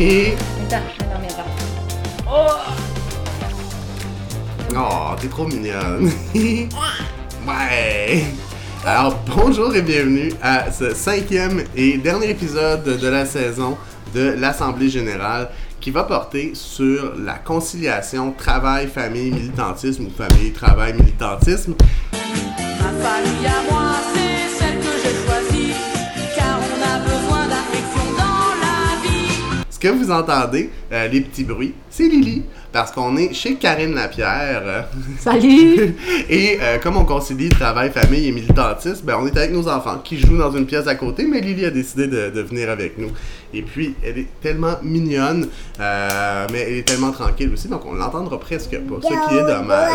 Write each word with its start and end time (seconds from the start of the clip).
Et... 0.00 0.34
Attends, 0.66 0.82
attends, 0.98 1.20
viens 1.20 1.36
pas. 1.36 1.46
Oh, 4.76 5.14
t'es 5.20 5.28
trop 5.28 5.46
mignonne! 5.46 6.10
ouais! 6.34 8.24
Alors, 8.84 9.16
bonjour 9.36 9.72
et 9.76 9.82
bienvenue 9.82 10.32
à 10.42 10.72
ce 10.72 10.92
cinquième 10.92 11.62
et 11.76 11.98
dernier 11.98 12.30
épisode 12.30 12.98
de 12.98 13.06
la 13.06 13.24
saison 13.26 13.76
de 14.12 14.34
l'Assemblée 14.36 14.88
Générale 14.88 15.50
qui 15.80 15.92
va 15.92 16.02
porter 16.02 16.50
sur 16.54 17.14
la 17.16 17.34
conciliation 17.34 18.32
travail-famille 18.32 19.30
militantisme 19.30 20.06
ou 20.06 20.10
famille-travail-militantisme. 20.10 21.74
Que 29.84 29.88
vous 29.98 30.10
entendez, 30.10 30.70
euh, 30.92 31.08
les 31.08 31.20
petits 31.20 31.44
bruits, 31.44 31.74
c'est 31.90 32.08
Lily, 32.08 32.42
parce 32.72 32.90
qu'on 32.90 33.18
est 33.18 33.34
chez 33.34 33.56
Karine 33.56 33.94
Lapierre. 33.94 34.88
Salut! 35.18 35.94
et 36.30 36.58
euh, 36.58 36.78
comme 36.78 36.96
on 36.96 37.04
concilie 37.04 37.50
travail, 37.50 37.90
famille 37.90 38.26
et 38.26 38.32
militantisme, 38.32 39.04
ben, 39.04 39.18
on 39.20 39.26
est 39.26 39.36
avec 39.36 39.52
nos 39.52 39.68
enfants 39.68 40.00
qui 40.02 40.18
jouent 40.18 40.38
dans 40.38 40.52
une 40.52 40.64
pièce 40.64 40.86
à 40.86 40.94
côté, 40.94 41.26
mais 41.26 41.40
Lily 41.40 41.66
a 41.66 41.70
décidé 41.70 42.06
de, 42.06 42.30
de 42.30 42.40
venir 42.40 42.70
avec 42.70 42.96
nous. 42.96 43.10
Et 43.54 43.62
puis, 43.62 43.94
elle 44.02 44.18
est 44.18 44.28
tellement 44.40 44.74
mignonne, 44.82 45.48
euh, 45.80 46.46
mais 46.52 46.60
elle 46.60 46.74
est 46.78 46.82
tellement 46.82 47.12
tranquille 47.12 47.50
aussi, 47.52 47.68
donc 47.68 47.82
on 47.86 47.94
l'entendra 47.94 48.38
presque 48.40 48.76
pas, 48.76 48.94
ce 49.00 49.28
qui 49.28 49.36
est 49.36 49.46
dommage. 49.46 49.92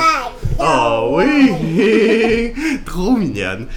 Oh 0.60 1.18
oui! 1.18 2.54
Trop 2.86 3.18
mignonne. 3.18 3.68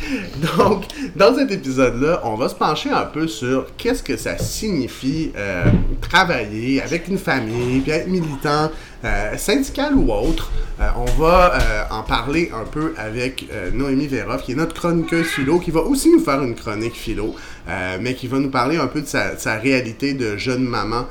Donc, 0.57 0.85
dans 1.17 1.35
cet 1.35 1.51
épisode-là, 1.51 2.21
on 2.25 2.37
va 2.37 2.49
se 2.49 2.55
pencher 2.55 2.91
un 2.91 3.05
peu 3.05 3.27
sur 3.27 3.67
qu'est-ce 3.77 4.03
que 4.03 4.17
ça 4.17 4.39
signifie 4.39 5.33
euh, 5.37 5.65
travailler 6.01 6.83
avec 6.83 7.09
une 7.09 7.19
famille, 7.19 7.81
puis 7.81 7.91
être 7.91 8.09
militant, 8.09 8.71
euh, 9.05 9.37
syndical 9.37 9.95
ou 9.95 10.13
autre. 10.13 10.51
Euh, 10.81 10.89
on 10.97 11.21
va 11.21 11.55
euh, 11.55 11.83
en 11.91 12.03
parler 12.03 12.51
un 12.55 12.65
peu 12.65 12.95
avec 12.97 13.47
euh, 13.53 13.71
Noémie 13.73 14.07
Véroff, 14.07 14.43
qui 14.43 14.53
est 14.53 14.57
notre 14.57 14.75
chroniqueuse 14.75 15.27
philo, 15.27 15.59
qui 15.59 15.71
va 15.71 15.81
aussi 15.81 16.11
nous 16.11 16.21
faire 16.21 16.43
une 16.43 16.55
chronique 16.55 16.95
philo, 16.95 17.35
mais 18.01 18.15
qui 18.15 18.27
va 18.27 18.39
nous 18.39 18.51
parler 18.51 18.77
un 18.77 18.87
peu 18.87 19.01
de 19.03 19.07
sa, 19.07 19.59
réalité 19.59 20.15
de 20.15 20.37
jeune 20.37 20.65
maman 20.65 21.07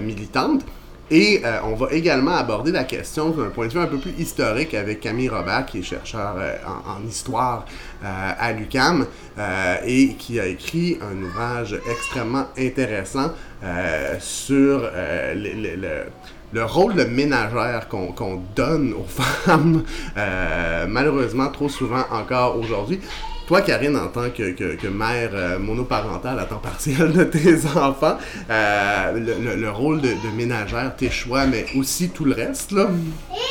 militante. 0.00 0.62
Et 1.10 1.42
on 1.64 1.74
va 1.74 1.88
également 1.92 2.32
aborder 2.34 2.72
la 2.72 2.84
question 2.84 3.30
d'un 3.30 3.50
point 3.50 3.66
de 3.66 3.72
vue 3.72 3.80
un 3.80 3.86
peu 3.86 3.98
plus 3.98 4.14
historique 4.18 4.72
avec 4.72 5.00
Camille 5.00 5.28
Robert, 5.28 5.66
qui 5.66 5.80
est 5.80 5.82
chercheur 5.82 6.36
en, 6.66 7.06
histoire 7.06 7.66
à 8.02 8.52
l'UCAM 8.52 9.06
et 9.86 10.14
qui 10.18 10.40
a 10.40 10.46
écrit 10.46 10.98
un 11.02 11.22
ouvrage 11.22 11.78
extrêmement 11.90 12.46
intéressant 12.58 13.32
sur 14.18 14.90
le- 15.34 16.06
le 16.52 16.64
rôle 16.64 16.94
de 16.94 17.04
ménagère 17.04 17.88
qu'on 17.88 18.42
donne 18.54 18.92
aux 18.94 19.04
femmes, 19.08 19.82
euh, 20.16 20.86
malheureusement 20.88 21.48
trop 21.48 21.68
souvent 21.68 22.04
encore 22.10 22.58
aujourd'hui. 22.58 23.00
Toi, 23.46 23.60
Karine, 23.60 23.96
en 23.96 24.06
tant 24.06 24.30
que, 24.30 24.52
que- 24.52 24.76
que 24.76 24.86
mère 24.86 25.30
euh, 25.34 25.58
monoparentale 25.58 26.38
à 26.38 26.44
temps 26.44 26.58
partiel 26.62 27.12
de 27.12 27.24
tes 27.24 27.56
enfants, 27.76 28.16
euh, 28.48 29.12
le, 29.12 29.34
le- 29.44 29.56
le 29.60 29.70
rôle 29.70 30.00
de, 30.00 30.08
de 30.08 30.36
ménagère, 30.36 30.94
tes 30.96 31.10
choix, 31.10 31.44
mais 31.46 31.66
aussi 31.76 32.10
tout 32.10 32.24
le 32.24 32.34
reste, 32.34 32.70
là? 32.72 32.86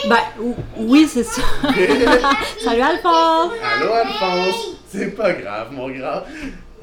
Ben, 0.09 0.15
ou- 0.41 0.55
oui, 0.77 1.07
c'est 1.11 1.23
ça. 1.25 1.41
Salut 2.63 2.81
Alphonse! 2.81 3.51
Allô, 3.75 3.93
Alphonse? 3.93 4.77
C'est 4.89 5.15
pas 5.15 5.33
grave, 5.33 5.67
mon 5.71 5.89
grand. 5.89 6.23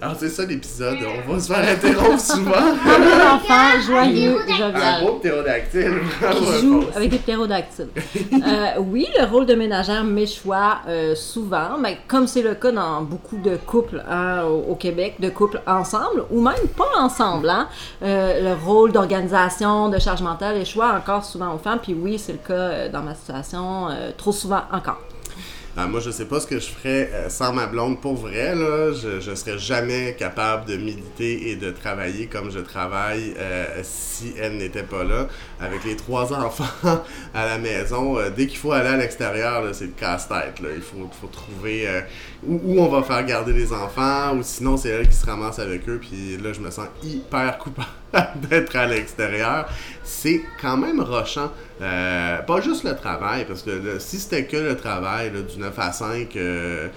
Alors, 0.00 0.14
c'est 0.16 0.28
ça 0.28 0.44
l'épisode. 0.44 0.98
On 1.28 1.32
va 1.32 1.41
se 1.41 1.53
faire 1.53 1.69
interrompre 1.69 2.20
souvent. 2.20 2.53
Un 2.54 3.34
enfant 3.34 3.81
joyeux, 3.84 4.38
Un 4.48 4.56
jovial. 4.56 5.04
beau 5.04 5.12
ptérodactyle. 5.14 5.94
Qui 6.32 6.60
joue 6.60 6.84
avec 6.94 7.10
des 7.10 7.19
ptérodactyles. 7.19 7.88
Euh, 8.32 8.66
oui, 8.78 9.09
le 9.19 9.25
rôle 9.26 9.44
de 9.47 9.54
ménagère 9.56 10.04
m'échoit 10.04 10.78
euh, 10.86 11.16
souvent, 11.16 11.78
mais 11.81 11.98
comme 12.06 12.28
c'est 12.28 12.42
le 12.42 12.54
cas 12.54 12.70
dans 12.70 13.03
beaucoup 13.03 13.38
de 13.38 13.56
couples 13.56 14.00
hein, 14.09 14.44
au, 14.44 14.70
au 14.72 14.75
Québec, 14.76 15.16
de 15.19 15.31
couples 15.31 15.60
ensemble, 15.66 16.25
ou 16.30 16.41
même 16.42 16.69
pas 16.76 17.00
ensemble, 17.00 17.50
hein, 17.50 17.66
euh, 18.04 18.54
le 18.54 18.65
rôle 18.65 18.92
d'organisation, 18.92 19.88
de 19.88 19.98
charge 19.98 20.22
mentale 20.22 20.59
échoit 20.59 20.92
encore 20.97 21.25
souvent 21.25 21.53
aux 21.54 21.59
femmes, 21.59 21.80
puis 21.82 21.94
oui, 22.00 22.20
c'est 22.20 22.32
le 22.32 22.38
cas 22.38 22.54
euh, 22.54 22.88
dans 22.88 23.03
ma 23.03 23.16
situation, 23.16 23.88
euh, 23.91 24.10
trop 24.16 24.30
souvent 24.30 24.62
encore. 24.72 25.00
Ah, 25.81 25.87
moi, 25.87 26.00
je 26.00 26.11
sais 26.11 26.25
pas 26.25 26.41
ce 26.41 26.47
que 26.49 26.59
je 26.59 26.66
ferais 26.66 27.09
euh, 27.12 27.28
sans 27.28 27.53
ma 27.53 27.69
blonde 27.69 28.00
pour 28.00 28.16
vrai. 28.16 28.53
Là. 28.53 28.93
Je, 28.93 29.21
je 29.21 29.33
serais 29.37 29.61
jamais 29.61 30.16
capable 30.19 30.65
de 30.65 30.77
militer 30.77 31.50
et 31.50 31.55
de 31.55 31.71
travailler 31.71 32.27
comme 32.27 32.50
je 32.50 32.59
travaille 32.59 33.33
euh, 33.39 33.65
si 33.84 34.34
elle 34.41 34.56
n'était 34.56 34.83
pas 34.83 35.05
là. 35.05 35.28
Avec 35.61 35.84
les 35.84 35.94
trois 35.94 36.33
enfants 36.44 36.65
à 37.33 37.47
la 37.47 37.59
maison, 37.59 38.19
euh, 38.19 38.28
dès 38.28 38.49
qu'il 38.49 38.59
faut 38.59 38.72
aller 38.72 38.89
à 38.89 38.97
l'extérieur, 38.97 39.62
c'est 39.72 39.84
le 39.84 39.93
casse-tête. 39.93 40.61
Il 40.61 40.83
faut, 40.83 41.09
faut 41.21 41.28
trouver 41.28 41.87
euh, 41.87 42.00
où, 42.45 42.60
où 42.65 42.81
on 42.81 42.89
va 42.89 43.05
faire 43.05 43.25
garder 43.25 43.53
les 43.53 43.72
enfants, 43.72 44.37
ou 44.37 44.43
sinon 44.43 44.77
c'est 44.77 44.89
elle 44.89 45.09
qui 45.09 45.15
se 45.15 45.27
ramasse 45.27 45.60
avec 45.60 45.89
eux. 45.89 46.00
Puis 46.00 46.39
là, 46.43 46.53
je 46.53 46.60
me 46.60 46.72
sens 46.72 46.89
hyper 47.05 47.56
coupable 47.56 47.87
d'être 48.50 48.75
à 48.75 48.87
l'extérieur. 48.87 49.69
C'est 50.10 50.41
quand 50.60 50.78
même 50.78 51.00
rochant. 51.00 51.52
Euh, 51.82 52.38
pas 52.38 52.60
juste 52.62 52.82
le 52.82 52.96
travail, 52.96 53.44
parce 53.46 53.62
que 53.62 53.70
là, 53.70 54.00
si 54.00 54.19
c'était 54.19 54.46
que 54.46 54.56
le 54.56 54.74
travail 54.74 55.30
là, 55.30 55.42
du 55.42 55.58
9 55.58 55.78
à 55.78 55.92
5, 55.92 56.34
euh, 56.34 56.88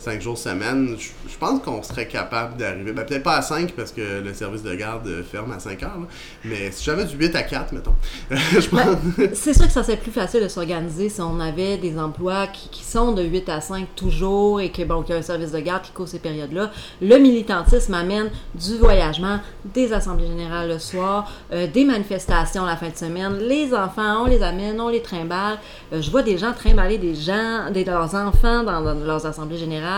5 0.00 0.20
jours 0.20 0.38
semaine, 0.38 0.96
je 0.98 1.08
je 1.30 1.38
pense 1.38 1.60
qu'on 1.62 1.82
serait 1.82 2.06
capable 2.06 2.56
d'arriver. 2.56 2.92
Ben, 2.92 3.04
peut-être 3.04 3.22
pas 3.22 3.36
à 3.36 3.42
5 3.42 3.72
parce 3.72 3.92
que 3.92 4.20
le 4.22 4.34
service 4.34 4.62
de 4.62 4.74
garde 4.74 5.06
euh, 5.06 5.22
ferme 5.22 5.52
à 5.52 5.58
5 5.58 5.82
heures. 5.82 5.98
là. 6.00 6.06
Mais 6.44 6.70
si 6.70 6.84
j'avais 6.84 7.04
du 7.04 7.16
8 7.16 7.34
à 7.36 7.42
4, 7.42 7.72
mettons, 7.72 7.94
je 8.30 8.68
pense. 8.68 8.96
C'est 9.34 9.54
sûr 9.54 9.66
que 9.66 9.72
ça 9.72 9.82
serait 9.82 9.96
plus 9.96 10.10
facile 10.10 10.42
de 10.42 10.48
s'organiser 10.48 11.08
si 11.08 11.20
on 11.20 11.38
avait 11.40 11.78
des 11.78 11.98
emplois 11.98 12.46
qui, 12.48 12.68
qui 12.68 12.84
sont 12.84 13.12
de 13.12 13.22
8 13.22 13.48
à 13.48 13.60
5 13.60 13.86
toujours 13.96 14.60
et 14.60 14.70
que 14.70 14.82
bon, 14.82 15.02
qu'il 15.02 15.14
y 15.14 15.16
a 15.16 15.20
un 15.20 15.22
service 15.22 15.52
de 15.52 15.60
garde 15.60 15.82
qui 15.82 15.92
court 15.92 16.08
ces 16.08 16.18
périodes-là. 16.18 16.70
Le 17.00 17.16
militantisme 17.18 17.94
amène 17.94 18.30
du 18.54 18.76
voyagement, 18.78 19.38
des 19.64 19.92
assemblées 19.92 20.26
générales 20.26 20.68
le 20.68 20.78
soir, 20.78 21.30
euh, 21.52 21.66
des 21.66 21.84
manifestations 21.84 22.64
la 22.64 22.76
fin 22.76 22.88
de 22.88 22.96
semaine. 22.96 23.38
Les 23.38 23.72
enfants, 23.72 24.24
on 24.24 24.26
les 24.26 24.42
amène, 24.42 24.80
on 24.80 24.88
les 24.88 25.02
trimballe. 25.02 25.58
Euh, 25.92 26.02
je 26.02 26.10
vois 26.10 26.22
des 26.22 26.38
gens 26.38 26.52
trimballer 26.52 26.98
des 26.98 27.14
gens, 27.14 27.70
des, 27.72 27.84
leurs 27.84 28.14
enfants 28.14 28.62
dans, 28.62 28.82
dans 28.82 28.94
leurs 28.94 29.26
assemblées 29.26 29.58
générales. 29.58 29.89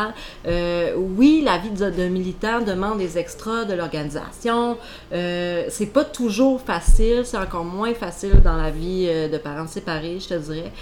Euh, 0.47 0.95
oui, 0.97 1.43
la 1.45 1.59
vie 1.59 1.71
de 1.71 2.09
militant 2.09 2.61
demande 2.61 2.99
des 2.99 3.19
extras 3.19 3.65
de 3.65 3.75
l'organisation. 3.75 4.77
Euh, 5.13 5.65
c'est 5.69 5.87
pas 5.87 6.05
toujours 6.05 6.61
facile, 6.61 7.23
c'est 7.25 7.39
encore 7.39 7.65
moins 7.65 7.95
facile 7.95 8.41
dans 8.43 8.57
la 8.57 8.71
vie 8.71 9.07
euh, 9.09 9.29
de 9.29 9.39
parents 9.39 9.67
séparés, 9.67 10.19
je 10.21 10.29
te 10.29 10.35
dirais. 10.35 10.73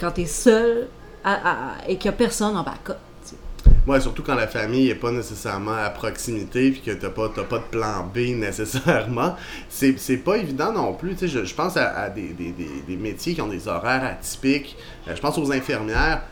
Quand 0.00 0.12
tu 0.12 0.22
es 0.22 0.26
seul 0.26 0.88
et 1.88 1.96
qu'il 1.96 2.10
n'y 2.10 2.14
a 2.14 2.18
personne 2.18 2.56
en 2.56 2.62
backup. 2.62 2.94
Ouais, 3.86 4.00
surtout 4.00 4.24
quand 4.24 4.34
la 4.34 4.48
famille 4.48 4.90
est 4.90 4.96
pas 4.96 5.12
nécessairement 5.12 5.74
à 5.74 5.90
proximité 5.90 6.72
puis 6.72 6.80
que 6.80 6.90
t'as 6.90 7.08
pas, 7.08 7.28
pas 7.28 7.58
de 7.58 7.64
plan 7.70 8.10
B 8.12 8.18
nécessairement. 8.36 9.36
C'est, 9.68 9.94
pas 10.24 10.36
évident 10.38 10.72
non 10.72 10.92
plus. 10.92 11.16
Je, 11.20 11.44
je 11.44 11.54
pense 11.54 11.76
à, 11.76 12.10
des, 12.10 12.34
métiers 12.96 13.34
qui 13.34 13.40
ont 13.40 13.48
des 13.48 13.68
horaires 13.68 14.04
atypiques. 14.04 14.76
Je 15.06 15.20
pense 15.20 15.38
aux 15.38 15.52
infirmières. 15.52 16.22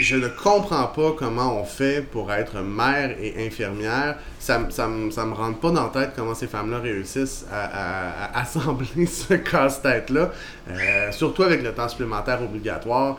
Je 0.00 0.16
ne 0.16 0.28
comprends 0.28 0.86
pas 0.86 1.12
comment 1.18 1.60
on 1.60 1.64
fait 1.64 2.02
pour 2.02 2.32
être 2.32 2.60
mère 2.60 3.16
et 3.20 3.46
infirmière. 3.46 4.16
Ça, 4.38 4.60
ça, 4.70 4.86
me- 4.88 5.10
ça 5.10 5.24
me 5.26 5.34
rentre 5.34 5.58
pas 5.60 5.70
dans 5.70 5.84
la 5.84 5.88
tête 5.90 6.10
comment 6.16 6.34
ces 6.34 6.46
femmes-là 6.46 6.78
réussissent 6.80 7.46
à, 7.52 7.64
à- 7.64 8.24
à 8.38 8.40
assembler 8.42 9.06
ce 9.06 9.34
casse-tête-là. 9.34 10.30
Euh, 10.70 11.12
surtout 11.12 11.42
avec 11.42 11.62
le 11.62 11.72
temps 11.72 11.88
supplémentaire 11.88 12.42
obligatoire. 12.42 13.18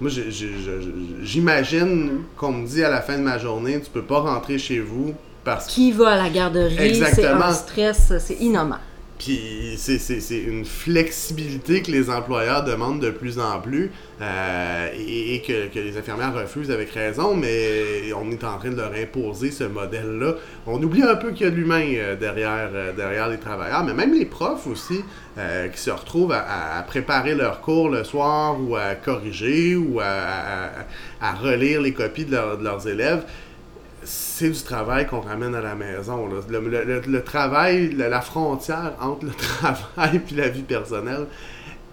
Moi, 0.00 0.10
j'imagine 1.22 2.22
qu'on 2.36 2.52
me 2.52 2.66
dit 2.66 2.84
à 2.84 2.90
la 2.90 3.00
fin 3.00 3.16
de 3.18 3.22
ma 3.22 3.38
journée, 3.38 3.80
tu 3.80 3.90
peux 3.90 4.02
pas 4.02 4.20
rentrer 4.20 4.58
chez 4.58 4.80
vous 4.80 5.14
parce 5.44 5.66
que. 5.66 5.72
Qui 5.72 5.92
va 5.92 6.10
à 6.10 6.16
la 6.16 6.28
garderie, 6.30 6.76
c'est 7.14 7.26
un 7.26 7.52
stress, 7.52 8.12
c'est 8.18 8.34
innommant. 8.34 8.76
Puis 9.18 9.74
c'est- 9.76 9.98
une 10.38 10.64
flexibilité 10.64 11.82
que 11.82 11.90
les 11.90 12.08
employeurs 12.08 12.62
demandent 12.62 13.00
de 13.00 13.10
plus 13.10 13.38
en 13.40 13.60
plus 13.60 13.90
euh, 14.22 14.88
et, 14.96 15.42
que, 15.42 15.68
les 15.78 15.96
infirmières 15.96 16.34
refusent 16.34 16.70
avec 16.70 16.90
raison, 16.90 17.34
mais 17.34 18.12
on 18.16 18.30
est 18.30 18.44
en 18.44 18.58
train 18.58 18.70
de 18.70 18.76
leur 18.76 18.92
imposer 18.92 19.50
ce 19.50 19.64
modèle-là. 19.64 20.34
On 20.66 20.80
oublie 20.82 21.02
un 21.02 21.16
peu 21.16 21.32
qu'il 21.32 21.46
y 21.46 21.50
a 21.50 21.52
l'humain 21.52 21.84
euh, 21.94 22.16
derrière, 22.16 22.70
euh, 22.72 22.92
derrière 22.92 23.28
les 23.28 23.38
travailleurs, 23.38 23.84
mais 23.84 23.94
même 23.94 24.14
les 24.14 24.26
profs 24.26 24.66
aussi 24.66 25.00
qui 25.72 25.80
se 25.80 25.90
retrouvent 25.92 26.32
à, 26.32 26.82
préparer 26.84 27.36
leurs 27.36 27.60
cours 27.60 27.90
le 27.90 28.02
soir 28.02 28.56
ou 28.60 28.74
à 28.74 28.96
corriger 28.96 29.76
ou 29.76 30.00
à, 30.00 31.32
relire 31.40 31.80
les 31.80 31.92
copies 31.92 32.24
de 32.24 32.36
leurs 32.60 32.88
élèves 32.88 33.22
c'est 34.38 34.50
du 34.50 34.62
travail 34.62 35.04
qu'on 35.04 35.20
ramène 35.20 35.52
à 35.56 35.60
la 35.60 35.74
maison. 35.74 36.28
Le, 36.28 37.18
travail, 37.24 37.92
la 37.96 38.20
frontière 38.20 38.92
entre 39.00 39.24
le 39.24 39.32
travail 39.36 40.20
et 40.30 40.34
la 40.36 40.48
vie 40.48 40.62
personnelle, 40.62 41.26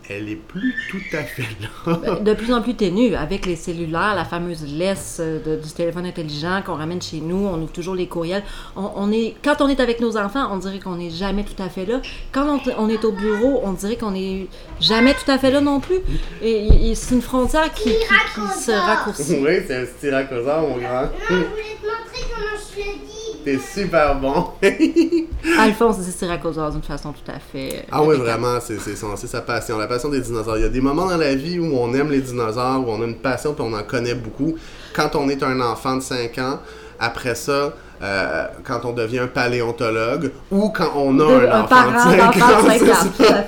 elle 0.09 0.29
est 0.29 0.35
plus 0.35 0.73
tout 0.91 1.01
à 1.17 1.23
fait 1.23 1.43
là. 1.61 1.97
Ben, 1.97 2.23
de 2.23 2.33
plus 2.33 2.53
en 2.53 2.61
plus 2.61 2.75
ténue 2.75 3.15
avec 3.15 3.45
les 3.45 3.55
cellulaires, 3.55 4.13
la 4.15 4.25
fameuse 4.25 4.63
laisse 4.65 5.17
euh, 5.19 5.39
de- 5.43 5.61
du 5.61 5.69
téléphone 5.71 6.05
intelligent 6.05 6.61
qu'on 6.65 6.75
ramène 6.75 7.01
chez 7.01 7.17
nous, 7.21 7.47
on 7.47 7.61
ouvre 7.61 7.71
toujours 7.71 7.95
les 7.95 8.07
courriels. 8.07 8.43
On, 8.75 8.91
on 8.95 9.11
est, 9.11 9.35
quand 9.43 9.61
on 9.61 9.67
est 9.67 9.79
avec 9.79 9.99
nos 9.99 10.15
enfants, 10.17 10.47
on 10.51 10.57
dirait 10.57 10.79
qu'on 10.79 10.95
n'est 10.95 11.09
jamais 11.09 11.43
tout 11.43 11.61
à 11.61 11.69
fait 11.69 11.85
là. 11.85 12.01
Quand 12.31 12.45
on, 12.47 12.59
on 12.77 12.89
est 12.89 13.03
au 13.03 13.11
bureau, 13.11 13.61
on 13.63 13.71
dirait 13.73 13.95
qu'on 13.95 14.11
n'est 14.11 14.47
jamais 14.79 15.13
tout 15.13 15.29
à 15.31 15.37
fait 15.37 15.51
là 15.51 15.61
non 15.61 15.79
plus. 15.79 15.99
Et, 16.41 16.89
et 16.91 16.95
c'est 16.95 17.15
une 17.15 17.21
frontière 17.21 17.73
qui, 17.73 17.89
qui- 17.89 17.91
qui 17.91 18.59
se 18.63 18.71
raccourcit. 18.71 19.39
oui, 19.41 19.57
c'est 19.67 19.75
un 19.75 19.85
styracosaure, 19.85 20.61
mon 20.61 20.77
grand. 20.77 21.01
Non, 21.03 21.09
je 21.29 21.33
voulais 21.35 21.45
te 21.81 21.85
montrer 21.87 22.25
comment 22.33 22.57
je 22.75 22.77
le 22.79 23.05
dis. 23.07 23.14
T'es 23.45 23.59
super 23.59 24.15
bon. 24.15 24.47
Alphonse 25.59 25.99
dit 25.99 26.11
Syracosaure 26.11 26.71
d'une 26.71 26.81
façon 26.81 27.11
tout 27.13 27.31
à 27.31 27.37
fait. 27.39 27.75
euh, 27.75 27.81
Ah 27.91 28.01
oui, 28.01 28.17
vraiment, 28.17 28.57
c'est 28.59 29.27
sa 29.27 29.41
passion, 29.41 29.77
la 29.77 29.85
passion 29.85 30.09
des 30.09 30.19
dinosaures. 30.19 30.57
Il 30.57 30.63
y 30.63 30.65
a 30.65 30.69
des 30.69 30.81
moments 30.81 31.05
dans 31.07 31.17
la 31.17 31.35
vie 31.35 31.59
où 31.59 31.77
on 31.77 31.93
aime 31.93 32.09
les 32.09 32.21
dinosaures, 32.21 32.83
où 32.87 32.91
on 32.91 33.01
a 33.03 33.05
une 33.05 33.17
passion, 33.17 33.53
puis 33.53 33.63
on 33.63 33.73
en 33.73 33.83
connaît 33.83 34.15
beaucoup. 34.15 34.55
Quand 34.95 35.15
on 35.15 35.29
est 35.29 35.43
un 35.43 35.59
enfant 35.61 35.97
de 35.97 36.01
5 36.01 36.37
ans, 36.39 36.59
après 36.99 37.35
ça, 37.35 37.73
euh, 38.01 38.45
quand 38.63 38.83
on 38.83 38.93
devient 38.93 39.19
un 39.19 39.27
paléontologue, 39.27 40.31
ou 40.51 40.69
quand 40.69 40.91
on 40.95 41.19
a 41.19 41.23
De- 41.41 41.45
un, 41.47 41.61
enfant 41.61 41.91
de 41.91 41.97
5 41.99 42.17
d'enfant 42.17 42.63
de 42.67 42.91
ans, 42.91 43.43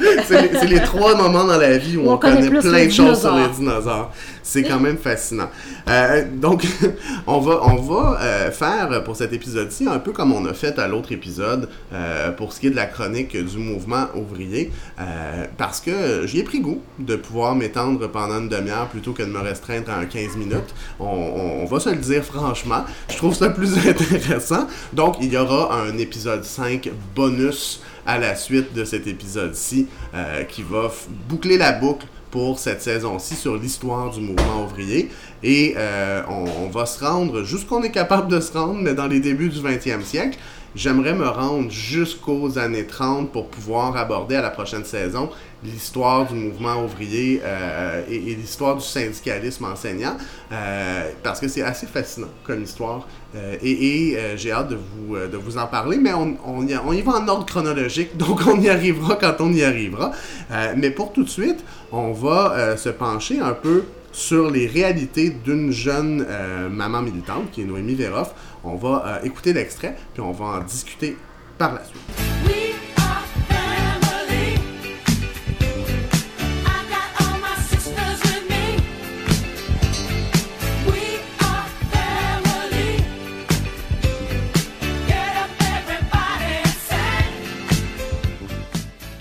c'est 0.60 0.68
les, 0.68 0.80
trois 0.82 1.16
moments 1.16 1.44
dans 1.46 1.58
la 1.58 1.78
vie 1.78 1.98
où, 1.98 2.08
on, 2.08 2.14
on 2.14 2.18
connaît 2.18 2.50
plein 2.50 2.86
de 2.86 2.90
choses 2.92 3.20
sur 3.20 3.36
les 3.36 3.48
dinosaures. 3.48 4.12
C'est 4.48 4.64
quand 4.64 4.80
même 4.80 4.98
fascinant. 4.98 5.50
Euh, 5.90 6.24
donc, 6.34 6.66
on 7.28 7.40
va, 7.40 8.18
euh, 8.22 8.50
faire 8.50 9.04
pour 9.04 9.18
cet 9.18 9.34
épisode-ci 9.34 9.86
un 9.90 10.00
peu 10.00 10.14
comme 10.14 10.32
on 10.32 10.46
a 10.46 10.54
fait 10.54 10.80
à 10.80 10.88
l'autre 10.88 11.12
épisode 11.12 11.68
euh, 11.92 12.32
pour 12.32 12.54
ce 12.54 12.62
qui 12.62 12.68
est 12.68 12.70
de 12.70 12.76
la 12.78 12.86
chronique 12.86 13.36
du 13.36 13.58
mouvement 13.58 14.06
ouvrier, 14.16 14.72
parce 15.58 15.82
que 15.82 16.26
j'y 16.26 16.40
ai 16.40 16.44
pris 16.44 16.62
goût 16.62 16.82
de 16.98 17.18
pouvoir 17.18 17.56
m'étendre 17.56 18.08
pendant 18.08 18.40
une 18.40 18.48
demi-heure 18.48 18.88
plutôt 18.88 19.12
que 19.12 19.22
de 19.22 19.28
me 19.30 19.40
restreindre 19.40 19.92
à 19.92 19.98
un 19.98 20.06
15 20.06 20.38
minutes. 20.38 20.74
On, 20.98 21.06
on- 21.06 21.66
va 21.66 21.82
se 21.82 21.90
le 21.90 21.98
dire 21.98 22.24
franchement. 22.24 22.86
Je 23.10 23.18
trouve 23.18 23.36
ça 23.36 23.50
plus 23.50 23.78
intéressant. 23.86 24.68
Donc, 24.94 25.18
il 25.20 25.34
y 25.34 25.38
aura 25.38 25.78
un 25.82 25.98
épisode 25.98 26.46
5 26.46 26.90
bonus 27.14 27.82
à 28.06 28.18
la 28.18 28.38
suite 28.38 28.74
de 28.74 28.86
cet 28.86 29.08
épisode-ci 29.08 29.88
qui 30.48 30.64
va 30.64 30.90
boucler 31.28 31.58
la 31.58 31.74
boucle 31.74 32.06
pour 32.32 32.60
cette 32.60 32.82
saison-ci 32.82 33.36
sur 33.36 33.56
l'histoire 33.56 34.12
du 34.12 34.20
mouvement 34.20 34.64
ouvrier. 34.64 35.10
Et 35.44 35.76
euh, 35.78 36.22
on, 36.30 36.70
va 36.70 36.86
se 36.86 37.04
rendre 37.04 37.44
jusqu'on 37.44 37.84
est 37.84 37.92
capable 37.92 38.28
de 38.28 38.40
se 38.40 38.54
rendre, 38.54 38.80
mais 38.82 38.94
dans 38.94 39.08
les 39.08 39.20
débuts 39.20 39.50
du 39.50 39.60
20e 39.60 40.04
siècle. 40.04 40.38
J'aimerais 40.76 41.16
me 41.16 41.28
rendre 41.28 41.72
jusqu'aux 41.72 42.60
années 42.60 42.86
30 42.86 43.32
pour 43.32 43.48
pouvoir 43.48 43.98
aborder 43.98 44.36
à 44.36 44.42
la 44.42 44.52
prochaine 44.52 44.84
saison 44.84 45.30
l'histoire 45.64 46.28
du 46.28 46.36
mouvement 46.36 46.84
ouvrier 46.84 47.42
euh, 47.44 48.04
et, 48.08 48.20
l'histoire 48.20 48.76
du 48.76 48.84
syndicalisme 48.84 49.66
enseignant, 49.66 50.18
euh, 50.52 51.10
parce 51.24 51.40
que 51.40 51.48
c'est 51.48 51.64
assez 51.64 51.88
fascinant 51.88 52.28
comme 52.44 52.62
histoire. 52.62 53.08
Et 53.64 54.18
j'ai 54.36 54.52
hâte 54.52 54.70
de 54.70 54.76
vous, 54.76 55.16
de 55.16 55.38
vous 55.38 55.58
en 55.58 55.68
parler, 55.68 55.98
mais 55.98 56.12
on, 56.14 56.68
y, 56.68 57.02
va 57.02 57.12
en 57.14 57.28
ordre 57.28 57.46
chronologique, 57.46 58.18
donc 58.18 58.42
on 58.46 58.60
y 58.60 58.70
arrivera 58.70 59.16
quand 59.16 59.36
on 59.40 59.52
y 59.52 59.64
arrivera. 59.64 60.12
Mais 60.76 60.92
pour 60.92 61.12
tout 61.12 61.24
de 61.24 61.30
suite, 61.30 61.64
on 61.92 62.12
va 62.12 62.54
euh, 62.54 62.78
se 62.78 62.90
pencher 62.90 63.40
un 63.40 63.54
peu 63.54 63.86
sur 64.12 64.50
les 64.50 64.68
réalités 64.68 65.30
d'une 65.30 65.72
jeune 65.72 66.26
euh, 66.28 66.70
maman 66.70 67.02
militante, 67.02 67.52
qui 67.52 67.62
est 67.62 67.66
Noémie 67.66 67.96
Véroff. 67.96 68.34
On 68.64 68.76
va 68.76 69.04
euh, 69.06 69.26
écouter 69.26 69.54
l'extrait, 69.54 69.96
puis 70.14 70.22
on 70.22 70.32
va 70.32 70.46
en 70.46 70.62
discuter 70.62 71.18
par 71.58 71.74
la 71.74 71.84
suite. 71.84 72.02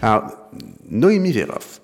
Alors, 0.03 0.31
Noémie 0.89 1.33
Véroff, 1.33 1.81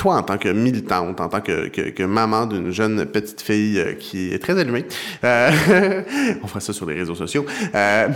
toi, 0.00 0.16
en 0.16 0.22
tant 0.22 0.38
que 0.38 0.48
militante, 0.48 1.20
en 1.20 1.28
tant 1.28 1.40
que, 1.42 1.68
que- 1.68 1.90
que 1.90 2.02
maman 2.02 2.46
d'une 2.46 2.70
jeune 2.70 3.04
petite 3.04 3.42
fille 3.42 3.78
euh, 3.78 3.92
qui 3.92 4.32
est 4.32 4.38
très 4.38 4.58
allumée, 4.58 4.86
euh, 5.24 5.50
on 6.42 6.46
fera 6.46 6.60
ça 6.60 6.72
sur 6.72 6.86
les 6.86 6.94
réseaux 6.94 7.14
sociaux, 7.14 7.44
euh, 7.74 8.08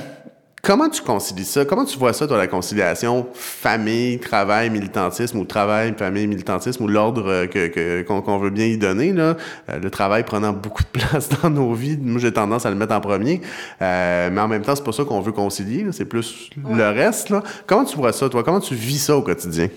comment 0.62 0.88
tu 0.88 1.02
concilies 1.02 1.44
ça? 1.44 1.66
Comment 1.66 1.84
tu 1.84 1.98
vois 1.98 2.14
ça, 2.14 2.26
toi, 2.26 2.38
la 2.38 2.46
conciliation 2.46 3.26
famille, 3.34 4.18
travail, 4.18 4.70
militantisme, 4.70 5.38
ou 5.40 5.44
travail, 5.44 5.92
famille, 5.98 6.26
militantisme, 6.26 6.84
ou 6.84 6.88
l'ordre 6.88 7.24
euh, 7.28 7.46
que- 7.48 8.00
qu'on 8.02 8.38
veut 8.38 8.48
bien 8.48 8.64
y 8.64 8.78
donner, 8.78 9.12
là, 9.12 9.36
Euh, 9.68 9.78
le 9.78 9.90
travail 9.90 10.24
prenant 10.24 10.54
beaucoup 10.54 10.84
de 10.84 10.88
place 10.98 11.28
dans 11.42 11.50
nos 11.50 11.74
vies. 11.74 11.98
Moi, 12.00 12.18
j'ai 12.18 12.32
tendance 12.32 12.64
à 12.64 12.70
le 12.70 12.76
mettre 12.76 12.94
en 12.94 13.00
premier, 13.02 13.42
Euh, 13.82 14.30
mais 14.32 14.40
en 14.40 14.48
même 14.48 14.62
temps, 14.62 14.74
c'est 14.74 14.82
pas 14.84 14.92
ça 14.92 15.04
qu'on 15.04 15.20
veut 15.20 15.32
concilier, 15.32 15.84
c'est 15.92 16.06
plus 16.06 16.48
le 16.56 16.88
reste. 16.88 17.28
Là. 17.28 17.42
Comment 17.66 17.84
tu 17.84 17.96
vois 17.98 18.14
ça, 18.14 18.26
toi? 18.30 18.42
Comment 18.42 18.60
tu 18.60 18.74
vis 18.74 19.00
ça 19.00 19.14
au 19.18 19.22
quotidien? 19.22 19.68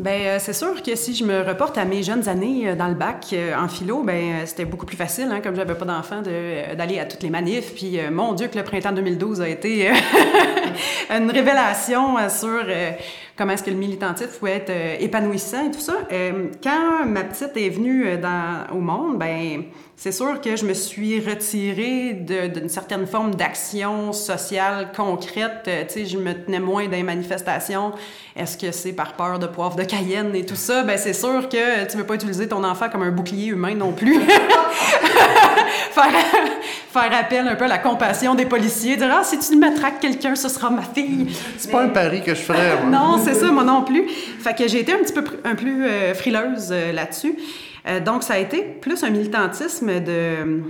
Ben, 0.00 0.22
euh, 0.22 0.36
c'est 0.40 0.54
sûr 0.54 0.82
que 0.82 0.96
si 0.96 1.14
je 1.14 1.24
me 1.24 1.42
reporte 1.42 1.76
à 1.76 1.84
mes 1.84 2.02
jeunes 2.02 2.26
années 2.26 2.70
euh, 2.70 2.74
dans 2.74 2.88
le 2.88 2.94
bac 2.94 3.26
euh, 3.34 3.54
en 3.54 3.68
philo, 3.68 4.02
ben 4.02 4.46
c'était 4.46 4.64
beaucoup 4.64 4.86
plus 4.86 4.96
facile, 4.96 5.28
hein, 5.30 5.42
comme 5.42 5.54
j'avais 5.54 5.74
pas 5.74 5.84
d'enfants, 5.84 6.22
de, 6.22 6.30
euh, 6.32 6.74
d'aller 6.74 6.98
à 6.98 7.04
toutes 7.04 7.22
les 7.22 7.28
manifs. 7.28 7.74
Puis, 7.74 7.98
mon 8.10 8.32
Dieu, 8.32 8.48
que 8.48 8.56
le 8.56 8.64
printemps 8.64 8.92
2012 8.92 9.42
a 9.42 9.48
été 9.50 9.90
une 11.10 11.30
révélation 11.30 12.16
euh, 12.18 12.28
sur 12.28 12.62
euh, 12.66 12.92
comment 13.36 13.52
est-ce 13.52 13.64
que 13.64 13.70
le 13.70 13.76
militantisme 13.76 14.30
pouvait 14.38 14.56
être 14.56 14.70
euh, 14.70 14.96
épanouissant 15.00 15.66
et 15.66 15.70
tout 15.70 15.80
ça. 15.80 15.94
Quand 16.62 17.04
ma 17.06 17.24
petite 17.24 17.56
est 17.56 17.70
venue 17.70 18.06
au 18.72 18.80
monde, 18.80 19.18
ben 19.18 19.64
c'est 19.96 20.12
sûr 20.12 20.40
que 20.40 20.56
je 20.56 20.64
me 20.64 20.72
suis 20.72 21.20
retirée 21.20 22.14
d'une 22.14 22.68
certaine 22.68 23.06
forme 23.06 23.34
d'action 23.34 24.12
sociale 24.12 24.92
concrète. 24.96 25.64
Tu 25.64 25.70
sais, 25.88 26.06
je 26.06 26.16
me 26.16 26.32
tenais 26.32 26.60
moins 26.60 26.84
dans 26.86 26.92
les 26.92 27.02
manifestations. 27.02 27.92
Est-ce 28.36 28.56
que 28.56 28.72
c'est 28.72 28.92
par 28.92 29.14
peur 29.14 29.38
de 29.38 29.46
poivre 29.46 29.76
de 29.76 29.84
Cayenne 29.84 30.34
et 30.34 30.46
tout 30.46 30.56
ça? 30.56 30.82
Ben 30.84 30.96
c'est 30.96 31.12
sûr 31.12 31.48
que 31.48 31.90
tu 31.90 31.96
veux 31.96 32.06
pas 32.06 32.14
utiliser 32.14 32.48
ton 32.48 32.64
enfant 32.64 32.88
comme 32.88 33.02
un 33.02 33.10
bouclier 33.10 33.48
humain 33.48 33.74
non 33.74 33.92
plus. 33.92 34.20
faire, 35.90 36.12
faire 36.92 37.10
appel 37.18 37.46
un 37.46 37.54
peu 37.54 37.64
à 37.64 37.68
la 37.68 37.78
compassion 37.78 38.34
des 38.34 38.46
policiers, 38.46 38.96
dire 38.96 39.08
ah 39.12 39.22
si 39.24 39.38
tu 39.38 39.56
matraques 39.56 40.00
quelqu'un, 40.00 40.34
ce 40.34 40.48
sera 40.48 40.70
ma 40.70 40.82
fille. 40.82 41.28
C'est 41.56 41.70
pas 41.70 41.82
un 41.82 41.88
pari 41.88 42.22
que 42.22 42.34
je 42.34 42.40
ferais, 42.40 42.76
moi. 42.82 42.90
Non, 42.98 43.20
c'est 43.24 43.34
ça, 43.34 43.50
moi 43.52 43.64
non 43.64 43.82
plus. 43.82 44.08
Fait 44.08 44.54
que 44.56 44.66
j'ai 44.68 44.80
été 44.80 44.92
un 44.92 44.98
petit 44.98 45.12
peu 45.12 45.24
un 45.44 45.54
plus 45.54 45.84
euh, 45.86 46.14
frileuse 46.14 46.68
euh, 46.70 46.92
là-dessus. 46.92 47.34
Euh, 47.86 48.00
donc, 48.00 48.22
ça 48.22 48.34
a 48.34 48.38
été 48.38 48.62
plus 48.62 49.02
un 49.04 49.10
militantisme 49.10 50.00
de 50.00 50.62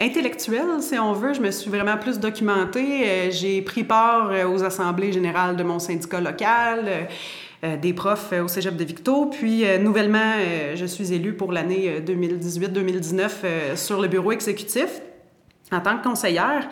intellectuel, 0.00 0.66
si 0.80 0.98
on 0.98 1.12
veut. 1.12 1.32
Je 1.32 1.40
me 1.40 1.50
suis 1.50 1.70
vraiment 1.70 1.96
plus 1.96 2.18
documentée. 2.20 3.30
J'ai 3.30 3.62
pris 3.62 3.84
part 3.84 4.30
aux 4.48 4.62
assemblées 4.62 5.12
générales 5.12 5.56
de 5.56 5.62
mon 5.64 5.78
syndicat 5.78 6.20
local. 6.20 7.08
euh, 7.64 7.76
des 7.76 7.92
profs 7.92 8.32
euh, 8.32 8.44
au 8.44 8.48
Cégep 8.48 8.76
de 8.76 8.84
Victo. 8.84 9.26
Puis, 9.26 9.64
euh, 9.64 9.78
nouvellement, 9.78 10.34
je 10.74 10.86
suis 10.86 11.12
élue 11.12 11.34
pour 11.34 11.52
l'année 11.52 11.88
euh, 11.88 12.00
2018-2019 12.00 13.30
euh, 13.44 13.76
sur 13.76 14.00
le 14.00 14.08
bureau 14.08 14.32
exécutif 14.32 14.88
en 15.72 15.80
tant 15.80 15.98
que 15.98 16.04
conseillère. 16.04 16.68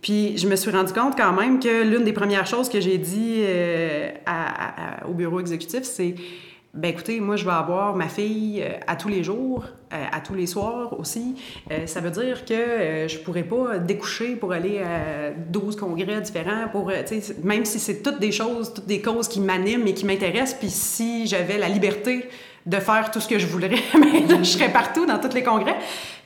Puis 0.00 0.38
je 0.38 0.48
me 0.48 0.56
suis 0.56 0.70
rendu 0.70 0.92
compte 0.92 1.16
quand 1.16 1.32
même 1.32 1.60
que 1.60 1.84
l'une 1.84 2.04
des 2.04 2.12
premières 2.12 2.46
choses 2.46 2.68
que 2.68 2.80
j'ai 2.80 2.98
dit 2.98 3.42
euh, 3.44 4.10
au 5.08 5.12
bureau 5.12 5.40
exécutif, 5.40 5.82
c'est 5.82 6.14
ben 6.72 6.92
écoutez, 6.92 7.18
moi 7.18 7.34
je 7.34 7.44
vais 7.44 7.50
avoir 7.50 7.96
ma 7.96 8.08
fille 8.08 8.62
euh, 8.62 8.78
à 8.86 8.94
tous 8.94 9.08
les 9.08 9.24
jours, 9.24 9.64
euh, 9.92 10.04
à 10.12 10.20
tous 10.20 10.34
les 10.34 10.46
soirs 10.46 10.98
aussi. 10.98 11.34
Ça 11.86 12.00
veut 12.00 12.12
dire 12.12 12.44
que 12.44 13.08
je 13.08 13.18
pourrais 13.18 13.42
pas 13.42 13.78
découcher 13.78 14.36
pour 14.36 14.52
aller 14.52 14.78
à 14.78 15.32
12 15.32 15.76
congrès 15.76 16.20
différents 16.20 16.68
pour 16.70 16.92
même 17.42 17.64
si 17.64 17.80
c'est 17.80 18.02
toutes 18.02 18.20
des 18.20 18.32
choses, 18.32 18.72
toutes 18.72 18.86
des 18.86 19.02
causes 19.02 19.26
qui 19.26 19.40
m'animent 19.40 19.86
et 19.88 19.94
qui 19.94 20.06
m'intéressent 20.06 20.58
puis 20.58 20.70
si 20.70 21.26
j'avais 21.26 21.58
la 21.58 21.68
liberté 21.68 22.28
de 22.66 22.76
faire 22.76 23.10
tout 23.10 23.20
ce 23.20 23.28
que 23.28 23.38
je 23.38 23.46
voudrais, 23.46 23.70
je 24.38 24.44
serais 24.44 24.70
partout 24.70 25.06
dans 25.06 25.18
tous 25.18 25.34
les 25.34 25.42
congrès. 25.42 25.76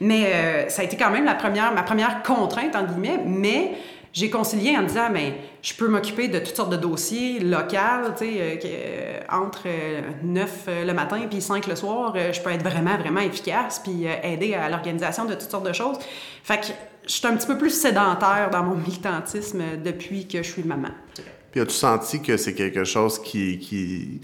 Mais 0.01 0.27
euh, 0.27 0.69
ça 0.69 0.83
a 0.83 0.85
été 0.85 0.97
quand 0.97 1.11
même 1.11 1.25
la 1.25 1.35
première, 1.35 1.73
ma 1.73 1.83
première 1.83 2.23
contrainte, 2.23 2.75
entre 2.75 2.93
guillemets, 2.93 3.21
mais 3.25 3.73
j'ai 4.15 4.31
concilié 4.31 4.77
en 4.77 4.85
disant, 4.85 5.11
mais 5.11 5.35
je 5.61 5.75
peux 5.75 5.89
m'occuper 5.89 6.29
de 6.29 6.39
toutes 6.39 6.55
sortes 6.55 6.71
de 6.71 6.77
dossiers 6.77 7.41
locaux, 7.41 7.77
euh, 8.23 8.57
euh, 8.65 9.21
entre 9.29 9.63
euh, 9.67 10.03
9 10.23 10.65
euh, 10.69 10.85
le 10.85 10.95
matin 10.95 11.21
puis 11.29 11.43
5 11.43 11.67
le 11.67 11.75
soir, 11.75 12.15
je 12.33 12.41
peux 12.41 12.51
être 12.51 12.63
vraiment, 12.63 12.97
vraiment 12.97 13.21
efficace 13.21 13.81
puis 13.83 14.07
aider 14.23 14.55
à 14.55 14.69
l'organisation 14.69 15.25
de 15.25 15.35
toutes 15.35 15.51
sortes 15.51 15.67
de 15.67 15.73
choses. 15.73 15.99
Fait 16.45 16.61
que 16.61 16.67
je 17.07 17.13
suis 17.13 17.27
un 17.27 17.37
petit 17.37 17.47
peu 17.47 17.59
plus 17.59 17.71
sédentaire 17.71 18.51
dans 18.53 18.63
mon 18.63 18.77
militantisme 18.77 19.63
depuis 19.85 20.29
que 20.29 20.39
je 20.39 20.49
suis 20.49 20.63
maman. 20.63 20.91
Puis 21.55 21.61
as-tu 21.61 21.75
senti 21.75 22.21
que 22.21 22.37
c'est 22.37 22.55
quelque 22.55 22.83
chose 22.83 23.23
qui, 23.23 23.61
qui, 23.61 24.21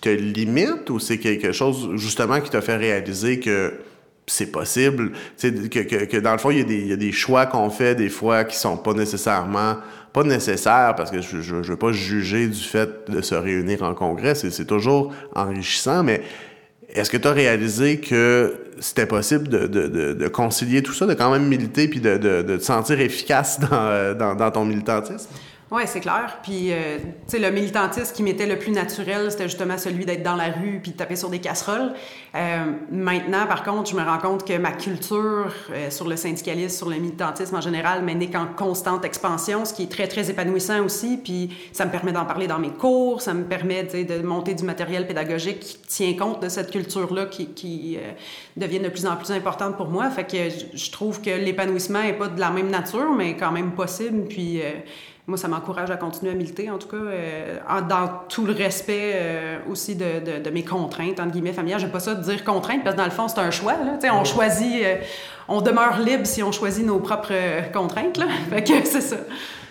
te 0.00 0.08
limite 0.08 0.88
ou 0.88 0.98
c'est 0.98 1.18
quelque 1.18 1.52
chose 1.52 1.90
justement 1.96 2.40
qui 2.40 2.48
t'a 2.48 2.62
fait 2.62 2.78
réaliser 2.78 3.38
que 3.38 3.74
c'est 4.26 4.50
possible, 4.50 5.12
que, 5.38 5.68
que, 5.82 6.04
que 6.06 6.16
dans 6.16 6.32
le 6.32 6.38
fond, 6.38 6.50
il 6.50 6.56
y, 6.56 6.60
a 6.62 6.64
des, 6.64 6.78
il 6.78 6.86
y 6.86 6.92
a 6.94 6.96
des 6.96 7.12
choix 7.12 7.44
qu'on 7.44 7.68
fait 7.68 7.94
des 7.94 8.08
fois 8.08 8.44
qui 8.44 8.56
sont 8.56 8.78
pas 8.78 8.94
nécessairement, 8.94 9.76
pas 10.14 10.22
nécessaires 10.22 10.94
parce 10.96 11.10
que 11.10 11.20
je, 11.20 11.42
je 11.42 11.54
veux 11.56 11.76
pas 11.76 11.92
juger 11.92 12.46
du 12.46 12.62
fait 12.62 13.10
de 13.10 13.20
se 13.20 13.34
réunir 13.34 13.82
en 13.82 13.92
congrès, 13.92 14.34
c'est, 14.34 14.64
toujours 14.64 15.12
enrichissant, 15.34 16.02
mais 16.02 16.22
Est-ce 16.94 17.10
que 17.10 17.18
tu 17.18 17.28
as 17.28 17.32
réalisé 17.32 17.98
que 18.00 18.58
c'était 18.80 19.04
possible 19.04 19.48
de, 19.48 19.66
de, 19.66 20.14
de, 20.14 20.28
concilier 20.28 20.82
tout 20.82 20.94
ça, 20.94 21.04
de 21.04 21.12
quand 21.12 21.30
même 21.30 21.46
militer 21.46 21.88
puis 21.88 22.00
de, 22.00 22.16
te 22.16 22.58
sentir 22.62 23.00
efficace 23.00 23.60
dans, 23.60 24.34
dans 24.34 24.50
ton 24.50 24.64
militantisme? 24.64 25.28
Oui, 25.72 25.82
c'est 25.86 26.00
clair. 26.00 26.38
Puis, 26.42 26.72
euh, 26.72 26.98
tu 26.98 27.04
sais, 27.28 27.38
le 27.38 27.48
militantisme 27.52 28.12
qui 28.12 28.24
m'était 28.24 28.46
le 28.46 28.58
plus 28.58 28.72
naturel, 28.72 29.30
c'était 29.30 29.44
justement 29.44 29.78
celui 29.78 30.04
d'être 30.04 30.24
dans 30.24 30.34
la 30.34 30.46
rue 30.46 30.80
puis 30.82 30.90
de 30.90 30.96
taper 30.96 31.14
sur 31.14 31.28
des 31.30 31.38
casseroles. 31.38 31.92
Euh, 32.34 32.64
maintenant, 32.90 33.46
par 33.46 33.62
contre, 33.62 33.88
je 33.88 33.94
me 33.94 34.02
rends 34.02 34.18
compte 34.18 34.44
que 34.44 34.58
ma 34.58 34.72
culture 34.72 35.52
euh, 35.70 35.88
sur 35.90 36.08
le 36.08 36.16
syndicalisme, 36.16 36.76
sur 36.76 36.88
le 36.90 36.96
militantisme 36.96 37.54
en 37.54 37.60
général, 37.60 38.04
n'est 38.04 38.26
qu'en 38.30 38.46
constante 38.46 39.04
expansion, 39.04 39.64
ce 39.64 39.72
qui 39.72 39.84
est 39.84 39.90
très, 39.92 40.08
très 40.08 40.28
épanouissant 40.28 40.84
aussi. 40.84 41.16
Puis, 41.22 41.50
ça 41.72 41.86
me 41.86 41.92
permet 41.92 42.10
d'en 42.10 42.24
parler 42.24 42.48
dans 42.48 42.58
mes 42.58 42.70
cours, 42.72 43.22
ça 43.22 43.32
me 43.32 43.44
permet, 43.44 43.84
de 43.84 44.22
monter 44.26 44.54
du 44.54 44.64
matériel 44.64 45.06
pédagogique 45.06 45.60
qui 45.60 45.78
tient 45.86 46.14
compte 46.16 46.42
de 46.42 46.48
cette 46.48 46.72
culture-là 46.72 47.26
qui, 47.26 47.46
qui 47.46 47.96
euh, 47.96 48.10
devient 48.56 48.80
de 48.80 48.88
plus 48.88 49.06
en 49.06 49.14
plus 49.14 49.30
importante 49.30 49.76
pour 49.76 49.86
moi. 49.86 50.10
Fait 50.10 50.24
que 50.24 50.36
je- 50.50 50.76
je 50.76 50.90
trouve 50.90 51.20
que 51.22 51.30
l'épanouissement 51.30 52.02
n'est 52.02 52.12
pas 52.18 52.26
de 52.26 52.40
la 52.40 52.50
même 52.50 52.70
nature, 52.70 53.12
mais 53.16 53.36
quand 53.36 53.52
même 53.52 53.70
possible. 53.70 54.26
Puis, 54.26 54.60
euh, 54.62 54.72
moi, 55.30 55.38
ça 55.38 55.48
m'encourage 55.48 55.90
à 55.90 55.96
continuer 55.96 56.32
à 56.32 56.34
militer, 56.34 56.70
en 56.70 56.76
tout 56.78 56.88
cas, 56.88 56.96
euh, 56.96 57.56
en- 57.68 57.80
dans 57.82 58.10
tout 58.28 58.44
le 58.44 58.52
respect 58.52 59.12
euh, 59.14 59.58
aussi 59.70 59.94
de, 59.96 60.04
de- 60.38 60.42
de 60.44 60.50
mes 60.50 60.62
contraintes, 60.64 61.18
entre 61.20 61.32
guillemets, 61.32 61.52
familiales. 61.54 61.80
J'aime 61.80 61.90
pas 61.90 62.00
ça 62.00 62.14
de 62.14 62.22
dire 62.22 62.44
contraintes, 62.44 62.84
parce 62.84 62.94
que 62.94 63.00
dans 63.00 63.06
le 63.06 63.10
fond, 63.12 63.28
c'est 63.28 63.40
un 63.40 63.50
choix. 63.50 63.72
Là. 63.74 63.98
On 64.14 64.24
choisit, 64.24 64.82
euh, 64.84 64.96
on 65.48 65.62
demeure 65.62 65.98
libre 66.00 66.26
si 66.26 66.42
on 66.42 66.52
choisit 66.52 66.84
nos 66.84 66.98
propres 66.98 67.32
contraintes. 67.72 68.18
Là. 68.18 68.26
Fait 68.50 68.62
que 68.62 68.84
c'est 68.84 69.00
ça. 69.00 69.16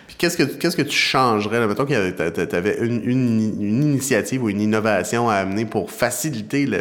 Puis 0.08 0.16
qu'est-ce 0.18 0.38
que, 0.38 0.44
qu'est-ce 0.44 0.76
que 0.78 0.82
tu 0.82 0.98
changerais? 0.98 1.60
Là? 1.60 1.68
Mettons 1.68 1.86
que 1.86 2.46
tu 2.46 2.56
avais 2.56 2.78
une, 2.80 3.02
une, 3.04 3.62
une 3.62 3.84
initiative 3.84 4.44
ou 4.44 4.50
une 4.50 4.62
innovation 4.62 5.30
à 5.30 5.36
amener 5.36 5.66
pour 5.66 5.92
faciliter 5.92 6.66
le, 6.66 6.80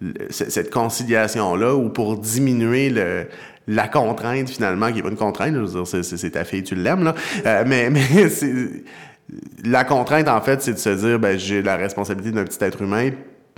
le- 0.00 0.30
c- 0.30 0.50
cette 0.50 0.70
conciliation-là 0.70 1.74
ou 1.74 1.88
pour 1.88 2.16
diminuer 2.18 2.90
le, 2.90 3.26
la 3.66 3.88
contrainte 3.88 4.48
finalement, 4.50 4.88
qui 4.88 4.94
n'est 4.94 5.02
pas 5.02 5.10
une 5.10 5.16
contrainte, 5.16 5.54
je 5.54 6.02
c'est, 6.02 6.30
ta 6.30 6.44
fille, 6.44 6.62
tu 6.62 6.74
l'aimes, 6.74 7.04
là. 7.04 7.14
Euh, 7.46 7.64
mais 7.66 7.90
la 9.64 9.84
contrainte, 9.84 10.28
en 10.28 10.40
fait, 10.40 10.62
c'est 10.62 10.74
de 10.74 10.78
se 10.78 10.90
dire, 10.90 11.18
ben, 11.18 11.38
j'ai 11.38 11.62
la 11.62 11.76
responsabilité 11.76 12.32
d'un 12.32 12.44
petit 12.44 12.62
être 12.62 12.82
humain, 12.82 13.10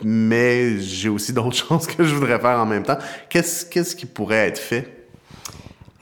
mais 0.05 0.79
j'ai 0.79 1.09
aussi 1.09 1.33
d'autres 1.33 1.57
choses 1.69 1.87
que 1.87 2.05
je 2.05 2.15
voudrais 2.15 2.39
faire 2.39 2.59
en 2.59 2.67
même 2.67 2.83
temps. 2.83 2.99
Qu'est-ce, 3.29 3.97
qui 3.97 4.07
pourrait 4.07 4.49
être 4.49 4.59
fait? 4.59 4.93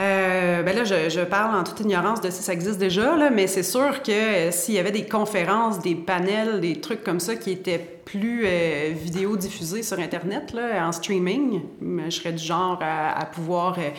Euh, 0.00 0.64
ben 0.64 0.74
là, 0.74 0.82
je, 0.82 1.24
parle 1.24 1.54
en 1.54 1.62
toute 1.62 1.78
ignorance 1.78 2.20
de 2.20 2.28
si 2.28 2.42
ça 2.42 2.52
existe 2.52 2.78
déjà, 2.78 3.30
mais 3.30 3.46
c'est 3.46 3.62
sûr 3.62 4.02
que 4.02 4.10
euh, 4.10 4.50
s'il 4.50 4.74
y 4.74 4.78
avait 4.80 4.90
des 4.90 5.06
conférences, 5.06 5.78
des 5.80 5.94
panels, 5.94 6.60
des 6.60 6.80
trucs 6.80 7.04
comme 7.04 7.20
ça 7.20 7.36
qui 7.36 7.52
étaient 7.52 7.93
plus 8.04 8.42
euh, 8.44 8.92
vidéo 8.94 9.36
diffusés 9.36 9.82
sur 9.82 9.98
Internet, 9.98 10.52
là, 10.52 10.86
en 10.86 10.92
streaming, 10.92 11.60
je 11.80 12.10
serais 12.10 12.32
du 12.32 12.42
genre 12.42 12.78
à, 12.80 13.18
à 13.18 13.24
pouvoir 13.26 13.76
euh, 13.78 13.90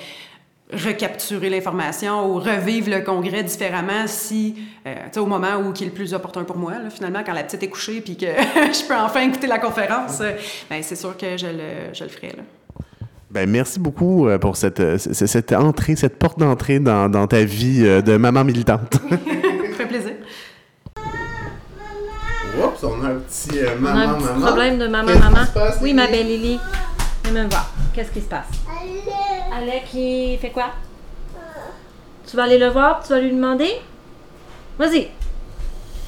recapturer 0.73 1.49
l'information 1.49 2.29
ou 2.29 2.39
revivre 2.39 2.89
le 2.89 3.01
congrès 3.01 3.43
différemment 3.43 4.07
si, 4.07 4.55
euh, 4.85 4.93
tu 5.05 5.13
sais, 5.13 5.19
au 5.19 5.25
moment 5.25 5.57
où 5.57 5.71
qui 5.71 5.83
est 5.83 5.87
le 5.87 5.93
plus 5.93 6.13
opportun 6.13 6.43
pour 6.43 6.57
moi, 6.57 6.73
là, 6.73 6.89
finalement, 6.89 7.21
quand 7.25 7.33
la 7.33 7.43
petite 7.43 7.63
est 7.63 7.69
couchée 7.69 8.01
puis 8.01 8.17
que 8.17 8.25
je 8.55 8.87
peux 8.87 8.95
enfin 8.95 9.21
écouter 9.21 9.47
la 9.47 9.59
conférence, 9.59 10.21
euh, 10.21 10.31
ben, 10.69 10.81
c'est 10.81 10.95
sûr 10.95 11.15
que 11.17 11.37
je 11.37 11.47
le, 11.47 11.93
je 11.93 12.03
le 12.03 12.09
ferai. 12.09 12.29
Là. 12.29 12.43
Ben, 13.29 13.49
merci 13.49 13.79
beaucoup 13.79 14.29
pour 14.39 14.55
cette, 14.55 14.79
entrée, 15.51 15.95
cette 15.97 16.17
porte 16.17 16.39
d'entrée 16.39 16.79
dans, 16.79 17.09
dans 17.09 17.27
ta 17.27 17.43
vie 17.43 17.81
de 17.81 18.15
maman 18.15 18.45
militante. 18.45 18.93
Ça 19.09 19.77
fait 19.77 19.87
plaisir. 19.87 20.13
Oups, 22.63 22.83
on 22.83 23.03
a 23.03 23.09
un 23.09 23.15
petit 23.15 23.59
euh, 23.59 23.75
On 23.81 23.85
a 23.85 23.91
un 23.91 24.13
petit 24.15 24.41
problème 24.41 24.77
de 24.79 24.87
maman, 24.87 25.07
Qu'est-ce 25.07 25.17
qui 25.19 25.23
maman. 25.33 25.45
se 25.45 25.51
passe, 25.51 25.77
oui, 25.81 25.89
Lily? 25.89 25.93
ma 25.95 26.07
belle 26.07 26.27
Lily. 26.27 26.59
Viens 27.23 27.43
me 27.43 27.49
voir. 27.49 27.71
Qu'est-ce 27.93 28.11
qui 28.11 28.21
se 28.21 28.25
passe? 28.27 28.45
Allez, 28.69 29.01
Alec, 29.71 29.83
il 29.93 30.37
fait 30.39 30.51
quoi? 30.51 30.71
Tu 32.29 32.35
vas 32.35 32.43
aller 32.43 32.57
le 32.57 32.69
voir, 32.69 33.01
tu 33.03 33.09
vas 33.13 33.19
lui 33.19 33.31
demander? 33.31 33.69
Vas-y. 34.79 35.09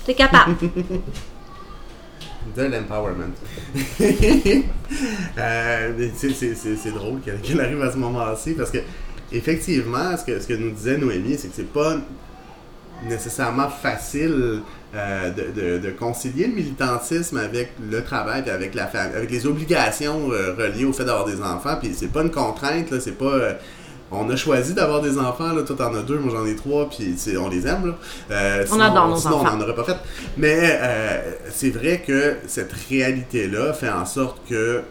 T'es 0.06 0.14
capable. 0.14 0.56
De 2.56 2.64
l'empowerment. 2.64 3.34
euh, 5.38 6.10
c'est- 6.16 6.92
drôle 6.92 7.20
qu'elle 7.20 7.42
qu'elle 7.42 7.60
arrive 7.60 7.82
à 7.82 7.92
ce 7.92 7.98
moment-ci 7.98 8.54
parce 8.54 8.72
que, 8.72 8.78
effectivement, 9.32 10.16
ce 10.18 10.24
que, 10.24 10.40
ce 10.40 10.48
que 10.48 10.54
nous 10.54 10.72
disait 10.72 10.98
Noémie, 10.98 11.38
c'est 11.38 11.50
que 11.50 11.56
c'est 11.56 11.72
pas 11.72 11.98
nécessairement 13.06 13.70
facile 13.70 14.62
euh, 14.96 15.30
de, 15.32 15.62
de- 15.62 15.78
de 15.80 15.92
concilier 15.92 16.48
le 16.48 16.54
militantisme 16.54 17.38
avec 17.38 17.72
le 17.92 18.04
travail 18.04 18.44
et 18.48 18.50
avec 18.52 18.74
la 18.74 18.88
famille, 18.88 19.16
avec 19.16 19.30
les 19.32 19.46
obligations 19.46 20.32
euh, 20.32 20.54
reliées 20.58 20.86
au 20.86 20.94
fait 20.94 21.06
d'avoir 21.06 21.26
des 21.26 21.42
enfants. 21.42 21.76
Puis 21.82 21.92
c'est 21.96 22.12
pas 22.12 22.22
une 22.22 22.32
contrainte, 22.32 22.90
là, 22.92 23.00
c'est 23.00 23.18
pas. 23.18 23.26
euh, 23.26 23.54
on 24.10 24.30
a 24.30 24.38
choisi 24.38 24.74
d'avoir 24.74 25.02
des 25.02 25.18
enfants, 25.18 25.52
là, 25.52 25.64
toi 25.64 25.76
t'en 25.78 25.94
as 25.94 26.02
deux, 26.02 26.18
moi 26.18 26.34
j'en 26.34 26.46
ai 26.46 26.56
trois, 26.56 26.90
puis 26.90 27.14
on 27.38 27.50
les 27.50 27.68
aime. 27.68 27.88
Là. 27.88 27.94
Euh, 28.32 28.66
sinon- 28.66 28.80
adore 28.86 29.10
nos 29.10 29.18
sinon, 29.18 29.36
enfants. 29.36 29.50
on 29.54 29.58
n'en 29.58 29.64
aurait 29.64 29.76
pas 29.76 29.84
fait. 29.84 29.98
Mais 30.38 30.80
c'est 31.52 31.72
vrai 31.72 32.02
que 32.08 32.38
cette 32.48 32.72
réalité-là 32.90 33.74
fait 33.74 33.90
en 33.90 34.06
sorte 34.06 34.38
que 34.50 34.82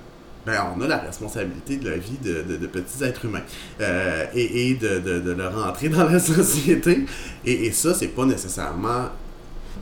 ben, 0.46 0.62
on 0.76 0.80
a 0.80 0.86
la 0.86 0.98
responsabilité 0.98 1.76
de 1.76 1.90
la 1.90 1.96
vie 1.96 2.18
de, 2.22 2.42
de- 2.56 2.66
petits 2.68 3.02
êtres 3.02 3.24
humains 3.24 3.42
euh, 3.80 4.24
et, 4.32 4.74
de, 4.74 5.00
de, 5.18 5.32
leur 5.32 5.66
entrer 5.66 5.88
dans 5.88 6.04
la 6.04 6.20
société. 6.36 7.04
Et, 7.44 7.66
et 7.66 7.72
ça, 7.72 7.92
c'est 7.94 8.08
pas 8.08 8.24
nécessairement 8.24 9.06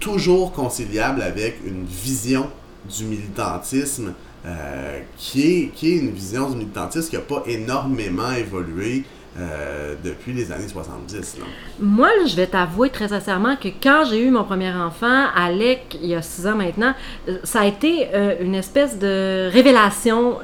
toujours 0.00 0.52
conciliable 0.52 1.21
avec 1.21 1.59
une 1.66 1.85
vision 1.85 2.49
du 2.97 3.04
militantisme 3.04 4.14
euh, 4.47 5.00
qui, 5.18 5.42
est, 5.42 5.68
qui 5.75 5.92
est 5.92 5.97
une 5.99 6.11
vision 6.11 6.50
du 6.50 6.56
militantisme 6.56 7.11
qui 7.11 7.16
n'a 7.16 7.23
pas 7.23 7.42
énormément 7.47 8.33
évolué 8.33 9.04
euh, 9.38 9.95
depuis 10.05 10.33
les 10.33 10.53
années 10.53 10.69
70. 10.69 11.38
là. 11.38 11.45
Moi, 11.81 12.09
je 12.26 12.37
vais 12.37 12.47
t'avouer 12.47 12.91
très 12.91 13.09
sincèrement 13.09 13.57
que 13.57 13.69
quand 13.83 14.05
j'ai 14.09 14.23
eu 14.23 14.31
mon 14.31 14.45
premier 14.45 14.73
enfant, 14.73 15.26
Alec, 15.35 15.99
il 16.00 16.09
y 16.09 16.14
a 16.14 16.23
six 16.23 16.47
ans 16.47 16.55
maintenant, 16.55 16.95
euh, 17.29 17.38
ça 17.43 17.62
a 17.62 17.67
été 17.67 18.09
euh, 18.14 18.37
une 18.41 18.55
espèce 18.55 18.99
de 18.99 19.50
révélation 19.53 20.38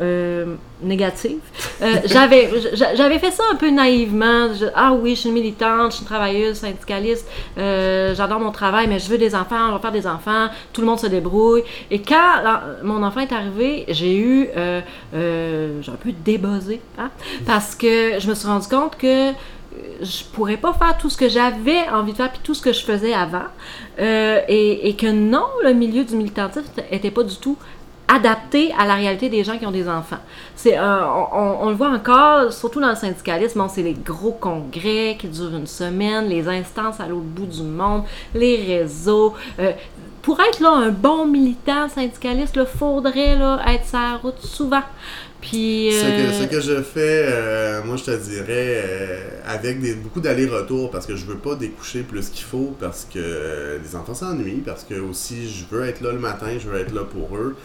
négative. 0.83 1.39
Euh, 1.83 1.97
j'avais, 2.07 2.51
j'a- 2.75 2.95
j'avais 2.95 3.19
fait 3.19 3.31
ça 3.31 3.43
un 3.53 3.57
peu 3.57 3.71
naïvement. 3.71 4.53
Je- 4.55 4.67
ah 4.75 4.93
oui, 4.93 5.15
je 5.15 5.21
suis 5.21 5.29
une 5.29 5.35
militante, 5.35 5.91
je 5.91 5.97
suis 5.97 6.03
une 6.03 6.09
travailleuse, 6.09 6.57
syndicaliste, 6.57 7.27
euh, 7.59 8.15
j'adore 8.15 8.41
mon 8.41 8.53
travail, 8.53 8.87
mais 8.89 8.99
je 8.99 9.09
veux 9.09 9.19
des 9.19 9.35
enfants, 9.35 9.69
on 9.69 9.73
va 9.73 9.79
faire 9.79 9.93
des 9.93 10.07
enfants, 10.07 10.49
tout 10.73 10.81
le 10.81 10.87
monde 10.87 10.99
se 11.01 11.07
débrouille. 11.07 11.63
Et 11.91 12.01
quand 12.03 12.43
mon 12.83 13.03
enfant 13.03 13.21
est 13.21 13.33
arrivé, 13.33 13.85
j'ai 13.89 14.17
eu, 14.17 14.49
euh, 14.57 14.81
j'ai 15.83 15.91
un 15.93 15.97
peu 15.97 16.13
débuzzé, 16.13 16.81
hein, 16.99 17.11
parce 17.47 17.75
que 17.75 18.19
je 18.19 18.29
me 18.29 18.35
suis 18.35 18.47
rendu 18.49 18.69
compte 18.69 18.97
que 18.97 19.31
je 20.03 20.25
pourrais 20.33 20.57
pas 20.57 20.73
faire 20.73 20.97
tout 20.99 21.09
ce 21.09 21.17
que 21.17 21.29
j'avais 21.29 21.89
envie 21.93 22.13
de 22.13 22.17
faire 22.17 22.31
puis 22.31 22.41
tout 22.43 22.55
ce 22.55 22.61
que 22.63 22.73
je 22.73 22.83
faisais 22.85 23.13
avant 23.15 23.45
et, 23.99 24.89
et 24.89 24.97
que 24.97 25.07
non 25.07 25.45
le 25.63 25.73
milieu 25.73 26.05
du 26.05 26.17
militantisme 26.17 26.65
était 26.91 27.11
pas 27.11 27.23
du 27.23 27.37
tout 27.37 27.57
adapté 28.13 28.73
à 28.79 28.87
la 28.87 28.95
réalité 28.95 29.29
des 29.29 29.45
gens 29.45 29.57
qui 29.59 29.67
ont 29.67 29.71
des 29.71 29.89
enfants. 29.89 30.19
C'est 30.57 30.77
euh, 30.77 31.07
on, 31.33 31.69
le 31.69 31.75
voit 31.75 31.91
encore, 31.91 32.53
surtout 32.53 32.81
dans 32.81 32.91
le 32.91 32.97
syndicalisme, 32.97 33.61
bon, 33.61 33.69
c'est 33.69 33.83
les 33.83 33.95
gros 33.95 34.33
congrès 34.33 35.17
qui 35.19 35.29
durent 35.29 35.55
une 35.55 35.67
semaine, 35.67 36.29
les 36.29 36.49
instances 36.49 37.01
à 37.01 37.07
l'autre 37.07 37.23
bout 37.23 37.47
du 37.47 37.63
monde, 37.63 38.03
les 38.35 38.57
réseaux. 38.57 39.35
euh, 39.59 39.73
pour 40.23 40.39
être 40.41 40.61
là 40.61 40.73
un 40.73 40.91
bon 40.91 41.27
militant 41.27 41.89
syndicaliste, 41.89 42.55
il 42.57 42.67
faudrait 42.67 43.37
là, 43.37 43.61
être 43.69 43.87
sur 43.87 43.99
la 43.99 44.17
route 44.17 44.41
souvent. 44.41 44.83
Puis 45.41 45.91
Ce, 45.93 46.03
que, 46.03 46.07
euh, 46.07 46.33
ce 46.33 46.47
que 46.47 46.61
je 46.61 46.83
fais, 46.83 47.25
euh, 47.33 47.83
moi 47.85 47.97
je 47.97 48.05
te 48.05 48.11
dirais, 48.11 48.83
euh, 48.85 49.19
avec 49.47 49.81
des, 49.81 49.95
beaucoup 49.95 50.21
d'allers-retours, 50.21 50.91
parce 50.91 51.07
que 51.07 51.17
je 51.17 51.25
veux 51.25 51.39
pas 51.39 51.55
découcher 51.55 52.03
plus 52.03 52.29
qu'il 52.29 52.45
faut, 52.45 52.77
parce 52.79 53.09
que 53.13 53.81
les 53.83 53.97
enfants 53.97 54.15
s'ennuient, 54.15 54.63
parce 54.65 54.85
que 54.85 54.95
aussi 55.01 55.49
je 55.49 55.65
veux 55.75 55.87
être 55.87 56.03
là 56.03 56.13
le 56.13 56.19
matin, 56.19 56.49
je 56.59 56.69
veux 56.69 56.79
être 56.79 56.93
là 56.93 57.05
pour 57.05 57.37
eux, 57.37 57.57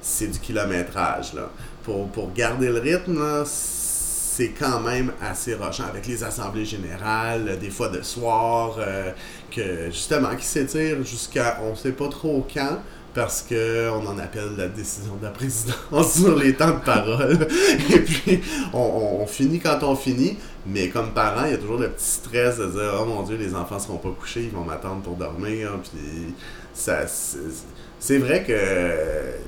c'est 0.00 0.28
du 0.28 0.38
kilométrage. 0.38 1.34
Là. 1.34 1.50
Pour, 1.84 2.08
pour 2.08 2.32
garder 2.32 2.68
le 2.68 2.78
rythme, 2.78 3.44
c'est 3.46 4.50
quand 4.50 4.80
même 4.80 5.12
assez 5.20 5.54
rochant 5.54 5.84
avec 5.88 6.06
les 6.06 6.22
assemblées 6.24 6.64
générales, 6.64 7.46
euh, 7.48 7.56
des 7.56 7.70
fois 7.70 7.88
de 7.88 8.00
soir, 8.02 8.76
euh, 8.78 9.10
que 9.50 9.86
justement 9.90 10.34
qui 10.36 10.44
s'étirent 10.46 11.02
jusqu'à 11.04 11.60
on 11.62 11.74
sait 11.74 11.92
pas 11.92 12.08
trop 12.08 12.46
quand 12.52 12.78
parce 13.12 13.42
que 13.42 13.90
on 13.90 14.06
en 14.06 14.18
appelle 14.20 14.50
la 14.56 14.68
décision 14.68 15.16
de 15.16 15.24
la 15.24 15.30
présidence 15.32 16.12
sur 16.20 16.36
les 16.38 16.54
temps 16.54 16.70
de 16.70 16.84
parole. 16.84 17.48
Et 17.92 17.98
puis, 17.98 18.40
on, 18.72 18.78
on- 18.78 19.22
on 19.22 19.26
finit 19.26 19.58
quand 19.58 19.82
on 19.82 19.96
finit, 19.96 20.38
mais 20.64 20.88
comme 20.90 21.10
parent, 21.12 21.44
il 21.46 21.50
y 21.50 21.54
a 21.54 21.58
toujours 21.58 21.78
le 21.78 21.90
petit 21.90 22.04
stress 22.04 22.58
de 22.58 22.66
dire 22.66 22.94
Oh 23.00 23.04
mon 23.06 23.22
Dieu, 23.24 23.36
les 23.36 23.54
enfants 23.54 23.80
seront 23.80 23.96
pas 23.98 24.10
couchés, 24.18 24.44
ils 24.44 24.50
vont 24.56 24.62
m'attendre 24.64 25.02
pour 25.02 25.16
dormir. 25.16 25.72
Puis, 25.82 26.34
ça, 26.72 27.06
c'est 27.08 27.38
c'est 28.00 28.18
vrai 28.18 28.42
que 28.42 28.58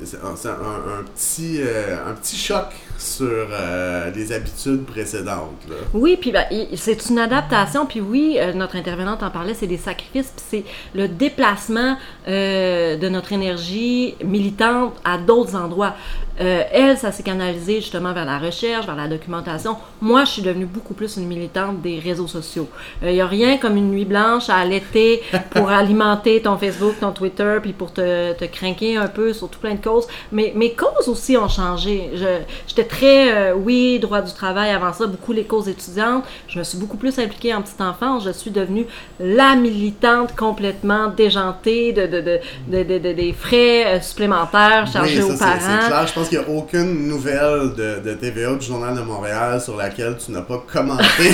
c'est 0.04 0.18
un, 0.18 0.36
c'est 0.36 0.48
un 0.48 1.02
petit, 1.14 1.62
euh, 1.62 1.96
un 2.06 2.12
petit 2.12 2.36
choc 2.36 2.66
sur 2.98 3.26
euh, 3.50 4.10
les 4.14 4.32
habitudes 4.32 4.84
précédentes. 4.84 5.62
là. 5.68 5.74
Oui, 5.94 6.16
puis 6.20 6.32
ben, 6.32 6.44
c'est 6.76 7.08
une 7.10 7.18
adaptation, 7.18 7.86
puis 7.86 8.00
oui, 8.00 8.36
euh, 8.38 8.52
notre 8.52 8.76
intervenante 8.76 9.22
en 9.22 9.30
parlait, 9.30 9.54
c'est 9.54 9.66
des 9.66 9.76
sacrifices, 9.76 10.32
puis 10.36 10.44
c'est 10.50 10.64
le 10.94 11.08
déplacement 11.08 11.96
euh, 12.28 12.96
de 12.96 13.08
notre 13.08 13.32
énergie 13.32 14.14
militante 14.24 14.94
à 15.04 15.18
d'autres 15.18 15.56
endroits. 15.56 15.94
Euh, 16.40 16.62
elle, 16.72 16.96
ça 16.96 17.12
s'est 17.12 17.22
canalisé 17.22 17.76
justement 17.82 18.12
vers 18.14 18.24
la 18.24 18.38
recherche, 18.38 18.86
vers 18.86 18.96
la 18.96 19.06
documentation. 19.06 19.76
Moi, 20.00 20.24
je 20.24 20.30
suis 20.30 20.42
devenue 20.42 20.64
beaucoup 20.64 20.94
plus 20.94 21.16
une 21.18 21.26
militante 21.26 21.82
des 21.82 21.98
réseaux 21.98 22.26
sociaux. 22.26 22.68
Il 23.02 23.12
n'y 23.12 23.20
a 23.20 23.26
rien 23.26 23.58
comme 23.58 23.76
une 23.76 23.90
nuit 23.90 24.06
blanche 24.06 24.48
à 24.48 24.56
allaiter 24.56 25.20
pour 25.50 25.68
alimenter 25.70 26.40
ton 26.40 26.56
Facebook, 26.56 26.94
ton 27.00 27.12
Twitter, 27.12 27.58
puis 27.60 27.72
pour 27.74 27.92
te, 27.92 28.32
te 28.32 28.44
craquer 28.46 28.96
un 28.96 29.08
peu 29.08 29.32
sur 29.34 29.48
tout 29.50 29.58
plein 29.60 29.74
de 29.74 29.82
causes. 29.84 30.06
Mais 30.32 30.52
mes 30.56 30.72
causes 30.72 31.06
aussi 31.08 31.36
ont 31.36 31.48
changé. 31.48 32.10
Je- 32.14 32.40
J'étais 32.82 32.94
très, 32.96 33.32
euh, 33.32 33.54
oui, 33.54 33.98
droit 34.00 34.22
du 34.22 34.32
travail 34.32 34.70
avant 34.70 34.92
ça, 34.92 35.06
beaucoup 35.06 35.32
les 35.32 35.44
causes 35.44 35.68
étudiantes. 35.68 36.24
Je 36.48 36.58
me 36.58 36.64
suis 36.64 36.78
beaucoup 36.78 36.96
plus 36.96 37.16
impliquée 37.18 37.54
en 37.54 37.62
petite 37.62 37.80
enfance. 37.80 38.24
Je 38.24 38.30
suis 38.30 38.50
devenue 38.50 38.86
la 39.20 39.54
militante 39.54 40.34
complètement 40.34 41.08
déjantée 41.08 41.92
de, 41.92 42.06
de, 42.06 42.20
de, 42.20 42.40
de- 42.68 42.82
de- 42.82 42.98
de- 42.98 43.12
des 43.12 43.32
frais 43.32 43.84
euh, 43.86 44.00
supplémentaires 44.00 44.86
chargés 44.92 45.22
oui, 45.22 45.30
aux 45.32 45.36
ça, 45.36 45.54
c'est- 45.60 45.66
parents. 45.68 45.86
clair. 45.86 46.06
Je 46.08 46.12
pense 46.12 46.28
qu'il 46.28 46.38
n'y 46.38 46.44
a 46.44 46.48
aucune 46.48 47.06
nouvelle 47.08 47.72
de, 47.76 48.14
TVA 48.14 48.54
du 48.54 48.66
Journal 48.66 48.94
de 48.96 49.00
Montréal 49.02 49.60
sur 49.60 49.76
laquelle 49.76 50.16
tu 50.24 50.32
n'as 50.32 50.42
pas 50.42 50.62
commenté. 50.72 51.04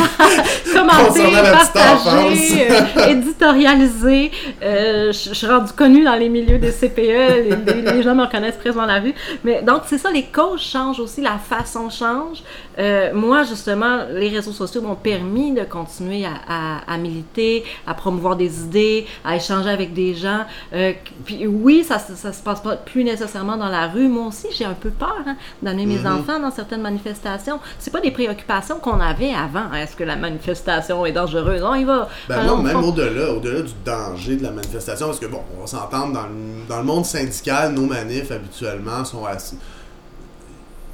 commenté, 0.75 1.23
partagé, 1.51 2.71
euh, 2.71 3.07
éditorialisé. 3.09 4.31
Euh, 4.63 5.13
je 5.13 5.29
je 5.29 5.35
suis 5.35 5.47
rendue 5.47 5.73
connue 5.73 6.05
dans 6.05 6.15
les 6.17 6.29
milieux 6.29 6.59
des 6.59 6.71
CPE. 6.73 6.97
Les, 6.99 7.73
les- 7.83 7.93
les 7.93 8.03
gens 8.03 8.15
me 8.15 8.23
reconnaissent 8.25 8.57
presque 8.57 8.77
dans 8.77 8.87
la 8.87 8.99
rue. 9.01 9.15
Mais 9.45 9.63
donc, 9.63 9.83
c'est 9.87 9.99
ça, 9.99 10.11
les 10.11 10.25
causes 10.25 10.61
changent 10.63 11.01
aussi, 11.01 11.21
la 11.21 11.38
façon 11.39 11.91
change. 11.91 12.43
Euh, 12.79 13.13
moi, 13.15 13.43
justement, 13.45 14.05
les 14.13 14.29
réseaux 14.29 14.53
sociaux 14.53 14.83
m'ont 14.83 14.95
permis 14.95 15.53
de 15.53 15.63
continuer 15.65 16.25
à, 16.25 16.31
à- 16.49 16.93
à 16.95 16.99
militer, 16.99 17.65
à 17.87 17.95
promouvoir 17.95 18.37
des 18.37 18.61
idées, 18.63 19.07
à 19.25 19.37
échanger 19.37 19.71
avec 19.71 19.93
des 19.95 20.15
gens. 20.15 20.45
Euh, 20.73 20.93
puis 21.25 21.47
oui, 21.47 21.85
ça, 21.85 21.99
se- 21.99 22.15
ça 22.15 22.33
se 22.33 22.43
passe 22.43 22.61
pas 22.61 22.77
plus 22.77 23.05
nécessairement 23.05 23.57
dans 23.57 23.69
la 23.69 23.87
rue. 23.89 24.09
Moi 24.09 24.27
aussi, 24.29 24.47
j'ai 24.57 24.65
un 24.65 24.75
peu 24.75 24.91
peur 24.91 25.17
hein, 25.27 25.37
d'amener 25.63 25.87
mes 25.87 25.99
enfants 26.07 26.39
dans 26.41 26.51
certaines 26.51 26.83
manifestations. 26.83 27.59
C'est 27.79 27.93
pas 27.93 28.01
des 28.01 28.11
préoccupations 28.11 28.79
qu'on 28.79 29.01
avait 29.01 29.33
avant. 29.33 29.73
Est-ce 29.73 29.97
que 29.97 30.05
la 30.05 30.17
manifestation 30.17 31.05
est 31.07 31.13
dangereuse? 31.13 31.63
On 31.63 31.75
y 31.75 31.85
va. 31.85 32.09
Ben 32.29 32.45
non, 32.45 32.63
même 32.63 32.77
on- 32.79 32.89
au-delà, 32.89 33.33
au-delà 33.33 33.63
du 33.63 33.73
danger 33.85 34.37
de 34.37 34.43
la 34.43 34.51
manifestation, 34.51 35.07
parce 35.07 35.19
que 35.21 35.27
bon, 35.27 35.41
on 35.57 35.61
va 35.63 35.67
s'entendre 35.67 36.13
dans 36.13 36.23
le, 36.23 36.67
dans 36.69 36.79
le 36.79 36.85
monde 36.85 37.05
syndical, 37.05 37.73
nos 37.73 37.87
manifs 37.87 38.31
habituellement 38.31 39.05
sont 39.05 39.25
assez. 39.27 39.57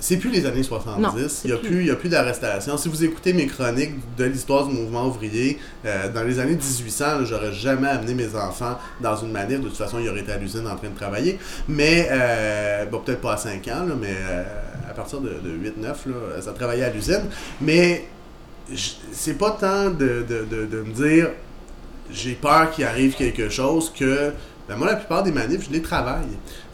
C'est 0.05 0.19
plus 0.19 0.29
les 0.29 0.45
années 0.45 0.63
70, 0.63 1.01
Non, 1.01 1.15
il 1.45 1.51
n'y 1.51 1.53
a 1.55 1.57
plus, 1.57 1.87
y 1.87 1.91
a 1.91 1.95
plus 1.97 2.11
d'arrestations. 2.11 2.77
Si 2.77 2.91
vous 2.91 3.05
écoutez 3.05 3.33
mes 3.33 3.47
chroniques 3.47 3.95
de 4.19 4.25
l'histoire 4.25 4.67
du 4.67 4.75
mouvement 4.75 5.07
ouvrier, 5.07 5.59
euh, 5.87 6.13
dans 6.13 6.25
les 6.25 6.39
années 6.41 6.57
1800, 6.57 7.05
là, 7.21 7.25
j'aurais 7.25 7.55
jamais 7.55 7.89
amené 7.89 8.13
mes 8.13 8.37
enfants 8.37 8.79
dans 9.01 9.17
une 9.17 9.33
manif. 9.33 9.61
De 9.61 9.69
toute 9.69 9.79
façon, 9.79 9.99
ils 9.99 10.11
auraient 10.11 10.21
été 10.21 10.33
à 10.33 10.37
l'usine 10.37 10.67
en 10.67 10.77
train 10.77 10.91
de 10.91 10.95
travailler. 10.95 11.39
Mais, 11.69 12.07
euh, 12.11 12.85
bon, 12.85 12.99
peut-être 12.99 13.23
pas 13.23 13.33
à 13.33 13.37
5 13.39 13.67
ans, 13.69 13.87
là, 13.89 13.95
mais 13.99 14.15
euh, 14.15 14.45
à 14.91 14.93
partir 14.93 15.23
de, 15.23 15.31
de 15.43 15.71
8-9, 15.71 15.83
là, 15.87 16.43
ça 16.43 16.53
travaillait 16.53 16.85
à 16.85 16.91
l'usine. 16.91 17.25
Mais 17.63 18.05
c'est 19.11 19.39
pas 19.39 19.53
tant 19.53 19.89
de, 19.89 20.23
de, 20.29 20.67
de 20.67 20.83
me 20.83 20.93
dire 20.93 21.31
j'ai 22.11 22.35
peur 22.35 22.71
qu'il 22.71 22.85
arrive 22.85 23.15
quelque 23.15 23.49
chose 23.49 23.91
que 23.91 24.33
ben 24.69 24.77
moi 24.77 24.87
la 24.87 24.97
plupart 24.97 25.23
des 25.23 25.33
manifs 25.33 25.67
je 25.67 25.73
les 25.73 25.83
travaille. 25.83 26.25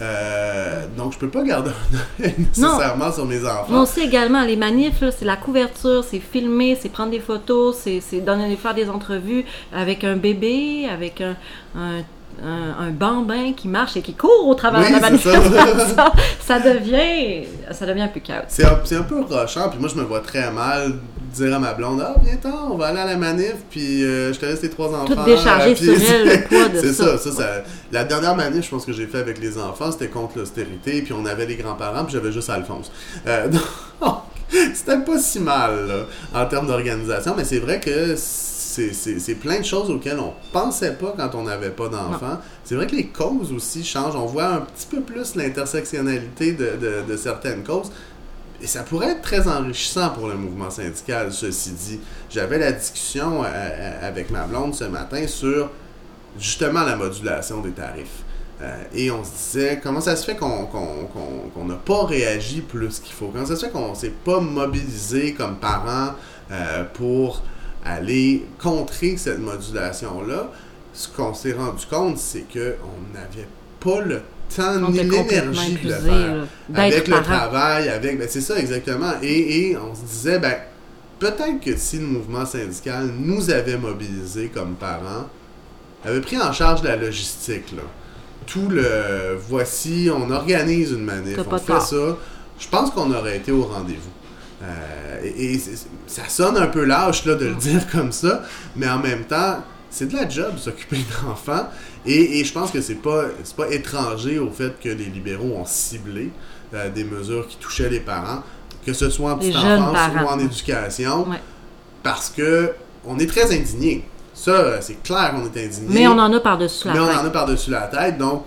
Euh, 0.00 0.86
donc 0.96 1.12
je 1.12 1.18
peux 1.18 1.28
pas 1.28 1.42
garder 1.42 1.70
un 1.70 2.24
œil 2.24 2.34
nécessairement 2.38 3.12
sur 3.12 3.26
mes 3.26 3.44
enfants. 3.44 3.66
Moi 3.68 3.82
aussi 3.82 4.00
également, 4.00 4.42
les 4.44 4.56
manifs, 4.56 5.02
c'est 5.16 5.24
la 5.24 5.36
couverture, 5.36 6.04
c'est 6.04 6.20
filmer, 6.20 6.78
c'est 6.80 6.88
prendre 6.88 7.10
des 7.10 7.20
photos, 7.20 7.76
c'est 7.76 8.00
faire 8.00 8.74
des 8.74 8.88
entrevues 8.88 9.44
avec 9.74 10.04
un 10.04 10.16
bébé, 10.16 10.88
avec 10.90 11.20
un, 11.20 11.36
un, 11.76 12.02
un- 12.44 12.86
un 12.86 12.90
bambin 12.90 13.52
qui 13.56 13.68
marche 13.68 13.96
et 13.96 14.02
qui 14.02 14.14
court 14.14 14.46
au 14.48 14.54
travers 14.54 14.80
Oui, 14.80 14.88
de 14.88 14.92
la 14.92 15.00
ça. 15.00 15.06
manifestation. 15.10 16.04
ça 16.40 16.58
devient, 16.60 17.46
ça 17.72 17.86
devient 17.86 18.02
un 18.02 18.08
peu 18.08 18.20
chaotique. 18.20 18.50
c'est 18.84 18.96
un, 18.96 19.00
un 19.00 19.02
peu 19.02 19.20
rochant 19.22 19.68
puis 19.68 19.78
moi 19.78 19.88
je 19.92 19.98
me 20.00 20.04
vois 20.04 20.20
très 20.20 20.50
mal 20.50 20.94
dire 21.34 21.54
à 21.54 21.58
ma 21.60 21.74
blonde 21.74 22.02
ah 22.04 22.14
viens-t'en 22.24 22.72
on 22.72 22.76
va 22.76 22.86
aller 22.88 22.98
à 22.98 23.04
la 23.06 23.16
manif 23.16 23.54
puis 23.70 24.02
euh, 24.02 24.32
je 24.32 24.38
te 24.40 24.46
laisse 24.46 24.60
tes 24.60 24.70
trois 24.70 24.88
enfants 24.88 25.24
décharger 25.24 25.70
euh, 25.70 25.74
puis 25.74 25.84
sur 26.00 26.10
elle, 26.14 26.26
le 26.26 26.42
poids 26.48 26.68
de 26.68 26.78
c'est 26.80 26.92
ça. 26.92 27.18
ça, 27.18 27.30
ça, 27.30 27.32
ça- 27.32 27.62
la 27.92 28.02
dernière 28.04 28.34
manif 28.34 28.64
je 28.64 28.70
pense 28.70 28.84
que 28.84 28.92
j'ai 28.92 29.06
fait 29.06 29.18
avec 29.18 29.38
les 29.40 29.56
enfants 29.56 29.92
c'était 29.92 30.08
contre 30.08 30.38
l'austérité 30.38 31.02
puis 31.02 31.12
on 31.12 31.24
avait 31.26 31.46
les 31.46 31.54
grands-parents 31.56 32.04
puis 32.04 32.14
j'avais 32.14 32.32
juste 32.32 32.50
Alphonse 32.50 32.90
Euh, 33.28 33.46
donc 34.00 34.14
c'était 34.74 34.98
pas 34.98 35.18
si 35.20 35.38
mal 35.38 35.86
là, 35.86 36.40
en 36.42 36.46
termes 36.46 36.66
d'organisation 36.66 37.34
mais 37.36 37.44
c'est 37.44 37.60
vrai 37.60 37.78
que 37.78 38.16
c'est 38.92 39.34
plein 39.34 39.58
de 39.60 39.64
choses 39.64 39.90
auxquelles 39.90 40.18
on 40.20 40.32
pensait 40.52 40.92
pas 40.94 41.14
quand 41.16 41.34
on 41.34 41.42
n'avait 41.44 41.70
pas 41.70 41.88
d'enfants. 41.88 42.38
C'est 42.64 42.74
vrai 42.74 42.86
que 42.86 42.94
les 42.96 43.06
causes 43.08 43.52
aussi 43.52 43.84
changent. 43.84 44.16
On 44.16 44.26
voit 44.26 44.46
un 44.46 44.60
petit 44.60 44.86
peu 44.86 45.00
plus 45.00 45.34
l'intersectionnalité 45.34 46.52
de, 46.52 46.76
de- 46.76 47.02
de 47.10 47.16
certaines 47.16 47.62
causes. 47.64 47.90
Et 48.62 48.66
ça 48.66 48.82
pourrait 48.82 49.12
être 49.12 49.22
très 49.22 49.48
enrichissant 49.48 50.10
pour 50.10 50.28
le 50.28 50.34
mouvement 50.34 50.68
syndical, 50.70 51.32
ceci 51.32 51.70
dit. 51.70 52.00
J'avais 52.28 52.58
la 52.58 52.72
discussion 52.72 53.42
euh, 53.42 53.46
euh, 53.46 54.06
avec 54.08 54.30
ma 54.30 54.44
blonde 54.44 54.74
ce 54.74 54.84
matin 54.84 55.26
sur 55.26 55.70
justement 56.38 56.82
la 56.84 56.94
modulation 56.96 57.60
des 57.62 57.70
tarifs. 57.70 58.22
Euh, 58.60 58.76
et 58.94 59.10
on 59.10 59.24
se 59.24 59.30
disait, 59.30 59.80
comment 59.82 60.02
ça 60.02 60.14
se 60.14 60.26
fait 60.26 60.36
qu'on 60.36 61.64
n'a 61.64 61.74
pas 61.76 62.04
réagi 62.04 62.60
plus 62.60 63.00
qu'il 63.00 63.14
faut? 63.14 63.28
Comment 63.32 63.46
ça 63.46 63.56
se 63.56 63.64
fait 63.64 63.72
qu'on 63.72 63.92
ne 63.92 63.94
s'est 63.94 64.12
pas 64.24 64.40
mobilisé 64.40 65.32
comme 65.32 65.56
parents 65.56 66.12
euh, 66.52 66.84
pour 66.92 67.42
aller 67.92 68.44
contrer 68.58 69.16
cette 69.16 69.38
modulation-là? 69.38 70.50
Ce 70.92 71.08
qu'on 71.08 71.34
s'est 71.34 71.52
rendu 71.52 71.86
compte, 71.86 72.18
c'est 72.18 72.44
qu'on 72.52 73.14
n'avait 73.14 73.48
pas 73.78 74.00
le 74.04 74.22
temps 74.54 74.84
On 74.84 74.90
ni 74.90 74.98
l'énergie 74.98 75.78
de 75.82 75.88
le 75.88 75.94
faire. 75.94 76.46
Avec 76.74 77.08
le 77.08 77.14
parent. 77.14 77.22
travail, 77.22 77.88
avec... 77.88 78.18
Ben, 78.18 78.26
c'est 78.28 78.40
ça, 78.40 78.58
exactement. 78.58 79.12
Et, 79.22 79.70
et 79.70 79.76
on 79.76 79.94
se 79.94 80.00
disait, 80.02 80.38
ben, 80.38 80.54
peut-être 81.18 81.60
que 81.64 81.76
si 81.76 81.98
le 81.98 82.06
mouvement 82.06 82.44
syndical 82.44 83.10
nous 83.18 83.50
avait 83.50 83.76
mobilisés 83.76 84.50
comme 84.52 84.74
parents, 84.74 85.28
avait 86.04 86.20
pris 86.20 86.38
en 86.38 86.52
charge 86.52 86.82
la 86.82 86.96
logistique, 86.96 87.72
là. 87.72 87.82
Tout 88.46 88.68
le 88.68 89.38
voici, 89.48 90.10
on 90.12 90.28
organise 90.30 90.90
une 90.90 91.04
manif, 91.04 91.38
on 91.38 91.58
fait 91.58 91.66
tort. 91.66 91.82
ça. 91.82 92.18
Je 92.58 92.68
pense 92.68 92.90
qu'on 92.90 93.12
aurait 93.12 93.36
été 93.36 93.52
au 93.52 93.62
rendez-vous. 93.62 94.10
Euh, 94.62 95.20
et 95.24 95.58
ça 96.06 96.28
sonne 96.28 96.56
un 96.58 96.66
peu 96.66 96.84
lâche 96.84 97.24
là, 97.24 97.34
de 97.34 97.46
le 97.46 97.54
dire 97.54 97.86
comme 97.92 98.12
ça, 98.12 98.42
mais 98.76 98.88
en 98.88 98.98
même 98.98 99.24
temps, 99.24 99.58
c'est 99.88 100.06
de 100.08 100.14
la 100.16 100.28
job 100.28 100.58
s'occuper 100.58 100.98
d'enfants. 101.24 101.68
Et, 102.06 102.40
et 102.40 102.44
je 102.44 102.52
pense 102.52 102.70
que 102.70 102.80
c'est 102.80 102.94
pas, 102.96 103.24
pas 103.56 103.68
étranger 103.70 104.38
au 104.38 104.50
fait 104.50 104.78
que 104.80 104.88
les 104.88 105.06
libéraux 105.06 105.54
ont 105.56 105.64
ciblé 105.66 106.30
euh, 106.74 106.90
des 106.90 107.04
mesures 107.04 107.46
qui 107.48 107.56
touchaient 107.56 107.88
les 107.88 108.00
parents, 108.00 108.42
que 108.86 108.92
ce 108.92 109.08
soit 109.10 109.32
en 109.32 109.38
petite 109.38 109.56
enfance 109.56 109.92
parents. 109.96 110.24
ou 110.24 110.28
en 110.28 110.38
éducation, 110.38 111.28
Ouais. 111.30 111.40
parce 112.02 112.30
que 112.30 112.72
on 113.04 113.18
est 113.18 113.26
très 113.26 113.54
indignés. 113.56 114.04
Ça, 114.34 114.80
c'est 114.80 115.02
clair 115.02 115.32
qu'on 115.34 115.44
est 115.44 115.66
indignés. 115.66 115.86
Mais 115.88 116.06
on 116.06 116.18
en 116.18 116.32
a 116.32 116.40
par-dessus 116.40 116.86
la 116.88 116.94
Mais 116.94 117.00
on 117.00 117.06
tête. 117.08 117.16
en 117.18 117.24
a 117.26 117.30
par-dessus 117.30 117.70
la 117.70 117.80
tête, 117.88 118.16
donc 118.18 118.44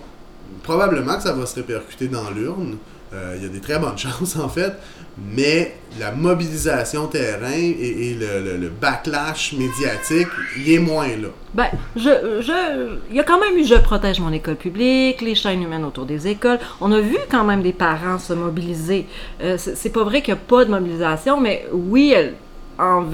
probablement 0.62 1.16
que 1.16 1.22
ça 1.22 1.32
va 1.32 1.44
se 1.46 1.54
répercuter 1.56 2.08
dans 2.08 2.30
l'urne. 2.30 2.76
Euh, 3.12 3.34
Il 3.36 3.42
y 3.42 3.46
a 3.46 3.48
des 3.48 3.60
très 3.60 3.78
bonnes 3.78 3.98
chances, 3.98 4.36
en 4.36 4.48
fait. 4.48 4.72
Mais 5.16 5.76
la 6.00 6.10
mobilisation 6.10 7.06
terrain 7.06 7.52
et, 7.52 8.10
et 8.10 8.14
le, 8.14 8.56
le- 8.58 8.68
backlash 8.68 9.52
médiatique, 9.52 10.26
il 10.58 10.72
est 10.72 10.78
moins 10.80 11.06
là. 11.06 11.28
Ben, 11.54 11.68
je, 11.94 12.40
je, 12.40 12.96
il 13.10 13.16
y 13.16 13.20
a 13.20 13.22
quand 13.22 13.38
même 13.38 13.56
eu 13.56 13.64
Je 13.64 13.76
protège 13.76 14.18
mon 14.18 14.32
école 14.32 14.56
publique, 14.56 15.20
les 15.20 15.36
chaînes 15.36 15.62
humaines 15.62 15.84
autour 15.84 16.04
des 16.04 16.26
écoles. 16.26 16.58
On 16.80 16.90
a 16.90 16.98
vu 17.00 17.16
quand 17.30 17.44
même 17.44 17.62
des 17.62 17.72
parents 17.72 18.18
se 18.18 18.32
mobiliser. 18.32 19.06
Euh, 19.40 19.56
c'est 19.56 19.90
pas 19.92 20.02
vrai 20.02 20.20
qu'il 20.20 20.34
n'y 20.34 20.40
a 20.40 20.42
pas 20.42 20.64
de 20.64 20.70
mobilisation, 20.70 21.40
mais 21.40 21.64
oui, 21.72 22.12
en, 22.78 23.04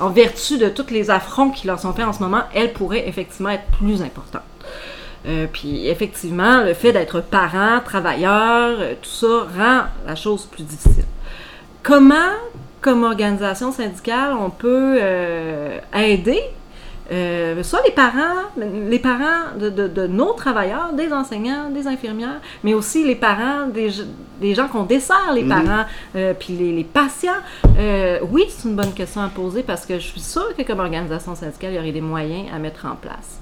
en 0.00 0.10
vertu 0.10 0.58
de 0.58 0.68
tous 0.68 0.90
les 0.90 1.08
affronts 1.10 1.50
qui 1.50 1.68
leur 1.68 1.78
sont 1.78 1.92
faits 1.92 2.06
en 2.06 2.12
ce 2.12 2.20
moment, 2.20 2.42
elle 2.52 2.72
pourrait 2.72 3.08
effectivement 3.08 3.50
être 3.50 3.66
plus 3.78 4.02
importante. 4.02 4.42
Euh, 5.26 5.46
puis 5.52 5.88
effectivement, 5.88 6.62
le 6.62 6.72
fait 6.74 6.92
d'être 6.92 7.20
parent, 7.20 7.80
travailleur, 7.84 8.76
euh, 8.78 8.94
tout 9.02 9.08
ça 9.10 9.46
rend 9.58 9.82
la 10.06 10.14
chose 10.14 10.44
plus 10.46 10.62
difficile. 10.62 11.04
Comment, 11.82 12.32
comme 12.80 13.02
organisation 13.04 13.72
syndicale, 13.72 14.34
on 14.38 14.50
peut 14.50 14.98
euh, 15.00 15.78
aider 15.94 16.40
euh, 17.12 17.62
soit 17.62 17.82
les 17.84 17.92
parents, 17.92 18.42
les 18.56 18.98
parents 18.98 19.56
de, 19.60 19.70
de- 19.70 19.86
de 19.86 20.06
nos 20.08 20.32
travailleurs, 20.32 20.92
des 20.92 21.12
enseignants, 21.12 21.70
des 21.70 21.86
infirmières, 21.86 22.40
mais 22.64 22.74
aussi 22.74 23.04
les 23.04 23.14
parents 23.14 23.66
des, 23.68 23.90
des 24.40 24.54
gens 24.56 24.66
qu'on 24.66 24.82
dessert, 24.82 25.32
les 25.32 25.44
Mhm. 25.44 25.48
parents, 25.48 25.84
euh, 26.16 26.34
puis 26.38 26.54
les, 26.54 26.72
les 26.72 26.82
patients. 26.82 27.30
Euh, 27.78 28.18
oui, 28.30 28.46
c'est 28.48 28.68
une 28.68 28.74
bonne 28.74 28.92
question 28.92 29.22
à 29.22 29.28
poser 29.28 29.62
parce 29.62 29.86
que 29.86 29.94
je 30.00 30.04
suis 30.04 30.20
sûre 30.20 30.52
que 30.56 30.62
comme 30.64 30.80
organisation 30.80 31.36
syndicale, 31.36 31.72
il 31.72 31.76
y 31.76 31.78
aurait 31.78 31.92
des 31.92 32.00
moyens 32.00 32.48
à 32.52 32.58
mettre 32.58 32.86
en 32.86 32.96
place. 32.96 33.40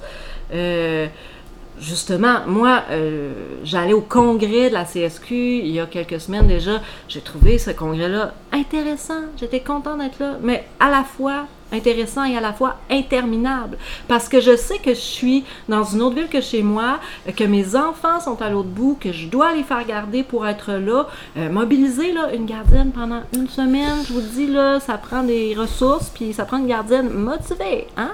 Justement, 1.79 2.47
moi, 2.47 2.85
euh, 2.91 3.33
j'allais 3.65 3.93
au 3.93 4.01
congrès 4.01 4.69
de 4.69 4.75
la 4.75 4.85
CSQ 4.85 5.35
il 5.35 5.71
y 5.71 5.81
a 5.81 5.87
quelques 5.87 6.21
semaines 6.21 6.47
déjà. 6.47 6.81
J'ai 7.09 7.21
trouvé 7.21 7.59
ce 7.59 7.71
congrès-là 7.71 8.33
intéressant. 8.53 9.23
J'étais 9.37 9.61
contente 9.61 9.99
d'être 9.99 10.19
là, 10.21 10.39
mais 10.43 10.65
à 10.79 10.91
la 10.91 11.03
fois 11.03 11.47
intéressant 11.75 12.25
et 12.25 12.37
à 12.37 12.41
la 12.41 12.53
fois 12.53 12.77
interminable. 12.91 13.79
Parce 14.09 14.29
que 14.29 14.41
je 14.41 14.57
sais 14.57 14.79
que 14.79 14.91
je 14.91 15.01
suis 15.01 15.45
dans 15.69 15.85
une 15.85 16.03
autre 16.03 16.17
ville 16.17 16.29
que 16.29 16.41
chez 16.41 16.63
moi, 16.63 17.01
que 17.37 17.45
mes 17.45 17.77
enfants 17.77 18.21
sont 18.21 18.41
à 18.41 18.51
l'autre 18.51 18.69
bout, 18.69 18.97
que 19.01 19.13
je 19.13 19.27
dois 19.27 19.55
les 19.55 19.63
faire 19.63 19.85
garder 19.87 20.23
pour 20.23 20.47
être 20.47 20.73
là. 20.73 21.07
Euh, 21.37 21.51
mobiliser 21.51 22.13
là, 22.13 22.33
une 22.35 22.47
gardienne 22.47 22.93
pendant 22.93 23.23
une 23.35 23.49
semaine, 23.49 24.05
je 24.07 24.13
vous 24.13 24.21
dis, 24.21 24.47
là, 24.47 24.81
ça 24.81 24.99
prend 24.99 25.23
des 25.23 25.55
ressources, 25.55 26.11
puis 26.11 26.33
ça 26.33 26.45
prend 26.45 26.59
une 26.59 26.67
gardienne 26.67 27.11
motivée. 27.11 27.87
Hein? 27.97 28.13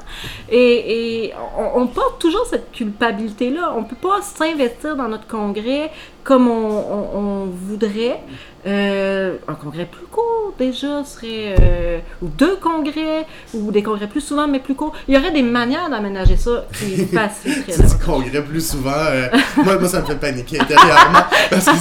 Et, 0.51 1.33
on, 1.59 1.83
on 1.83 1.87
porte 1.87 2.21
toujours 2.21 2.47
cette 2.47 2.73
culpabilité-là. 2.73 3.75
On 3.77 3.85
peut 3.85 3.97
pas 3.97 4.21
s'investir 4.23 4.97
dans 4.97 5.09
notre 5.09 5.27
congrès 5.27 5.91
comme 6.25 6.49
on, 6.49 6.79
on- 6.79 7.19
on 7.19 7.47
voudrait. 7.47 8.21
Euh, 8.67 9.37
un 9.49 9.55
congrès 9.55 9.87
plus 9.87 10.05
court 10.13 10.53
déjà 10.59 11.03
serait 11.03 11.55
euh, 11.63 11.99
ou 12.21 12.29
deux 12.29 12.57
congrès 12.57 13.25
ou 13.55 13.73
des 13.73 13.83
congrès 13.83 14.07
plus 14.07 14.21
souvent 14.21 14.47
mais 14.47 14.59
plus 14.61 14.75
courts. 14.75 14.93
Il 15.09 15.15
y 15.15 15.17
aurait 15.19 15.31
des 15.31 15.41
manières 15.41 15.89
d'aménager 15.89 16.37
ça 16.37 16.67
qui 16.79 17.07
faciliteraient. 17.15 17.73
C'est 17.73 17.97
du 17.99 18.05
congrès 18.05 18.43
plus 18.45 18.69
souvent. 18.73 18.91
euh, 18.93 19.29
moi, 19.57 19.79
moi, 19.79 19.89
ça 19.89 20.03
me 20.03 20.07
fait 20.07 20.17
paniquer 20.17 20.61
intérieurement 20.61 21.21
parce 21.49 21.65
que 21.65 21.73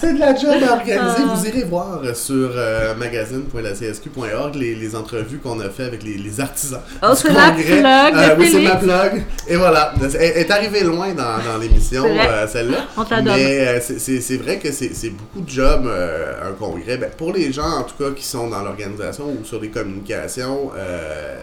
c'est 0.00 0.14
de 0.14 0.20
la 0.20 0.32
job 0.36 0.54
à 0.64 0.74
organiser. 0.74 1.22
Ah. 1.28 1.34
Vous 1.34 1.44
irez 1.48 1.64
voir 1.64 2.02
sur 2.14 2.50
magazine.lacsq.org 2.96 4.54
les, 4.54 4.74
les 4.76 4.94
entrevues 4.96 5.38
qu'on 5.38 5.58
a 5.60 5.68
fait 5.70 5.84
avec 5.84 6.02
les, 6.04 6.18
les 6.18 6.40
artisans. 6.40 6.80
Oh, 7.02 7.14
c'est 7.14 7.32
la 7.32 7.50
plug 7.50 8.38
oui, 8.38 8.48
c'est 8.50 8.60
ma 8.60 8.76
plug. 8.76 9.24
Et 9.48 9.56
voilà. 9.56 9.92
Elle 10.20 10.36
est 10.38 10.50
arrivée 10.52 10.84
loin 10.84 11.08
dans, 11.14 11.38
dans 11.52 11.58
l'émission, 11.60 12.04
celle-là. 12.46 12.78
On 12.96 13.02
donne. 13.02 13.24
Mais 13.24 13.80
c'est- 13.96 14.36
vrai 14.36 14.58
que 14.58 14.70
c'est 14.72 15.10
beaucoup 15.10 15.40
de 15.40 15.48
job, 15.48 15.84
euh, 15.86 16.50
un 16.50 16.52
congrès. 16.52 16.98
Ben, 16.98 17.10
pour 17.16 17.32
les 17.32 17.52
gens, 17.52 17.78
en 17.78 17.82
tout 17.84 17.96
cas, 18.02 18.10
qui 18.10 18.24
sont 18.24 18.48
dans 18.48 18.62
l'organisation 18.62 19.30
ou 19.30 19.44
sur 19.44 19.60
les 19.60 19.68
communications, 19.70 20.70
euh, 20.76 21.38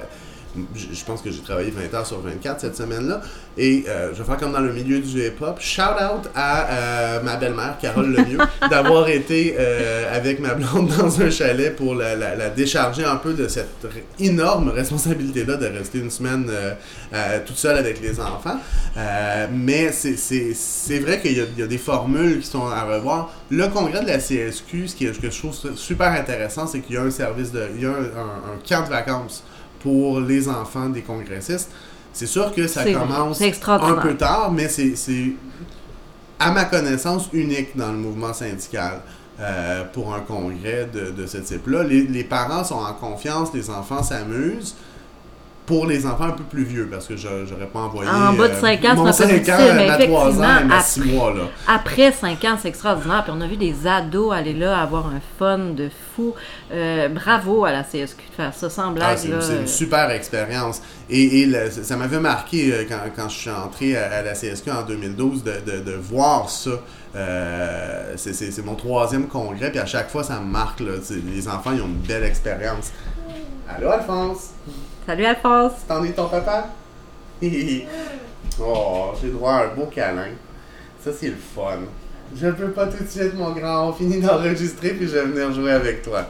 je 0.76 1.04
pense 1.06 1.22
que 1.22 1.32
j'ai 1.32 1.42
travaillé 1.42 1.72
20 1.72 1.94
heures 1.98 2.06
sur 2.06 2.20
24 2.22 2.60
cette 2.62 2.76
semaine-là. 2.76 3.22
Et 3.58 3.86
euh, 3.88 4.10
je 4.14 4.20
vais 4.20 4.24
faire 4.26 4.38
comme 4.38 4.52
dans 4.52 4.60
le 4.60 4.74
milieu 4.74 5.00
du 5.00 5.20
hip-hop. 5.26 5.58
Shout 5.60 5.82
out 5.82 6.30
à 6.36 6.70
euh, 6.70 7.22
ma 7.24 7.36
belle-mère, 7.38 7.78
Carole 7.82 8.12
Lemieux, 8.12 8.40
d'avoir 8.70 9.08
été 9.10 9.56
euh, 9.58 10.16
avec 10.16 10.40
ma 10.40 10.54
blonde 10.56 10.90
dans 10.98 11.22
un 11.22 11.30
chalet 11.30 11.76
pour 11.76 11.96
la, 11.96 12.16
la- 12.16 12.36
la 12.36 12.50
décharger 12.50 13.04
un 13.06 13.16
peu 13.18 13.34
de 13.34 13.48
cette 13.48 13.88
énorme 14.20 14.70
responsabilité-là 14.70 15.56
de 15.58 15.68
rester 15.68 16.00
une 16.00 16.12
semaine 16.12 16.50
toute 17.46 17.58
seule 17.58 17.78
avec 17.78 18.02
les 18.02 18.20
enfants. 18.20 18.60
Mais 19.52 19.92
c'est- 19.92 21.00
vrai 21.00 21.20
qu'il 21.20 21.34
y, 21.38 21.42
a- 21.42 21.46
il 21.56 21.60
y 21.60 21.64
a 21.64 21.68
des 21.68 21.78
formules 21.78 22.40
qui 22.40 22.48
sont 22.48 22.68
à 22.68 22.84
revoir. 22.84 23.32
Le 23.50 23.68
congrès 23.68 24.02
de 24.02 24.08
la 24.08 24.20
CSQ, 24.20 24.88
ce 24.88 24.96
qui 24.96 25.06
est- 25.06 25.14
ce 25.14 25.20
que 25.20 25.30
je 25.30 25.38
trouve 25.38 25.56
super 25.76 26.12
intéressant, 26.12 26.68
c'est 26.68 26.80
qu'il 26.80 26.96
y 26.96 26.98
a 26.98 27.02
un 27.04 27.12
service 27.12 27.52
de. 27.52 27.64
Il 27.76 27.84
y 27.84 27.86
a 27.86 27.90
un, 27.90 27.94
un- 27.94 28.54
un 28.54 28.58
camp 28.68 28.84
de 28.86 28.90
vacances 28.90 29.44
pour 29.80 30.20
les 30.20 30.48
enfants 30.50 30.90
des 30.90 31.02
congressistes. 31.02 31.70
C'est 32.14 32.28
sûr 32.28 32.54
que 32.54 32.68
ça 32.68 32.84
commence 32.86 33.42
un 33.42 33.96
peu 33.96 34.16
tard, 34.16 34.52
mais 34.52 34.70
c'est, 34.70 34.96
c'est, 34.96 35.34
à 36.40 36.52
ma 36.52 36.66
connaissance, 36.66 37.30
unique 37.34 37.76
dans 37.76 37.92
le 37.92 37.98
mouvement 37.98 38.34
syndical 38.34 39.02
euh, 39.40 39.84
pour 39.92 40.14
un 40.14 40.22
congrès 40.22 40.90
de, 40.94 41.12
de 41.12 41.28
ce 41.28 41.38
type-là. 41.40 41.84
Les, 41.84 42.04
les 42.04 42.24
parents 42.24 42.64
sont 42.64 42.76
en 42.76 42.94
confiance, 42.94 43.54
les 43.54 43.70
enfants 43.70 44.02
s'amusent. 44.02 44.76
Pour 45.66 45.88
les 45.88 46.06
enfants 46.06 46.26
un 46.26 46.32
peu 46.32 46.44
plus 46.44 46.64
vieux, 46.64 46.88
parce 46.92 47.08
que 47.08 47.16
j'aurais 47.18 47.66
pas 47.74 47.80
envoyé. 47.80 48.10
En 48.10 48.34
bas 48.34 48.48
de 48.48 48.54
euh, 48.54 48.62
cinq 48.62 48.86
ans, 48.86 48.94
c'est 48.94 49.00
un 49.02 49.06
peu 49.06 49.12
5 49.14 49.28
difficile, 49.28 49.54
ans, 49.54 49.74
mais 49.76 49.88
ma 49.88 49.98
3 49.98 50.30
ans, 50.44 50.66
ma 50.68 50.80
6 50.82 51.00
après- 51.02 51.12
mois, 51.12 51.34
là. 51.34 51.42
Après 51.68 52.12
5 52.12 52.46
ans, 52.46 52.58
c'est 52.62 52.68
extraordinaire. 52.68 53.24
Puis 53.24 53.34
on 53.36 53.42
a 53.42 53.48
vu 53.48 53.58
des 53.58 53.88
ados 53.88 54.32
aller 54.32 54.54
là 54.54 54.80
avoir 54.80 55.08
un 55.08 55.20
fun 55.40 55.58
de 55.76 55.90
fou. 56.16 56.34
Euh, 56.72 57.10
bravo 57.10 57.66
à 57.66 57.72
la 57.72 57.84
CSQ 57.84 58.24
de 58.30 58.36
faire 58.36 58.54
ça 58.54 58.70
sans 58.70 58.94
Ah, 59.02 59.18
c'est 59.18 59.28
une 59.30 59.66
super 59.68 60.12
expérience. 60.12 60.82
Et, 61.10 61.42
et 61.42 61.46
le- 61.48 61.72
ça 61.72 61.98
m'avait 61.98 62.20
marqué 62.20 62.72
euh, 62.72 62.84
quand, 62.88 63.00
quand 63.16 63.30
je 63.30 63.36
suis 63.38 63.50
entré 63.50 63.98
à, 63.98 64.18
à 64.18 64.22
la 64.22 64.36
CSQ 64.36 64.70
en 64.70 64.84
2012 64.84 65.44
de, 65.44 65.54
de- 65.66 65.80
de 65.84 65.92
voir 65.94 66.50
ça. 66.50 66.72
Euh, 67.16 68.14
c'est- 68.18 68.64
mon 68.66 68.76
troisième 68.76 69.28
congrès, 69.28 69.72
puis 69.72 69.80
à 69.80 69.86
chaque 69.86 70.10
fois, 70.12 70.24
ça 70.24 70.40
me 70.40 70.46
marque. 70.46 70.80
là. 70.82 70.92
Les 71.34 71.48
enfants, 71.48 71.72
ils 71.74 71.82
ont 71.82 71.86
une 71.88 71.96
belle 72.08 72.24
expérience. 72.24 72.92
Allô, 73.68 73.90
Alphonse? 73.90 74.50
Salut 75.06 75.26
Alphonse! 75.26 75.74
T'en 75.88 76.04
es 76.04 76.14
ton 76.14 76.28
papa? 76.28 76.70
oh, 78.60 79.12
j'ai 79.22 79.30
droit 79.30 79.52
à 79.52 79.66
un 79.66 79.68
beau 79.76 79.86
câlin. 79.86 80.30
Ça, 81.04 81.12
c'est 81.14 81.28
le 81.28 81.36
fun. 81.36 81.82
Je 82.36 82.48
peux 82.48 82.72
pas 82.72 82.88
tout 82.88 83.04
de 83.04 83.08
suite, 83.08 83.36
mon 83.36 83.52
grand. 83.52 83.90
On 83.90 83.94
finit 83.94 84.20
d'enregistrer, 84.20 84.90
puis 84.90 85.08
je 85.08 85.14
vais 85.14 85.26
venir 85.26 85.54
jouer 85.54 85.74
avec 85.74 86.02
toi. 86.02 86.22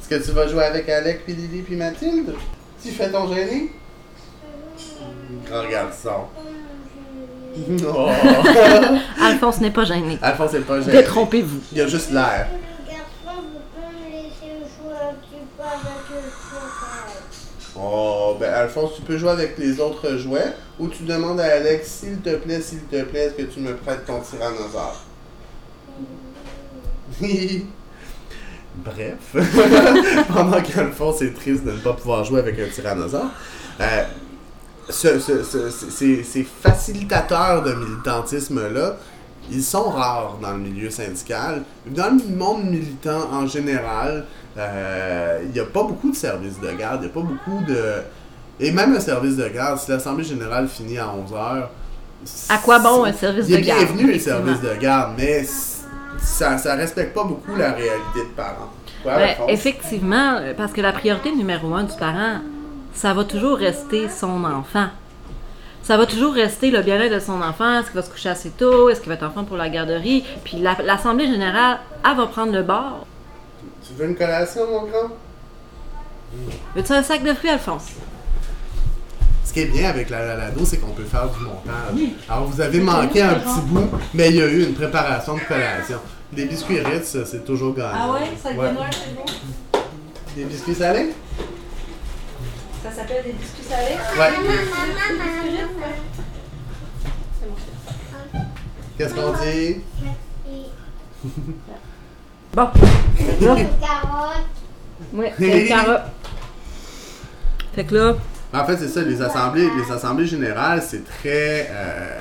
Est-ce 0.00 0.08
que 0.08 0.24
tu 0.24 0.30
vas 0.30 0.48
jouer 0.48 0.64
avec 0.64 0.88
Alec, 0.88 1.24
puis 1.26 1.34
Lily, 1.34 1.60
puis 1.60 1.76
Mathilde? 1.76 2.34
Tu 2.82 2.92
fais 2.92 3.10
ton 3.10 3.28
gêné? 3.28 3.72
Grand 5.46 5.68
garçon. 5.68 6.24
Oh. 7.86 8.08
Alphonse 9.20 9.60
n'est 9.60 9.70
pas 9.70 9.84
gêné. 9.84 10.18
Alphonse, 10.22 10.52
c'est 10.52 10.60
pas 10.60 10.80
gêné. 10.80 10.92
Détrompez-vous. 10.92 11.60
Il 11.72 11.78
y 11.78 11.80
a 11.82 11.86
juste 11.86 12.10
l'air. 12.10 12.48
Oh, 17.84 18.36
ben 18.38 18.52
Alphonse, 18.52 18.92
tu 18.96 19.02
peux 19.02 19.18
jouer 19.18 19.30
avec 19.30 19.58
les 19.58 19.80
autres 19.80 20.16
jouets 20.16 20.52
ou 20.78 20.86
tu 20.88 21.02
demandes 21.02 21.40
à 21.40 21.44
Alex, 21.56 21.88
s'il 22.00 22.18
te 22.18 22.36
plaît, 22.36 22.60
s'il 22.60 22.82
te 22.84 23.02
plaît, 23.02 23.24
est-ce 23.26 23.34
que 23.34 23.42
tu 23.42 23.60
me 23.60 23.74
prêtes 23.74 24.04
ton 24.06 24.20
tyrannosaure? 24.20 25.02
Bref, 28.84 29.34
pendant 30.32 30.60
qu'Alphonse 30.62 31.20
est 31.22 31.34
triste 31.34 31.64
de 31.64 31.72
ne 31.72 31.76
pas 31.78 31.92
pouvoir 31.92 32.24
jouer 32.24 32.40
avec 32.40 32.58
un 32.58 32.68
tyrannosaure, 32.68 33.26
euh, 33.80 34.02
ce- 34.88 35.18
ce- 35.18 35.42
ce- 35.42 35.68
ces, 36.22 36.44
facilitateurs 36.62 37.62
de 37.62 37.74
militantisme-là, 37.74 38.96
ils 39.50 39.62
sont 39.62 39.90
rares 39.90 40.38
dans 40.40 40.52
le 40.52 40.58
milieu 40.58 40.88
syndical. 40.88 41.64
Dans 41.86 42.16
le 42.16 42.34
monde 42.34 42.64
militant 42.64 43.28
en 43.32 43.46
général, 43.46 44.24
il 44.56 45.50
n'y 45.52 45.60
a 45.60 45.64
pas 45.64 45.82
beaucoup 45.82 46.10
de 46.10 46.16
services 46.16 46.60
de 46.60 46.70
garde, 46.72 47.00
il 47.02 47.06
n'y 47.06 47.10
a 47.10 47.14
pas 47.14 47.20
beaucoup 47.20 47.64
de... 47.66 47.80
Et 48.60 48.70
même 48.70 48.94
un 48.94 49.00
service 49.00 49.36
de 49.36 49.48
garde, 49.48 49.78
si 49.78 49.90
l'Assemblée 49.90 50.24
générale 50.24 50.68
finit 50.68 50.98
à 50.98 51.06
11h... 51.06 51.66
À 52.48 52.58
quoi 52.58 52.78
bon 52.78 53.04
un 53.04 53.12
service 53.12 53.46
Il 53.48 53.54
est 53.56 53.60
de 53.60 53.66
garde, 53.66 53.78
bienvenu, 53.80 54.04
les 54.12 54.16
effectivement. 54.16 54.44
services 54.46 54.60
de 54.62 54.80
garde, 54.80 55.12
mais 55.18 55.44
ça 56.18 56.50
ne 56.56 56.80
respecte 56.80 57.14
pas 57.14 57.24
beaucoup 57.24 57.56
la 57.56 57.72
réalité 57.72 58.20
de 58.20 58.36
parents. 58.36 58.70
Ben, 59.04 59.30
effectivement, 59.48 60.36
euh, 60.36 60.54
parce 60.56 60.72
que 60.72 60.80
la 60.80 60.92
priorité 60.92 61.34
numéro 61.34 61.74
un 61.74 61.82
du 61.82 61.96
parent, 61.96 62.38
ça 62.94 63.12
va 63.14 63.24
toujours 63.24 63.56
rester 63.58 64.08
son 64.08 64.44
enfant. 64.44 64.86
Ça 65.82 65.96
va 65.96 66.06
toujours 66.06 66.34
rester 66.34 66.70
le 66.70 66.80
bien-être 66.82 67.12
de 67.14 67.18
son 67.18 67.42
enfant. 67.42 67.80
Est-ce 67.80 67.86
qu'il 67.86 67.96
va 67.96 68.02
se 68.02 68.10
coucher 68.10 68.28
assez 68.28 68.50
tôt? 68.50 68.88
Est-ce 68.90 69.00
qu'il 69.00 69.08
va 69.08 69.14
être 69.16 69.24
enfant 69.26 69.42
pour 69.42 69.56
la 69.56 69.68
garderie? 69.68 70.22
Puis 70.44 70.58
la- 70.58 70.76
l'Assemblée 70.84 71.26
générale, 71.26 71.80
elle 72.08 72.16
va 72.16 72.26
prendre 72.28 72.52
le 72.52 72.62
bord. 72.62 73.04
Tu 73.94 74.02
veux 74.02 74.08
une 74.08 74.16
collation, 74.16 74.62
mon 74.70 74.86
grand? 74.86 75.08
Veux-tu 76.74 76.92
un 76.92 77.02
sac 77.02 77.22
de 77.22 77.34
fruits, 77.34 77.50
Alphonse? 77.50 77.88
Ce 79.44 79.52
qui 79.52 79.60
est 79.60 79.66
bien 79.66 79.90
avec 79.90 80.08
la 80.08 80.24
Lalado, 80.24 80.64
c'est 80.64 80.78
qu'on 80.78 80.92
peut 80.92 81.04
faire 81.04 81.28
du 81.28 81.40
montage. 81.44 82.08
Alors, 82.28 82.44
vous 82.46 82.60
avez 82.60 82.80
manqué 82.80 83.20
un 83.20 83.34
petit 83.34 83.60
bout, 83.66 83.88
mais 84.14 84.30
il 84.30 84.36
y 84.36 84.42
a 84.42 84.46
eu 84.46 84.64
une 84.64 84.72
préparation 84.74 85.34
de 85.34 85.40
collation. 85.40 85.98
Des 86.32 86.46
biscuits 86.46 86.80
Ritz, 86.80 87.18
c'est 87.26 87.44
toujours 87.44 87.74
gagnant. 87.74 88.14
c'est 88.42 88.56
Ouais? 88.56 88.72
bon? 88.72 89.80
Des 90.34 90.44
biscuits 90.44 90.74
salés? 90.74 91.12
Ça 92.82 92.90
s'appelle 92.92 93.24
des 93.24 93.32
biscuits 93.32 93.64
salés? 93.68 93.96
Ouais. 94.18 94.30
Maman, 94.38 95.86
Qu'est-ce 98.96 99.14
qu'on 99.14 99.32
dit? 99.32 99.82
Bon. 102.54 102.68
Là, 103.40 103.56
carotte. 103.80 104.46
ouais, 105.14 105.32
c'est 105.38 105.62
une 105.62 105.68
carotte. 105.68 106.02
Fait 107.74 107.84
que 107.84 107.94
là, 107.94 108.14
En 108.52 108.64
fait, 108.66 108.76
c'est 108.76 108.88
ça, 108.88 109.00
les 109.00 109.22
assemblées, 109.22 109.68
les 109.74 109.90
assemblées 109.90 110.26
générales, 110.26 110.82
c'est 110.86 111.04
très 111.04 111.70
euh, 111.70 112.20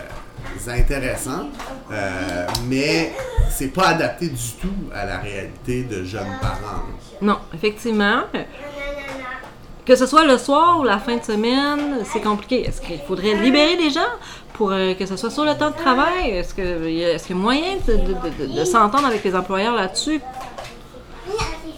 intéressant, 0.70 1.50
euh, 1.92 2.48
mais 2.70 3.12
c'est 3.50 3.68
pas 3.68 3.90
adapté 3.90 4.30
du 4.30 4.52
tout 4.62 4.74
à 4.96 5.06
la 5.06 5.18
réalité 5.18 5.84
de 5.84 6.06
jeunes 6.06 6.38
parents. 6.42 6.84
non, 7.22 7.40
effectivement. 7.54 8.22
Que 9.86 9.96
ce 9.96 10.06
soit 10.06 10.26
le 10.26 10.38
soir 10.38 10.80
ou 10.80 10.84
la 10.84 11.00
fin 11.00 11.18
de 11.18 11.24
semaine, 11.24 12.00
c'est 12.06 12.22
compliqué. 12.22 12.62
Est-ce 12.68 12.82
qu'il 12.82 13.00
faudrait 13.00 13.34
libérer 13.34 13.78
des 13.78 13.90
gens 13.90 14.00
pour 14.54 14.72
euh, 14.72 14.94
que 14.94 15.06
ce 15.08 15.18
soit 15.18 15.32
sur 15.32 15.44
le 15.44 15.56
temps 15.56 15.72
de 15.72 15.76
travail? 15.76 16.30
Est-ce 16.30 16.54
qu'il 16.54 16.90
y, 16.90 17.00
y 17.00 17.06
a 17.06 17.18
moyen 17.36 17.78
de, 17.88 17.94
de- 17.94 17.98
de- 17.98 18.48
de- 18.54 18.60
de 18.60 18.64
s'entendre 18.66 19.08
avec 19.08 19.24
les 19.24 19.36
employeurs 19.36 19.76
là-dessus? 19.76 20.22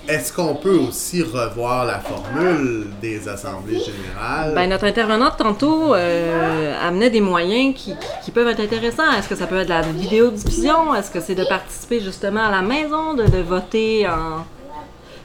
Est-ce 0.06 0.34
qu'on 0.34 0.54
peut 0.56 0.76
aussi 0.76 1.24
revoir 1.24 1.86
la 1.86 2.00
formule 2.02 2.88
des 3.02 3.30
assemblées 3.30 3.80
générales? 3.80 4.52
Ben, 4.54 4.70
notre 4.70 4.84
intervenante 4.84 5.38
tantôt 5.38 5.96
euh, 5.96 6.76
amenait 6.86 7.10
des 7.10 7.22
moyens 7.22 7.74
qui, 7.74 7.96
qui 8.22 8.32
peuvent 8.32 8.50
être 8.50 8.60
intéressants. 8.60 9.10
Est-ce 9.18 9.30
que 9.30 9.36
ça 9.36 9.48
peut 9.48 9.60
être 9.60 9.68
de 9.68 9.70
la 9.74 9.82
vidéodiffusion? 9.82 10.94
Est-ce 10.94 11.10
que 11.10 11.22
c'est 11.22 11.36
de 11.36 11.46
participer 11.46 12.02
justement 12.02 12.44
à 12.44 12.52
la 12.52 12.62
maison, 12.62 13.13
de, 13.13 13.24
de 13.24 13.38
voter 13.42 14.06
en... 14.10 14.44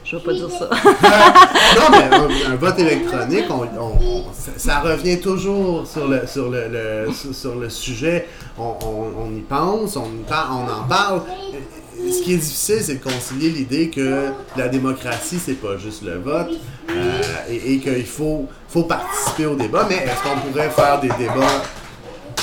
Je 0.09 0.15
vais 0.15 0.23
pas 0.23 0.33
dire 0.33 0.49
ça. 0.49 0.69
non, 1.75 1.85
mais 1.91 2.15
un, 2.47 2.53
un 2.53 2.55
vote 2.55 2.79
électronique, 2.79 3.45
on, 3.49 3.61
on- 3.79 3.97
on- 4.01 4.23
ça, 4.57 4.79
revient 4.79 5.19
toujours 5.19 5.85
sur 5.85 6.07
le, 6.07 6.25
sur 6.25 6.49
le, 6.49 7.07
sur, 7.31 7.55
le 7.55 7.69
sujet. 7.69 8.27
On, 8.57 9.29
y 9.35 9.41
pense, 9.41 9.95
on, 9.97 10.07
on 10.29 10.63
en 10.83 10.87
parle. 10.87 11.21
Ce 11.95 12.23
qui 12.23 12.33
est 12.33 12.37
difficile, 12.37 12.79
c'est 12.81 12.95
de 12.95 13.03
concilier 13.03 13.49
l'idée 13.49 13.89
que 13.89 14.29
la 14.57 14.67
démocratie, 14.69 15.37
c'est 15.37 15.53
pas 15.61 15.77
juste 15.77 16.01
le 16.03 16.17
vote 16.17 16.49
euh, 16.89 17.21
et, 17.49 17.73
et 17.73 17.79
qu'il 17.79 18.05
faut, 18.05 18.47
faut 18.69 18.83
participer 18.83 19.45
au 19.45 19.55
débat. 19.55 19.85
Mais 19.89 19.97
est-ce 19.97 20.23
qu'on 20.23 20.39
pourrait 20.49 20.69
faire 20.71 20.99
des 21.01 21.09
débats 21.19 21.61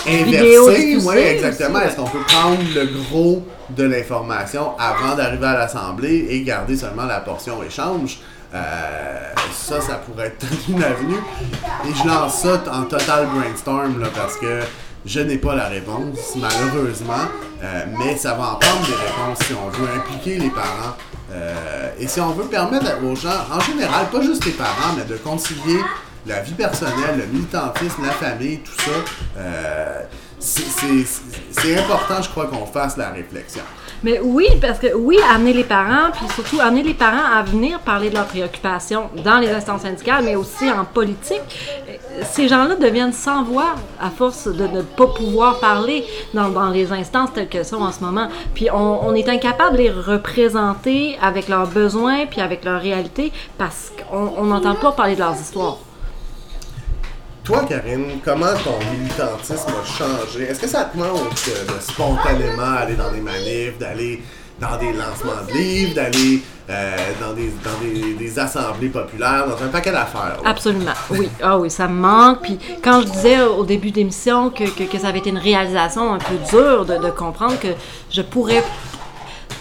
Diffusée 0.07 0.97
Oui, 1.05 1.16
exactement. 1.19 1.81
Est-ce 1.81 1.97
qu'on 1.97 2.05
peut 2.05 2.25
prendre 2.27 2.59
le 2.75 2.87
gros 2.87 3.42
de 3.71 3.85
l'information 3.85 4.73
avant 4.79 5.16
d'arriver 5.16 5.47
à 5.47 5.55
l'Assemblée 5.55 6.27
et 6.31 6.42
garder 6.42 6.77
seulement 6.77 7.05
la 7.05 7.21
portion 7.21 7.62
échange? 7.62 8.19
Euh, 8.55 9.33
ça, 9.53 9.81
ça 9.81 9.95
pourrait 9.95 10.29
être 10.29 10.47
une 10.69 10.83
avenue. 10.83 11.19
Et 11.85 11.92
je 11.95 12.07
lance 12.09 12.42
ça 12.42 12.62
en 12.73 12.83
total 12.85 13.27
brainstorm 13.35 14.01
là, 14.01 14.07
parce 14.14 14.37
que 14.37 14.61
je 15.05 15.21
n'ai 15.21 15.37
pas 15.38 15.55
la 15.55 15.66
réponse, 15.66 16.37
malheureusement. 16.37 17.27
Euh, 17.62 17.85
mais 17.99 18.16
ça 18.16 18.35
va 18.35 18.53
en 18.53 18.55
prendre 18.57 18.87
des 18.87 18.92
réponses 18.95 19.38
si 19.47 19.53
on 19.55 19.69
veut 19.71 19.88
impliquer 19.97 20.38
les 20.38 20.51
parents. 20.51 20.95
euh, 21.33 21.90
et 21.99 22.07
si 22.07 22.21
on 22.21 22.31
veut 22.31 22.45
permettre 22.45 22.87
aux 23.05 23.16
gens, 23.16 23.31
en 23.53 23.61
général, 23.61 24.07
pas 24.12 24.21
juste 24.21 24.45
les 24.45 24.53
parents, 24.53 24.92
mais 24.97 25.05
de 25.05 25.16
concilier 25.16 25.81
la 26.27 26.41
vie 26.41 26.53
personnelle, 26.55 27.19
le 27.19 27.27
militantisme, 27.27 28.03
la 28.05 28.12
famille, 28.12 28.59
tout 28.61 28.73
ça. 28.81 28.91
euh, 29.39 30.03
c'est- 30.39 31.79
important, 31.79 32.23
je 32.23 32.29
crois, 32.29 32.47
qu'on 32.47 32.67
fasse 32.67 32.97
la 32.97 33.11
réflexion. 33.11 33.62
Mais 34.05 34.21
oui, 34.23 34.47
parce 34.61 34.79
que 34.79 34.95
oui, 34.95 35.19
amener 35.35 35.53
les 35.55 35.65
parents, 35.65 36.11
puis 36.12 36.27
surtout 36.35 36.61
amener 36.61 36.83
les 36.83 36.95
parents 36.95 37.25
à 37.35 37.43
venir 37.43 37.81
parler 37.81 38.11
de 38.11 38.15
leurs 38.15 38.27
préoccupations 38.27 39.09
dans 39.25 39.39
les 39.39 39.51
instances 39.51 39.83
syndicales, 39.83 40.23
mais 40.25 40.37
aussi 40.37 40.71
en 40.71 40.85
politique. 40.85 41.41
Euh, 41.89 42.23
Ces 42.31 42.49
gens-là 42.49 42.77
deviennent 42.77 43.12
sans 43.15 43.43
voix 43.43 43.75
à 44.01 44.11
force 44.11 44.47
de 44.47 44.67
ne 44.67 44.83
pas 44.83 45.07
pouvoir 45.07 45.59
parler 45.59 46.05
dans, 46.35 46.49
dans 46.51 46.69
les 46.71 46.93
instances 46.93 47.33
telles 47.33 47.49
qu'elles 47.49 47.65
sont 47.65 47.83
en 47.83 47.91
ce 47.93 48.01
moment. 48.01 48.29
Puis 48.55 48.69
on, 48.71 49.07
on 49.07 49.15
est 49.15 49.29
incapable 49.29 49.77
de 49.79 49.83
les 49.83 49.91
représenter 49.91 51.19
avec 51.23 51.49
leurs 51.49 51.67
besoins, 51.67 52.27
puis 52.27 52.41
avec 52.41 52.65
leur 52.65 52.81
réalité, 52.81 53.33
parce 53.59 53.91
qu'on 54.11 54.33
on 54.37 54.45
n'entend 54.45 54.75
pas 54.75 54.93
parler 54.93 55.15
de 55.15 55.21
leurs 55.21 55.35
histoires. 55.41 55.79
Toi, 57.46 57.64
Karine, 57.68 58.18
comment 58.24 58.54
ton 58.64 58.76
militantisme 58.90 59.68
a 59.68 59.85
changé? 59.87 60.46
Est-ce 60.50 60.59
que 60.59 60.66
ça 60.66 60.87
te 60.87 60.98
manque 60.98 61.30
de, 61.46 61.72
de 61.72 61.80
spontanément 61.80 62.76
aller 62.76 62.96
dans 62.96 63.12
des 63.12 63.20
manifs, 63.20 63.78
d'aller 63.78 64.20
dans 64.59 64.76
des 64.78 64.92
lancements 64.92 65.46
de 65.48 65.52
livres, 65.56 65.94
d'aller 65.94 66.42
euh, 66.68 66.96
dans, 67.20 67.35
des, 67.35 67.52
dans 67.62 68.18
des, 68.18 68.37
assemblées 68.37 68.88
populaires, 68.88 69.46
dans 69.46 69.64
un 69.64 69.68
paquet 69.68 69.92
d'affaires? 69.92 70.40
Absolument, 70.44 70.90
oui. 71.11 71.28
Ah 71.40 71.56
oui, 71.56 71.70
ça 71.70 71.87
me 71.87 71.94
manque. 71.94 72.42
Puis 72.42 72.59
quand 72.82 73.02
je 73.02 73.06
disais 73.06 73.40
au 73.42 73.64
début 73.64 73.92
d'émission 73.92 74.50
que, 74.50 74.64
que, 74.64 74.82
que 74.82 74.98
ça 74.98 75.06
avait 75.06 75.20
été 75.20 75.30
une 75.30 75.38
réalisation 75.38 76.14
un 76.14 76.18
peu 76.18 76.35
dure 76.50 76.85
de, 76.85 76.96
de 76.96 77.11
comprendre 77.11 77.61
que 77.61 77.68
je 78.11 78.22
pourrais, 78.22 78.64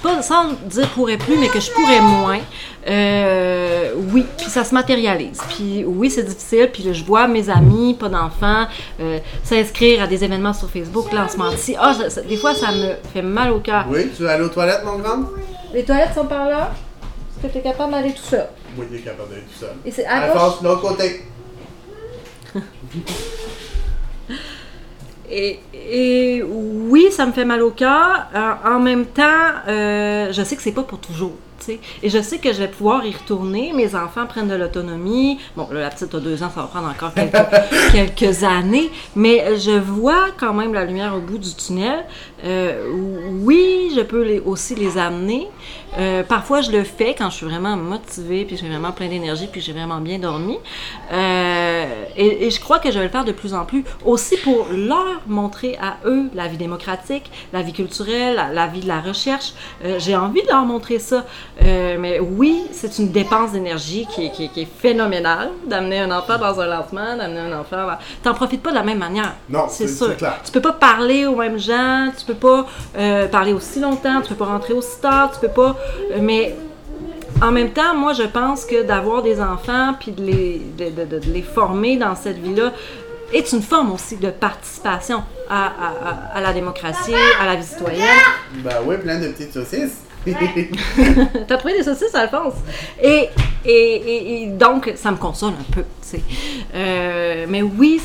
pas 0.06 0.22
sans 0.22 0.54
dire 0.66 0.88
pourrais 0.90 1.18
plus, 1.18 1.36
mais 1.38 1.48
que 1.50 1.60
je 1.60 1.72
pourrais 1.72 2.00
moins, 2.02 2.40
euh, 2.88 3.92
oui, 4.14 4.24
puis 4.38 4.46
ça 4.48 4.64
se 4.64 4.74
matérialise. 4.74 5.40
Puis 5.50 5.84
oui, 5.86 6.12
c'est 6.12 6.24
difficile. 6.24 6.70
Puis 6.72 6.84
là, 6.84 6.94
je 6.94 7.04
vois 7.04 7.28
mes 7.28 7.50
amis, 7.50 7.96
pas 7.96 8.08
d'enfants, 8.10 8.68
euh, 9.00 9.18
s'inscrire 9.44 10.04
à 10.04 10.08
des 10.08 10.24
événements 10.24 10.54
sur 10.54 10.70
Facebook, 10.70 11.12
lancement 11.12 11.50
de 11.50 11.56
Ah, 11.80 11.94
ça- 11.96 12.10
ça- 12.12 12.22
des 12.22 12.38
fois, 12.38 12.54
ça 12.54 12.72
me 12.72 12.94
fait 13.14 13.24
mal 13.24 13.52
au 13.52 13.60
cœur. 13.60 13.86
Oui, 13.90 14.10
tu 14.16 14.22
veux 14.22 14.30
aller 14.30 14.44
aux 14.44 14.50
toilettes, 14.50 14.84
mon 14.86 14.98
grand? 15.00 15.24
Les 15.74 15.84
toilettes 15.84 16.14
sont 16.14 16.26
par 16.26 16.48
là. 16.50 16.72
Est-ce 17.38 17.48
que 17.48 17.52
tu 17.54 17.58
es 17.60 17.62
capable 17.62 17.92
d'aller 17.92 18.14
tout 18.14 18.24
seul? 18.24 18.48
Oui, 18.78 18.86
il 18.92 18.98
est 18.98 19.02
capable 19.02 19.30
d'être 19.30 19.48
tout 19.48 19.60
seul. 19.60 19.74
Et 19.86 19.92
c'est 19.92 20.06
à 20.06 20.28
gauche? 20.28 20.62
l'autre 20.62 20.82
côté. 20.82 21.26
Et, 25.32 26.44
oui, 26.44 27.08
ça 27.12 27.26
me 27.26 27.32
fait 27.32 27.46
mal 27.46 27.62
au 27.62 27.72
cœur. 27.72 28.28
Euh, 28.36 28.54
en 28.66 28.80
même 28.80 29.06
temps, 29.06 29.24
euh, 29.68 30.32
je 30.32 30.44
sais 30.44 30.56
que 30.56 30.62
c'est 30.62 30.72
pas 30.72 30.84
pour 30.84 31.00
toujours. 31.00 31.34
tu 31.60 31.66
sais. 31.66 31.80
Et 32.04 32.10
je 32.10 32.22
sais 32.22 32.38
que 32.38 32.54
je 32.54 32.60
vais 32.60 32.68
pouvoir 32.68 33.06
y 33.06 33.12
retourner. 33.12 33.74
Mes 33.74 33.96
enfants 33.96 34.26
prennent 34.28 34.48
de 34.48 34.56
l'autonomie. 34.56 35.40
Bon, 35.56 35.68
là, 35.72 35.82
la 35.82 35.90
petite 35.90 36.14
a 36.14 36.20
deux 36.20 36.44
ans, 36.44 36.52
ça 36.54 36.62
va 36.62 36.68
prendre 36.68 36.90
encore 36.90 37.14
quelques 37.92 38.44
années. 38.44 38.90
Mais 39.16 39.58
je 39.58 39.72
vois 39.72 40.28
quand 40.38 40.54
même 40.54 40.74
la 40.74 40.86
lumière 40.86 41.16
au 41.16 41.22
bout 41.22 41.38
du 41.38 41.54
tunnel. 41.54 42.06
Euh, 42.46 42.90
oui, 43.44 43.92
je 43.96 44.02
peux 44.02 44.24
les- 44.24 44.40
aussi 44.40 44.76
les 44.76 44.98
amener. 44.98 45.48
Euh, 45.98 46.24
parfois, 46.24 46.62
je 46.62 46.72
le 46.72 46.84
fais 46.84 47.16
quand 47.18 47.30
je 47.30 47.38
suis 47.38 47.46
vraiment 47.46 47.76
motivée, 47.78 48.46
puis 48.46 48.58
j'ai 48.58 48.68
vraiment 48.68 48.92
plein 48.92 49.08
d'énergie, 49.08 49.48
puis 49.52 49.62
j'ai 49.62 49.72
vraiment 49.74 49.98
bien 50.00 50.20
dormi. 50.20 50.58
Euh, 51.12 51.86
et, 52.18 52.46
et 52.48 52.52
je 52.52 52.60
crois 52.60 52.80
que 52.80 52.92
je 52.92 52.98
vais 53.00 53.06
le 53.06 53.10
faire 53.12 53.24
de 53.26 53.32
plus 53.32 53.54
en 53.54 53.66
plus, 53.66 53.84
aussi 54.04 54.38
pour 54.38 54.68
leur 54.72 55.22
montrer 55.28 55.78
à 55.82 55.98
eux 56.06 56.26
la 56.34 56.48
vie 56.48 56.58
démocratique, 56.58 57.32
la 57.54 57.62
vie 57.62 57.74
culturelle, 57.74 58.36
la, 58.36 58.52
la 58.52 58.68
vie 58.68 58.82
de 58.82 58.88
la 58.88 59.00
recherche. 59.02 59.54
J'ai 59.98 60.16
envie 60.16 60.42
de 60.44 60.48
leur 60.48 60.66
montrer 60.66 61.00
ça. 61.00 61.26
Mais 61.62 62.20
oui, 62.20 62.64
c'est 62.72 63.00
une 63.00 63.12
dépense 63.12 63.54
d'énergie 63.54 64.06
qui, 64.14 64.26
est- 64.26 64.32
qui 64.32 64.46
est- 64.46 64.48
qui 64.50 64.62
est 64.62 64.68
phénoménale, 64.80 65.50
d'amener 65.66 66.00
un 66.00 66.12
enfant 66.12 66.38
dans 66.38 66.60
un 66.60 66.68
lancement, 66.68 67.16
d'amener 67.18 67.40
un 67.40 67.60
enfant... 67.60 67.88
T'en 68.24 68.34
profites 68.34 68.62
pas 68.62 68.70
de 68.72 68.76
la 68.76 68.84
même 68.84 69.00
manière. 69.00 69.34
Non, 69.50 69.66
c'est 69.70 69.88
sûr. 69.88 70.16
clair. 70.18 70.40
Tu 70.44 70.52
peux 70.52 70.62
pas 70.62 70.74
parler 70.74 71.26
aux 71.26 71.36
mêmes 71.36 71.58
gens, 71.60 72.12
tu 72.18 72.26
peux 72.26 72.35
pas 72.36 72.66
euh, 72.98 73.28
parler 73.28 73.54
aussi 73.54 73.80
longtemps, 73.80 74.22
tu 74.22 74.30
peux 74.30 74.36
pas 74.36 74.46
rentrer 74.46 74.74
aussi 74.74 75.00
tard, 75.02 75.32
tu 75.34 75.40
peux 75.40 75.54
pas. 75.54 75.76
euh, 76.12 76.18
mais 76.22 76.56
en 77.42 77.52
même 77.52 77.72
temps, 77.72 77.94
moi, 77.96 78.14
je 78.14 78.24
pense 78.24 78.64
que 78.64 78.84
d'avoir 78.84 79.22
des 79.22 79.42
enfants 79.42 79.94
puis 80.00 80.12
de 80.12 80.22
les, 80.24 80.62
de, 80.78 81.20
les 81.34 81.42
former 81.42 81.98
dans 81.98 82.16
cette 82.16 82.38
vie-là 82.38 82.72
est 83.34 83.52
une 83.52 83.62
forme 83.62 83.92
aussi 83.92 84.16
de 84.18 84.30
participation 84.30 85.24
à- 85.50 85.72
à 86.34 86.42
la 86.42 86.54
démocratie, 86.54 87.14
à 87.42 87.46
la 87.46 87.56
vie 87.56 87.66
citoyenne. 87.66 88.06
Ben 88.64 88.76
oui, 88.86 88.96
plein 88.98 89.20
de 89.20 89.28
petites 89.28 89.54
saucisses. 89.54 89.98
T'as 91.48 91.58
trouvé 91.58 91.78
des 91.78 91.84
saucisses, 91.84 92.16
Alphonse? 92.16 92.54
Et, 93.02 93.30
et, 93.66 93.72
et- 93.72 94.44
et 94.44 94.48
donc, 94.48 94.92
ça 94.96 95.12
me 95.12 95.18
console 95.18 95.54
un 95.60 95.74
peu. 95.74 95.84
Euh, 96.74 97.46
mais 97.50 97.62
oui, 97.62 98.02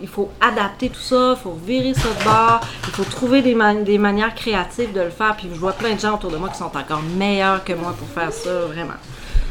il 0.00 0.08
faut 0.08 0.30
adapter 0.40 0.88
tout 0.88 1.00
ça, 1.00 1.34
il 1.38 1.42
faut 1.42 1.58
virer 1.66 1.94
ça 1.94 2.08
de 2.18 2.24
bord, 2.24 2.60
il 2.86 2.92
faut 2.92 3.04
trouver 3.04 3.42
des, 3.42 3.56
des 3.84 3.98
manières 3.98 4.34
créatives 4.34 4.92
de 4.92 5.00
le 5.00 5.10
faire. 5.10 5.36
Puis 5.36 5.48
je 5.52 5.58
vois 5.58 5.72
plein 5.72 5.94
de 5.94 6.00
gens 6.00 6.14
autour 6.14 6.30
de 6.30 6.36
moi 6.36 6.48
qui 6.48 6.58
sont 6.58 6.64
encore 6.64 7.02
meilleurs 7.16 7.64
que 7.64 7.72
moi 7.72 7.94
pour 7.98 8.08
faire 8.08 8.32
ça, 8.32 8.66
vraiment. 8.66 8.94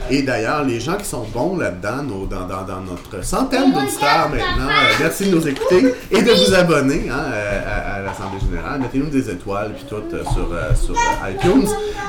Et 0.10 0.24
d'ailleurs, 0.24 0.64
les 0.64 0.80
gens 0.80 0.96
qui 0.96 1.06
sont 1.06 1.26
bons 1.34 1.58
là-dedans, 1.58 2.04
nos- 2.04 2.26
dans, 2.26 2.42
dans- 2.48 2.64
dans 2.66 2.82
notre 2.82 3.24
centaine 3.24 3.72
d'auditeurs 3.72 4.30
maintenant, 4.30 4.68
euh, 4.70 4.94
merci 5.00 5.30
de 5.30 5.36
nous 5.36 5.48
écouter 5.48 5.94
et 6.12 6.22
de 6.22 6.32
vous 6.32 6.54
abonner 6.54 7.04
hein, 7.10 7.16
euh, 7.34 7.62
à, 7.66 7.96
à 7.96 8.02
l'Assemblée 8.02 8.40
Générale. 8.50 8.82
Mettez-nous 8.82 9.10
des 9.10 9.30
étoiles 9.30 9.72
puis 9.74 9.86
tout 9.90 9.96
euh, 10.14 10.24
sur, 10.34 10.50
euh, 10.52 10.76
sur 10.76 10.96
euh, 10.96 11.32
iTunes. 11.32 11.68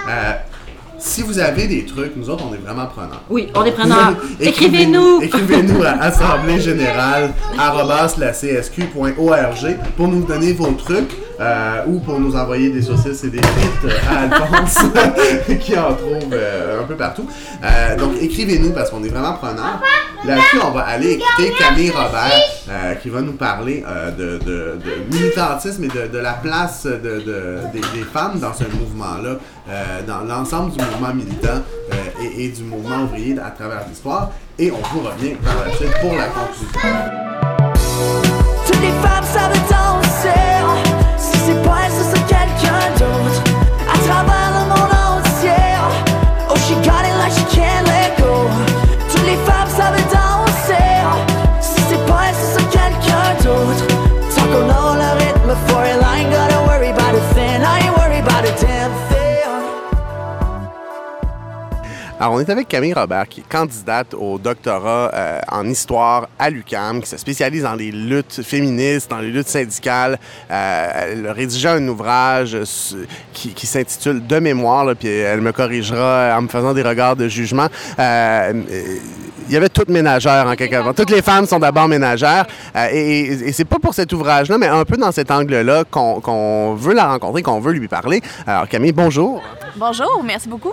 Euh, 0.08 0.32
si 0.98 1.22
vous 1.22 1.38
avez 1.40 1.66
des 1.66 1.84
trucs, 1.84 2.14
nous 2.16 2.30
autres, 2.30 2.44
on 2.48 2.54
est 2.54 2.58
vraiment 2.58 2.86
preneurs. 2.86 3.22
Oui, 3.28 3.50
on 3.56 3.64
est 3.64 3.72
preneurs. 3.72 4.14
Écrivez-nous! 4.40 5.20
Écrivez-nous 5.22 5.82
à 5.82 5.90
Assemblée 6.00 6.60
Générale 6.60 7.32
csq.org 8.32 9.76
pour 9.96 10.08
nous 10.08 10.24
donner 10.24 10.52
vos 10.52 10.70
trucs 10.72 11.10
euh, 11.42 11.82
ou 11.86 11.98
pour 11.98 12.20
nous 12.20 12.36
envoyer 12.36 12.70
des 12.70 12.82
saucisses 12.82 13.24
et 13.24 13.30
des 13.30 13.42
frites 13.42 13.92
à 14.08 14.20
Alphonse 14.20 14.78
qui 15.60 15.76
en 15.76 15.92
trouve 15.94 16.32
euh, 16.32 16.82
un 16.82 16.84
peu 16.84 16.94
partout. 16.94 17.28
Euh, 17.64 17.96
donc 17.96 18.12
écrivez-nous 18.20 18.70
parce 18.70 18.90
qu'on 18.90 19.02
est 19.02 19.08
vraiment 19.08 19.32
preneurs. 19.32 19.80
Là-dessus, 20.24 20.58
on 20.64 20.70
va 20.70 20.82
aller 20.82 21.14
écouter 21.14 21.52
Camille 21.58 21.90
Robert 21.90 22.98
qui 23.02 23.08
va 23.08 23.22
nous 23.22 23.32
parler 23.32 23.82
de, 24.16 24.38
militantisme 25.10 25.82
et 25.82 25.88
de, 25.88 26.18
la 26.18 26.34
place 26.34 26.84
de, 26.86 26.92
de- 26.98 27.58
des, 27.72 28.04
femmes 28.04 28.38
dans 28.38 28.54
ce 28.54 28.62
mouvement-là, 28.62 29.38
dans 30.06 30.20
l'ensemble 30.20 30.70
du 30.70 30.78
mouvement 30.84 31.12
militant 31.12 31.60
et, 32.22 32.44
et 32.44 32.48
du 32.50 32.62
mouvement 32.62 33.02
ouvrier 33.02 33.36
à 33.44 33.50
travers 33.50 33.80
l'histoire. 33.88 34.30
Et 34.60 34.70
on 34.70 34.80
vous 34.94 35.00
revient 35.00 35.34
par 35.44 35.56
la 35.66 35.74
suite 35.74 35.92
pour 36.00 36.14
la 36.14 36.26
conclusion. 36.26 36.68
Toutes 38.64 38.80
les 38.80 38.92
femmes 39.02 39.24
savent 39.24 39.70
danser 39.70 40.91
Si 41.42 41.48
c'est 41.48 41.62
pas 41.64 41.76
elle, 41.84 41.90
ce 41.90 42.04
serait 42.04 42.22
Alors, 62.22 62.34
on 62.34 62.38
est 62.38 62.50
avec 62.50 62.68
Camille 62.68 62.92
Robert, 62.92 63.26
qui 63.26 63.40
est 63.40 63.48
candidate 63.48 64.14
au 64.14 64.38
doctorat 64.38 65.10
euh, 65.12 65.40
en 65.50 65.68
histoire 65.68 66.28
à 66.38 66.50
l'UQAM, 66.50 67.00
qui 67.00 67.08
se 67.08 67.16
spécialise 67.16 67.64
dans 67.64 67.74
les 67.74 67.90
luttes 67.90 68.42
féministes, 68.44 69.10
dans 69.10 69.18
les 69.18 69.32
luttes 69.32 69.48
syndicales. 69.48 70.20
Euh, 70.48 70.88
elle 70.94 71.26
a 71.26 71.32
rédigé 71.32 71.66
un 71.66 71.88
ouvrage 71.88 72.56
qui, 73.32 73.66
s'intitule 73.66 74.24
De 74.24 74.38
mémoire, 74.38 74.94
puis 74.94 75.08
elle 75.08 75.40
me 75.40 75.50
corrigera 75.50 76.36
en 76.38 76.42
me 76.42 76.48
faisant 76.48 76.72
des 76.72 76.82
regards 76.82 77.16
de 77.16 77.26
jugement. 77.26 77.66
Euh, 77.98 78.52
il 79.48 79.52
y 79.52 79.56
avait 79.56 79.68
toutes 79.68 79.88
ménagères 79.88 80.46
en 80.46 80.54
quelque 80.54 80.80
sorte. 80.80 80.96
Toutes 80.96 81.10
les 81.10 81.22
femmes 81.22 81.46
sont 81.46 81.58
d'abord 81.58 81.88
ménagères. 81.88 82.46
Et 82.92 83.32
et, 83.48 83.52
c'est 83.52 83.64
pas 83.64 83.80
pour 83.80 83.94
cet 83.94 84.12
ouvrage-là, 84.12 84.58
mais 84.58 84.68
un 84.68 84.84
peu 84.84 84.96
dans 84.96 85.10
cet 85.10 85.32
angle-là 85.32 85.82
qu'on 85.90 86.74
veut 86.76 86.94
la 86.94 87.08
rencontrer, 87.08 87.42
qu'on 87.42 87.58
veut 87.58 87.72
lui 87.72 87.88
parler. 87.88 88.22
Alors, 88.46 88.68
Camille, 88.68 88.92
bonjour. 88.92 89.42
Bonjour, 89.76 90.22
merci 90.24 90.48
beaucoup. 90.48 90.72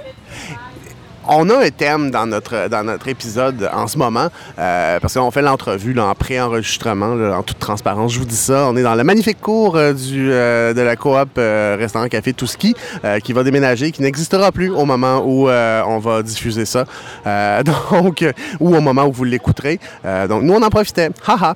On 1.32 1.48
a 1.52 1.58
un 1.58 1.70
thème 1.70 2.10
dans 2.10 2.26
notre, 2.26 2.70
dans 2.70 2.84
notre 2.84 3.08
épisode 3.08 3.70
en 3.72 3.86
ce 3.86 4.00
moment, 4.00 4.30
euh, 4.58 5.00
parce 5.00 5.14
qu'on 5.14 5.30
fait 5.30 5.44
l'entrevue 5.44 5.98
en 6.00 6.16
pré-enregistrement, 6.16 7.14
en 7.38 7.44
toute 7.44 7.60
transparence. 7.60 8.14
Je 8.14 8.20
vous 8.20 8.26
dis 8.26 8.36
ça. 8.36 8.66
On 8.68 8.76
est 8.76 8.82
dans 8.82 8.96
la 8.96 9.04
magnifique 9.04 9.40
cour 9.40 9.76
euh, 9.76 9.94
du, 9.94 10.32
euh, 10.32 10.74
de 10.74 10.82
la 10.82 10.96
coop 10.96 11.30
euh, 11.38 11.76
restaurant 11.80 12.08
café 12.08 12.34
Touski, 12.34 12.76
qui 13.24 13.34
va 13.34 13.44
déménager, 13.44 13.92
qui 13.92 14.02
n'existera 14.02 14.52
plus 14.52 14.72
au 14.72 14.86
moment 14.86 15.22
où 15.24 15.50
on 15.50 16.00
va 16.00 16.24
diffuser 16.24 16.66
ça. 16.66 16.86
Donc, 17.64 18.26
ou 18.60 18.76
au 18.76 18.82
moment 18.82 19.06
où 19.06 19.12
vous 19.12 19.24
l'écouterez. 19.24 19.80
Donc, 20.28 20.44
nous, 20.44 20.54
on 20.54 20.64
en 20.64 20.70
profitait. 20.70 21.10
Haha. 21.28 21.56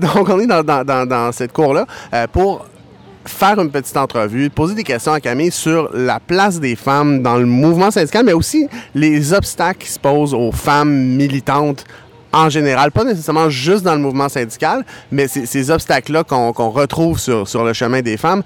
Donc, 0.00 0.28
on 0.28 0.40
est 0.40 0.46
dans, 0.46 0.64
dans, 0.64 1.06
dans, 1.06 1.32
cette 1.32 1.52
cour-là 1.52 1.86
pour 2.32 2.66
faire 3.24 3.58
une 3.60 3.70
petite 3.70 3.96
entrevue, 3.96 4.50
poser 4.50 4.74
des 4.74 4.84
questions 4.84 5.12
à 5.12 5.20
Camille 5.20 5.50
sur 5.50 5.90
la 5.94 6.20
place 6.20 6.60
des 6.60 6.76
femmes 6.76 7.22
dans 7.22 7.36
le 7.36 7.46
mouvement 7.46 7.90
syndical, 7.90 8.24
mais 8.24 8.32
aussi 8.32 8.68
les 8.94 9.32
obstacles 9.32 9.84
qui 9.84 9.90
se 9.90 9.98
posent 9.98 10.34
aux 10.34 10.52
femmes 10.52 10.92
militantes 10.92 11.84
en 12.32 12.48
général, 12.48 12.90
pas 12.92 13.04
nécessairement 13.04 13.50
juste 13.50 13.84
dans 13.84 13.94
le 13.94 14.00
mouvement 14.00 14.28
syndical, 14.28 14.86
mais 15.10 15.28
ces 15.28 15.70
obstacles-là 15.70 16.24
qu'on 16.24 16.52
qu'on 16.52 16.70
retrouve 16.70 17.18
sur, 17.18 17.46
sur 17.46 17.62
le 17.62 17.74
chemin 17.74 18.00
des 18.00 18.16
femmes. 18.16 18.42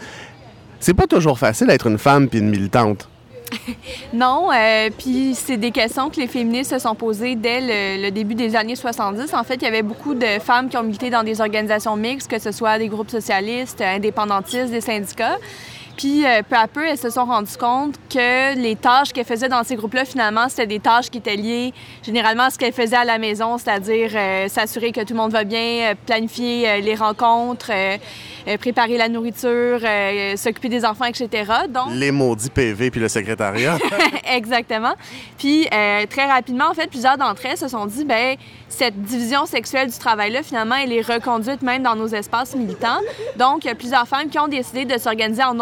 C'est 0.80 0.94
pas 0.94 1.06
toujours 1.06 1.38
facile 1.38 1.68
d'être 1.68 1.86
une 1.86 1.98
femme 1.98 2.28
puis 2.28 2.40
une 2.40 2.50
militante. 2.50 3.08
Non, 4.12 4.50
euh, 4.52 4.90
puis 4.96 5.34
c'est 5.34 5.56
des 5.56 5.70
questions 5.70 6.10
que 6.10 6.20
les 6.20 6.26
féministes 6.26 6.72
se 6.72 6.78
sont 6.78 6.94
posées 6.94 7.34
dès 7.34 7.98
le, 7.98 8.10
début 8.10 8.34
des 8.34 8.56
années 8.56 8.76
70. 8.76 9.34
En 9.34 9.44
fait, 9.44 9.56
il 9.56 9.62
y 9.62 9.66
avait 9.66 9.82
beaucoup 9.82 10.14
de 10.14 10.38
femmes 10.40 10.68
qui 10.68 10.76
ont 10.76 10.82
milité 10.82 11.10
dans 11.10 11.22
des 11.22 11.40
organisations 11.40 11.96
mixtes, 11.96 12.30
que 12.30 12.38
ce 12.38 12.52
soit 12.52 12.78
des 12.78 12.88
groupes 12.88 13.10
socialistes, 13.10 13.80
indépendantistes, 13.80 14.70
des 14.70 14.80
syndicats. 14.80 15.38
Puis 15.96 16.26
euh, 16.26 16.42
peu 16.48 16.56
à 16.56 16.68
peu, 16.68 16.86
elles 16.86 16.98
se 16.98 17.10
sont 17.10 17.24
rendues 17.24 17.56
compte 17.58 17.94
que 18.10 18.54
les 18.56 18.76
tâches 18.76 19.12
qu'elles 19.12 19.24
faisaient 19.24 19.48
dans 19.48 19.64
ces 19.64 19.76
groupes-là, 19.76 20.04
finalement, 20.04 20.48
c'était 20.48 20.66
des 20.66 20.80
tâches 20.80 21.10
qui 21.10 21.18
étaient 21.18 21.36
liées 21.36 21.72
généralement 22.02 22.44
à 22.44 22.50
ce 22.50 22.58
qu'elles 22.58 22.72
faisaient 22.72 22.96
à 22.96 23.04
la 23.04 23.18
maison, 23.18 23.56
c'est-à-dire 23.56 24.10
euh, 24.14 24.48
s'assurer 24.48 24.92
que 24.92 25.00
tout 25.00 25.14
le 25.14 25.18
monde 25.18 25.32
va 25.32 25.44
bien, 25.44 25.90
euh, 25.90 25.94
planifier 26.04 26.68
euh, 26.68 26.80
les 26.80 26.94
rencontres, 26.94 27.70
euh, 27.70 27.96
préparer 28.58 28.96
la 28.96 29.08
nourriture, 29.08 29.80
s'occuper 30.36 30.68
des 30.68 30.84
enfants, 30.84 31.06
etc. 31.06 31.52
Donc, 31.68 31.88
Les 31.90 32.12
maudits 32.12 32.50
PV 32.50 32.92
puis 32.92 33.00
le 33.00 33.08
secrétariat. 33.08 33.76
Exactement. 34.24 34.94
Puis 35.36 35.66
très 35.68 36.26
rapidement, 36.26 36.66
en 36.70 36.74
fait, 36.74 36.88
plusieurs 36.88 37.18
d'entre 37.18 37.44
elles 37.44 37.58
se 37.58 37.66
sont 37.66 37.86
dit, 37.86 38.04
ben 38.04 38.36
cette 38.68 39.00
division 39.02 39.46
sexuelle 39.46 39.90
du 39.90 39.98
travail-là, 39.98 40.42
finalement, 40.42 40.76
elle 40.76 40.92
est 40.92 41.00
reconduite 41.00 41.62
même 41.62 41.82
dans 41.82 41.96
nos 41.96 42.08
espaces 42.08 42.54
militants. 42.54 43.00
Donc, 43.36 43.64
il 43.64 43.68
y 43.68 43.70
a 43.70 43.74
plusieurs 43.74 44.06
femmes 44.06 44.28
qui 44.28 44.38
ont 44.38 44.48
décidé 44.48 44.84
de 44.84 44.98
s'organiser 44.98 45.42
en 45.42 45.58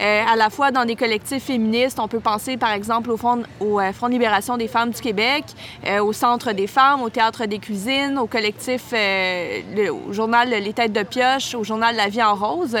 euh, 0.00 0.22
à 0.26 0.36
la 0.36 0.50
fois 0.50 0.70
dans 0.70 0.84
des 0.84 0.96
collectifs 0.96 1.44
féministes. 1.44 1.98
On 2.00 2.08
peut 2.08 2.20
penser, 2.20 2.56
par 2.56 2.72
exemple, 2.72 3.10
au 3.10 3.16
Front, 3.16 3.42
euh, 3.62 3.92
de 3.92 4.08
libération 4.08 4.56
des 4.56 4.68
femmes 4.68 4.90
du 4.90 5.00
Québec, 5.00 5.44
euh, 5.86 6.00
au 6.02 6.12
Centre 6.12 6.52
des 6.52 6.66
femmes, 6.66 7.02
au 7.02 7.10
Théâtre 7.10 7.46
des 7.46 7.58
cuisines, 7.58 8.18
au 8.18 8.26
collectif, 8.26 8.82
le- 8.92 9.90
au 9.90 10.12
journal 10.12 10.48
Les 10.48 10.72
Têtes 10.72 10.92
de 10.92 11.02
Pioche, 11.02 11.54
au 11.54 11.64
journal 11.64 11.94
La 11.96 12.08
Vie 12.08 12.22
en 12.22 12.34
Rose. 12.34 12.76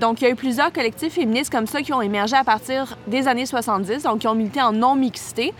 Donc, 0.00 0.20
il 0.20 0.24
y 0.24 0.26
a 0.26 0.30
eu 0.30 0.34
plusieurs 0.36 0.72
collectifs 0.72 1.14
féministes 1.14 1.50
comme 1.52 1.66
ça 1.66 1.82
qui 1.82 1.92
ont 1.92 2.02
émergé 2.02 2.36
à 2.36 2.44
partir 2.44 2.96
des 3.06 3.28
années 3.28 3.46
70, 3.46 4.02
donc 4.02 4.20
qui 4.20 4.28
ont 4.28 4.34
milité 4.34 4.60
en 4.62 4.72
non-mixité. 4.72 5.52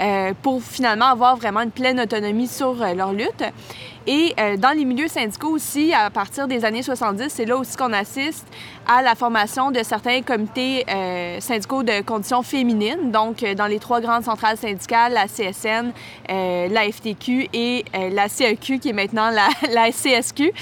Euh, 0.00 0.32
pour 0.42 0.62
finalement 0.62 1.06
avoir 1.06 1.36
vraiment 1.36 1.60
une 1.60 1.70
pleine 1.70 2.00
autonomie 2.00 2.48
sur 2.48 2.82
euh, 2.82 2.94
leur 2.94 3.12
lutte. 3.12 3.44
Et 4.06 4.34
euh, 4.40 4.56
dans 4.56 4.76
les 4.76 4.84
milieux 4.84 5.06
syndicaux 5.06 5.50
aussi, 5.50 5.92
à 5.94 6.10
partir 6.10 6.48
des 6.48 6.64
années 6.64 6.82
70, 6.82 7.28
c'est 7.28 7.44
là 7.44 7.56
aussi 7.56 7.76
qu'on 7.76 7.92
assiste 7.92 8.46
à 8.86 9.00
la 9.00 9.14
formation 9.14 9.70
de 9.70 9.80
certains 9.84 10.22
comités 10.22 10.84
syndicaux 11.38 11.84
de 11.84 12.00
conditions 12.02 12.42
féminines, 12.42 13.12
donc 13.12 13.44
dans 13.44 13.68
les 13.68 13.78
trois 13.78 14.00
grandes 14.00 14.24
centrales 14.24 14.56
syndicales, 14.56 15.12
la 15.12 15.28
CSN, 15.28 15.92
la 16.28 16.90
FTQ 16.90 17.48
et 17.52 17.84
la 18.10 18.28
CEQ, 18.28 18.80
qui 18.80 18.88
est 18.88 18.92
maintenant 18.92 19.30
la, 19.30 19.46
la 19.72 19.92
CSQ. 19.92 20.52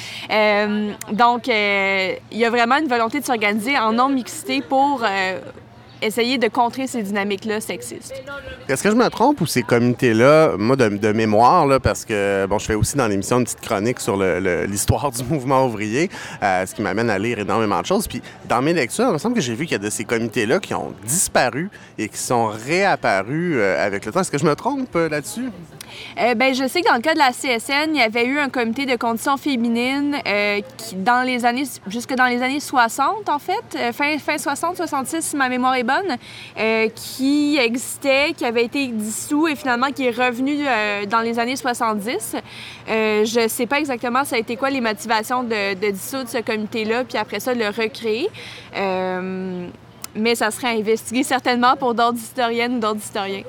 Donc, 1.12 1.46
il 1.48 2.38
y 2.38 2.44
a 2.44 2.50
vraiment 2.50 2.76
une 2.76 2.88
volonté 2.88 3.20
de 3.20 3.24
s'organiser 3.24 3.78
en 3.78 3.94
non-mixité 3.94 4.60
pour 4.60 5.02
essayer 6.02 6.38
de 6.38 6.48
contrer 6.48 6.86
ces 6.86 7.02
dynamiques-là 7.02 7.60
sexistes. 7.60 8.14
Est-ce 8.68 8.82
que 8.82 8.90
je 8.90 8.94
me 8.94 9.08
trompe 9.08 9.40
ou 9.40 9.46
ces 9.46 9.62
comités-là, 9.62 10.52
moi 10.58 10.76
de, 10.76 10.88
de 10.88 11.12
mémoire, 11.12 11.66
là, 11.66 11.80
parce 11.80 12.04
que 12.04 12.46
bon, 12.46 12.58
je 12.58 12.66
fais 12.66 12.74
aussi 12.74 12.96
dans 12.96 13.08
l'émission 13.08 13.38
une 13.38 13.44
petite 13.44 13.60
chronique 13.60 14.00
sur 14.00 14.16
l'histoire 14.16 15.10
du 15.10 15.24
mouvement 15.24 15.66
ouvrier, 15.66 16.10
euh, 16.42 16.66
ce 16.66 16.74
qui 16.74 16.82
m'amène 16.82 17.10
à 17.10 17.18
lire 17.18 17.38
énormément 17.38 17.80
de 17.80 17.86
choses. 17.86 18.06
Puis 18.06 18.22
dans 18.48 18.62
mes 18.62 18.72
lectures, 18.72 19.06
il 19.08 19.12
me 19.14 19.18
semble 19.18 19.34
que 19.34 19.40
j'ai 19.40 19.54
vu 19.54 19.64
qu'il 19.64 19.72
y 19.72 19.80
a 19.80 19.84
de 19.84 19.90
ces 19.90 20.04
comités-là 20.04 20.60
qui 20.60 20.74
ont 20.74 20.92
disparu 21.04 21.70
et 21.98 22.08
qui 22.08 22.18
sont 22.18 22.46
réapparus 22.46 23.54
euh, 23.56 23.84
avec 23.84 24.04
le 24.04 24.12
temps. 24.12 24.20
Est-ce 24.20 24.30
que 24.30 24.38
je 24.38 24.46
me 24.46 24.54
trompe 24.54 24.94
euh, 24.96 25.08
là-dessus? 25.08 25.50
Ben, 26.16 26.54
je 26.54 26.68
sais 26.68 26.82
que 26.82 26.88
dans 26.88 26.94
le 26.94 27.00
cas 27.00 27.14
de 27.14 27.18
la 27.18 27.32
CSN, 27.32 27.90
il 27.92 27.98
y 27.98 28.02
avait 28.02 28.24
eu 28.24 28.38
un 28.38 28.48
comité 28.48 28.86
de 28.86 28.94
conditions 28.94 29.36
féminines 29.36 30.16
qui, 30.76 30.94
dans 30.94 31.26
les 31.26 31.44
années, 31.44 31.64
jusque 31.88 32.14
dans 32.14 32.26
les 32.26 32.42
années 32.42 32.60
60, 32.60 33.28
en 33.28 33.38
fait, 33.40 33.92
fin, 33.92 34.16
fin 34.18 34.38
60, 34.38 34.76
66, 34.76 35.20
si 35.20 35.36
ma 35.36 35.48
mémoire 35.48 35.74
est 35.74 35.82
bonne, 35.82 35.89
euh, 36.58 36.88
qui 36.94 37.58
existait, 37.58 38.32
qui 38.36 38.44
avait 38.44 38.64
été 38.64 38.86
dissous 38.88 39.48
et 39.48 39.56
finalement 39.56 39.90
qui 39.92 40.06
est 40.06 40.10
revenu 40.10 40.56
euh, 40.66 41.06
dans 41.06 41.20
les 41.20 41.38
années 41.38 41.56
70. 41.56 42.36
Euh, 42.88 43.24
je 43.24 43.48
sais 43.48 43.66
pas 43.66 43.78
exactement 43.78 44.24
ça 44.24 44.36
a 44.36 44.38
été 44.38 44.56
quoi 44.56 44.70
les 44.70 44.80
motivations 44.80 45.42
de, 45.42 45.74
de 45.74 45.90
dissoudre 45.90 46.28
ce 46.28 46.38
comité-là, 46.38 47.04
puis 47.04 47.18
après 47.18 47.40
ça, 47.40 47.54
le 47.54 47.66
recréer. 47.68 48.28
Mais 50.14 50.34
ça 50.34 50.50
serait 50.50 50.68
à 50.68 50.70
investiguer 50.72 51.22
certainement 51.22 51.76
pour 51.76 51.94
d'autres 51.94 52.18
historiennes 52.18 52.76
ou 52.76 52.80
d'autres 52.80 52.98
historiens. 53.00 53.42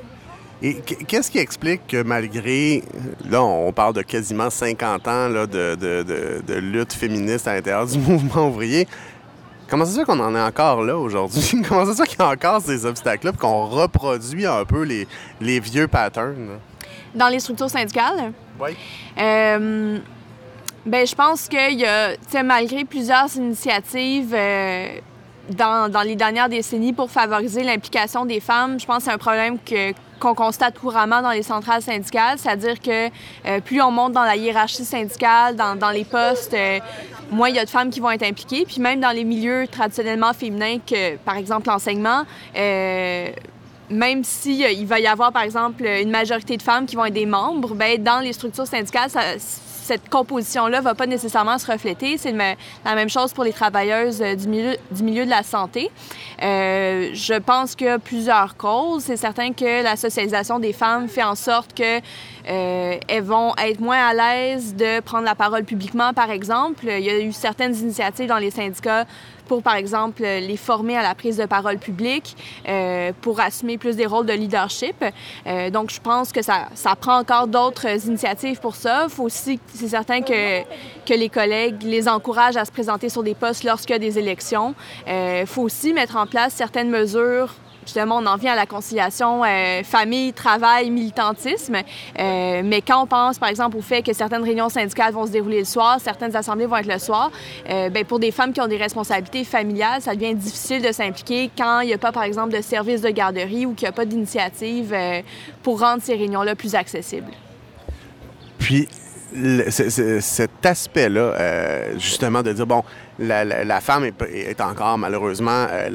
Et 0.61 0.75
qu- 0.75 1.03
qu'est-ce 1.07 1.31
qui 1.31 1.39
explique 1.39 1.87
que 1.87 2.03
malgré, 2.03 2.83
là, 3.27 3.41
on 3.43 3.71
parle 3.73 3.95
de 3.95 4.03
quasiment 4.03 4.51
50 4.51 5.07
ans 5.07 5.29
de, 5.29 5.45
de- 5.47 5.75
de- 6.03 6.41
de 6.47 6.53
lutte 6.53 6.93
féministe 6.93 7.47
à 7.47 7.55
l'intérieur 7.55 7.87
du 7.87 7.97
mouvement 8.09 8.47
ouvrier, 8.49 8.87
comment 9.71 9.85
ça 9.85 9.93
se 9.93 9.99
fait 9.99 10.05
qu'on 10.05 10.19
en 10.19 10.35
est 10.35 10.41
encore 10.41 10.83
là 10.83 10.97
aujourd'hui? 10.97 11.61
comment 11.67 11.85
ça 11.85 11.93
se 11.93 12.03
fait 12.03 12.09
qu'il 12.09 12.19
y 12.19 12.21
a 12.21 12.29
encore 12.29 12.61
ces 12.61 12.85
obstacles-là, 12.85 13.31
qu'on 13.31 13.65
reproduit 13.65 14.45
un 14.45 14.65
peu 14.65 14.83
les, 14.83 15.07
les 15.39 15.59
vieux 15.59 15.87
patterns? 15.87 16.59
Dans 17.15 17.29
les 17.29 17.39
structures 17.39 17.69
syndicales, 17.69 18.33
Oui. 18.59 18.71
Euh, 19.17 19.97
ben, 20.85 21.07
je 21.07 21.15
pense 21.15 21.47
qu'il 21.47 21.79
y 21.79 21.85
a, 21.85 22.43
malgré 22.43 22.83
plusieurs 22.85 23.33
initiatives 23.35 24.33
euh, 24.33 24.87
dans, 25.55 26.03
les 26.05 26.15
dernières 26.15 26.49
décennies 26.49 26.93
pour 26.93 27.09
favoriser 27.09 27.63
l'implication 27.63 28.25
des 28.25 28.39
femmes, 28.39 28.79
je 28.79 28.85
pense 28.85 28.97
que 28.97 29.03
c'est 29.05 29.11
un 29.11 29.17
problème 29.17 29.57
que 29.59 29.93
qu'on 30.19 30.35
constate 30.35 30.77
couramment 30.77 31.23
dans 31.23 31.31
les 31.31 31.41
centrales 31.41 31.81
syndicales, 31.81 32.37
c'est-à-dire 32.37 32.79
que 32.79 33.07
euh, 33.07 33.59
plus 33.59 33.81
on 33.81 33.89
monte 33.89 34.13
dans 34.13 34.23
la 34.23 34.35
hiérarchie 34.35 34.85
syndicale, 34.85 35.55
dans, 35.55 35.89
les 35.89 36.05
postes, 36.05 36.53
euh, 36.53 36.79
moins 37.31 37.49
il 37.49 37.55
y 37.55 37.59
a 37.59 37.65
de 37.65 37.69
femmes 37.71 37.89
qui 37.89 37.99
vont 37.99 38.11
être 38.11 38.21
impliquées. 38.21 38.65
Puis 38.67 38.79
même 38.79 38.99
dans 38.99 39.09
les 39.09 39.23
milieux 39.23 39.67
traditionnellement 39.67 40.33
féminins, 40.33 40.77
que 40.77 41.15
par 41.17 41.37
exemple 41.37 41.69
l'enseignement, 41.69 42.21
euh, 42.55 43.29
même 43.91 44.23
si 44.23 44.63
euh, 44.63 44.71
il 44.71 44.87
va 44.87 44.99
y 44.99 45.07
avoir, 45.07 45.31
par 45.31 45.43
exemple, 45.43 45.85
une 45.85 46.09
majorité 46.09 46.57
de 46.57 46.61
femmes 46.61 46.85
qui 46.85 46.95
vont 46.95 47.05
être 47.05 47.13
des 47.13 47.25
membres, 47.25 47.75
ben, 47.75 48.01
dans 48.01 48.19
les 48.19 48.33
structures 48.33 48.67
syndicales, 48.67 49.09
ça- 49.09 49.37
cette 49.81 50.09
composition-là 50.09 50.81
va 50.81 50.93
pas 50.93 51.07
nécessairement 51.07 51.57
se 51.57 51.69
refléter. 51.69 52.17
C'est 52.17 52.31
la 52.31 52.95
même 52.95 53.09
chose 53.09 53.33
pour 53.33 53.43
les 53.43 53.51
travailleuses 53.51 54.21
euh, 54.21 54.35
du 54.35 54.47
milieu, 54.47 54.77
du 54.91 55.03
milieu 55.03 55.25
de 55.25 55.29
la 55.29 55.43
santé. 55.43 55.89
Euh, 56.41 57.09
je 57.13 57.33
pense 57.33 57.75
qu'il 57.75 57.87
y 57.87 57.89
a 57.89 57.99
plusieurs 57.99 58.55
causes. 58.57 59.03
C'est 59.03 59.17
certain 59.17 59.53
que 59.53 59.83
la 59.83 59.95
socialisation 59.95 60.59
des 60.59 60.73
femmes 60.73 61.07
fait 61.07 61.23
en 61.23 61.35
sorte 61.35 61.73
que 61.73 61.99
euh, 62.47 62.97
elles 63.07 63.23
vont 63.23 63.53
être 63.57 63.79
moins 63.79 64.07
à 64.07 64.13
l'aise 64.13 64.75
de 64.75 64.99
prendre 65.01 65.25
la 65.25 65.35
parole 65.35 65.63
publiquement, 65.63 66.13
par 66.13 66.29
exemple. 66.29 66.85
Il 66.87 67.03
y 67.03 67.09
a 67.09 67.19
eu 67.19 67.31
certaines 67.31 67.75
initiatives 67.75 68.27
dans 68.27 68.37
les 68.37 68.51
syndicats 68.51 69.05
pour, 69.51 69.61
par 69.61 69.75
exemple, 69.75 70.21
les 70.21 70.55
former 70.55 70.95
à 70.95 71.03
la 71.03 71.13
prise 71.13 71.35
de 71.35 71.45
parole 71.45 71.77
publique, 71.77 72.37
euh, 72.69 73.11
pour 73.19 73.41
assumer 73.41 73.77
plus 73.77 73.97
des 73.97 74.05
rôles 74.05 74.25
de 74.25 74.31
leadership. 74.31 74.95
Euh, 75.45 75.69
donc, 75.69 75.89
je 75.89 75.99
pense 75.99 76.31
que 76.31 76.41
ça, 76.41 76.69
ça 76.73 76.95
prend 76.95 77.17
encore 77.19 77.47
d'autres 77.47 78.07
initiatives 78.07 78.61
pour 78.61 78.77
ça. 78.77 79.07
Il 79.09 79.09
faut 79.09 79.23
aussi, 79.23 79.59
c'est 79.73 79.89
certain 79.89 80.21
que, 80.21 80.61
que 81.05 81.13
les 81.13 81.27
collègues 81.27 81.83
les 81.83 82.07
encouragent 82.07 82.55
à 82.55 82.63
se 82.63 82.71
présenter 82.71 83.09
sur 83.09 83.23
des 83.23 83.35
postes 83.35 83.65
lorsqu'il 83.65 83.91
y 83.91 83.95
a 83.97 83.99
des 83.99 84.17
élections. 84.17 84.73
Il 85.05 85.45
faut 85.47 85.63
aussi 85.63 85.91
mettre 85.91 86.15
en 86.15 86.27
place 86.27 86.53
certaines 86.53 86.89
mesures 86.89 87.53
justement, 87.85 88.17
on 88.17 88.25
en 88.25 88.37
vient 88.37 88.53
à 88.53 88.55
la 88.55 88.65
conciliation 88.65 89.43
euh, 89.43 89.83
famille, 89.83 90.33
travail, 90.33 90.89
militantisme. 90.89 91.75
Euh, 91.75 92.61
mais 92.63 92.81
quand 92.81 93.03
on 93.03 93.07
pense, 93.07 93.39
par 93.39 93.49
exemple, 93.49 93.77
au 93.77 93.81
fait 93.81 94.01
que 94.01 94.13
certaines 94.13 94.43
réunions 94.43 94.69
syndicales 94.69 95.13
vont 95.13 95.25
se 95.25 95.31
dérouler 95.31 95.59
le 95.59 95.65
soir, 95.65 95.99
certaines 96.01 96.35
assemblées 96.35 96.65
vont 96.65 96.77
être 96.77 96.91
le 96.91 96.99
soir, 96.99 97.31
euh, 97.69 97.89
ben, 97.89 98.05
pour 98.05 98.19
des 98.19 98.31
femmes 98.31 98.53
qui 98.53 98.61
ont 98.61 98.67
des 98.67 98.77
responsabilités 98.77 99.43
familiales, 99.43 100.01
ça 100.01 100.15
devient 100.15 100.35
difficile 100.35 100.81
de 100.81 100.91
s'impliquer 100.91 101.49
quand 101.57 101.81
il 101.81 101.87
n'y 101.87 101.93
a 101.93 101.97
pas, 101.97 102.11
par 102.11 102.23
exemple, 102.23 102.55
de 102.55 102.61
service 102.61 103.01
de 103.01 103.09
garderie 103.09 103.65
ou 103.65 103.73
qu'il 103.73 103.85
n'y 103.85 103.89
a 103.89 103.93
pas 103.93 104.05
d'initiative 104.05 104.95
pour 105.63 105.79
rendre 105.79 106.01
ces 106.01 106.15
réunions-là 106.15 106.55
plus 106.55 106.75
accessibles. 106.75 107.31
Puis, 108.59 108.87
cet 109.69 110.65
aspect-là, 110.65 111.93
justement, 111.97 112.41
de 112.41 112.53
dire, 112.53 112.67
bon, 112.67 112.83
la, 113.21 113.45
la- 113.45 113.81
femme 113.81 114.03
est, 114.05 114.21
est 114.33 114.61
encore 114.61 114.97
malheureusement 114.97 115.67
euh, 115.69 115.89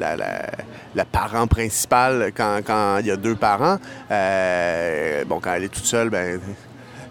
la 0.95 1.05
parent 1.05 1.45
principal 1.47 2.31
quand, 2.35 2.61
quand 2.65 2.97
il 2.99 3.07
y 3.07 3.11
a 3.11 3.17
deux 3.17 3.35
parents. 3.35 3.77
Euh, 4.11 5.23
bon, 5.25 5.39
quand 5.39 5.53
elle 5.53 5.65
est 5.65 5.69
toute 5.73 5.85
seule, 5.85 6.09
ben 6.09 6.39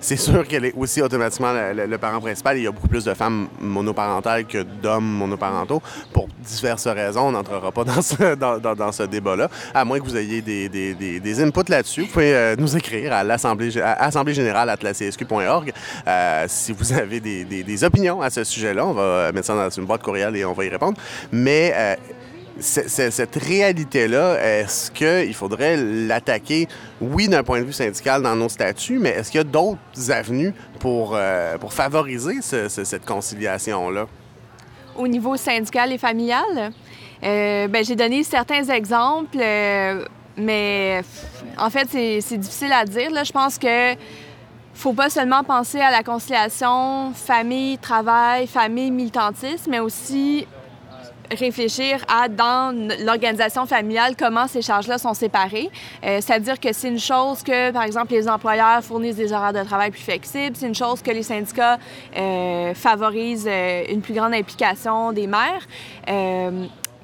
c'est 0.06 0.16
sûr 0.16 0.46
qu'elle 0.46 0.66
est 0.66 0.74
aussi 0.76 1.02
automatiquement 1.02 1.52
le, 1.52 1.98
parent 1.98 2.20
principal. 2.20 2.56
Il 2.58 2.62
y 2.62 2.66
a 2.68 2.70
beaucoup 2.70 2.86
plus 2.86 3.04
de 3.04 3.12
femmes 3.12 3.48
monoparentales 3.60 4.44
que 4.46 4.62
d'hommes 4.62 5.04
monoparentaux. 5.04 5.82
Pour 6.12 6.28
diverses 6.46 6.86
raisons, 6.86 7.22
on 7.22 7.32
n'entrera 7.32 7.72
pas 7.72 7.82
dans 7.82 8.00
ce, 8.92 9.02
débat-là. 9.02 9.50
À 9.74 9.84
moins 9.84 9.98
que 9.98 10.04
vous 10.04 10.16
ayez 10.16 10.42
des, 10.42 10.68
des- 10.68 10.94
des- 10.94 11.18
des 11.18 11.42
inputs 11.42 11.68
là-dessus, 11.68 12.02
vous 12.02 12.06
pouvez 12.06 12.36
euh, 12.36 12.54
nous 12.56 12.76
écrire 12.76 13.12
à 13.12 13.24
l'Assemblée 13.24 13.70
générale 13.72 14.76
euh, 16.06 16.44
si 16.46 16.72
vous 16.72 16.92
avez 16.92 17.18
des, 17.18 17.84
opinions 17.84 18.22
à 18.22 18.30
ce 18.30 18.44
sujet-là. 18.44 18.86
On 18.86 18.92
va 18.92 19.32
mettre 19.32 19.48
ça 19.48 19.56
dans 19.56 19.70
une 19.70 19.86
boîte 19.86 20.04
courriel 20.04 20.36
et 20.36 20.44
on 20.44 20.52
va 20.52 20.64
y 20.64 20.68
répondre. 20.68 20.96
Mais 21.32 21.72
euh, 21.74 21.94
cette 22.60 23.36
réalité-là, 23.36 24.38
est-ce 24.42 24.90
qu'il 24.90 25.34
faudrait 25.34 25.76
l'attaquer, 25.76 26.68
oui, 27.00 27.28
d'un 27.28 27.42
point 27.42 27.60
de 27.60 27.64
vue 27.66 27.72
syndical 27.72 28.22
dans 28.22 28.34
nos 28.36 28.48
statuts, 28.48 28.98
mais 28.98 29.10
est-ce 29.10 29.30
qu'il 29.30 29.38
y 29.38 29.40
a 29.40 29.44
d'autres 29.44 30.10
avenues 30.10 30.54
pour, 30.80 31.12
euh, 31.14 31.58
pour 31.58 31.72
favoriser 31.72 32.40
ce- 32.42 32.68
ce- 32.68 32.84
cette 32.84 33.04
conciliation-là? 33.04 34.06
au 34.98 35.06
niveau 35.06 35.36
syndical 35.36 35.92
et 35.92 35.98
familial. 35.98 36.72
Euh, 37.22 37.68
ben, 37.68 37.84
j'ai 37.84 37.96
donné 37.96 38.22
certains 38.22 38.64
exemples, 38.64 39.36
euh, 39.38 40.02
mais 40.38 41.02
en 41.58 41.68
fait, 41.68 41.86
c'est 41.90 42.38
difficile 42.38 42.72
à 42.72 42.86
dire. 42.86 43.10
Je 43.22 43.30
pense 43.30 43.58
que 43.58 43.94
faut 44.72 44.94
pas 44.94 45.10
seulement 45.10 45.44
penser 45.44 45.80
à 45.80 45.90
la 45.90 46.02
conciliation 46.02 47.12
famille, 47.14 47.76
travail, 47.76 48.46
famille, 48.46 48.90
militantisme, 48.90 49.70
mais 49.70 49.80
aussi 49.80 50.46
réfléchir 51.30 52.04
à, 52.08 52.28
dans 52.28 52.74
l'organisation 53.04 53.66
familiale, 53.66 54.14
comment 54.18 54.46
ces 54.46 54.62
charges-là 54.62 54.98
sont 54.98 55.14
séparées. 55.14 55.70
Euh, 56.04 56.20
C'est-à-dire 56.20 56.60
que 56.60 56.72
c'est 56.72 56.88
une 56.88 56.98
chose 56.98 57.42
que, 57.42 57.70
par 57.72 57.82
exemple, 57.82 58.12
les 58.12 58.28
employeurs 58.28 58.82
fournissent 58.82 59.16
des 59.16 59.32
horaires 59.32 59.52
de 59.52 59.62
travail 59.62 59.90
plus 59.90 60.02
flexibles. 60.02 60.56
C'est 60.56 60.66
une 60.66 60.74
chose 60.74 61.02
que 61.02 61.10
les 61.10 61.22
syndicats 61.22 61.78
euh, 62.16 62.74
favorisent 62.74 63.48
euh, 63.48 63.84
une 63.90 64.00
plus 64.02 64.14
grande 64.14 64.34
implication 64.34 65.12
des 65.12 65.26
mères. 65.26 65.66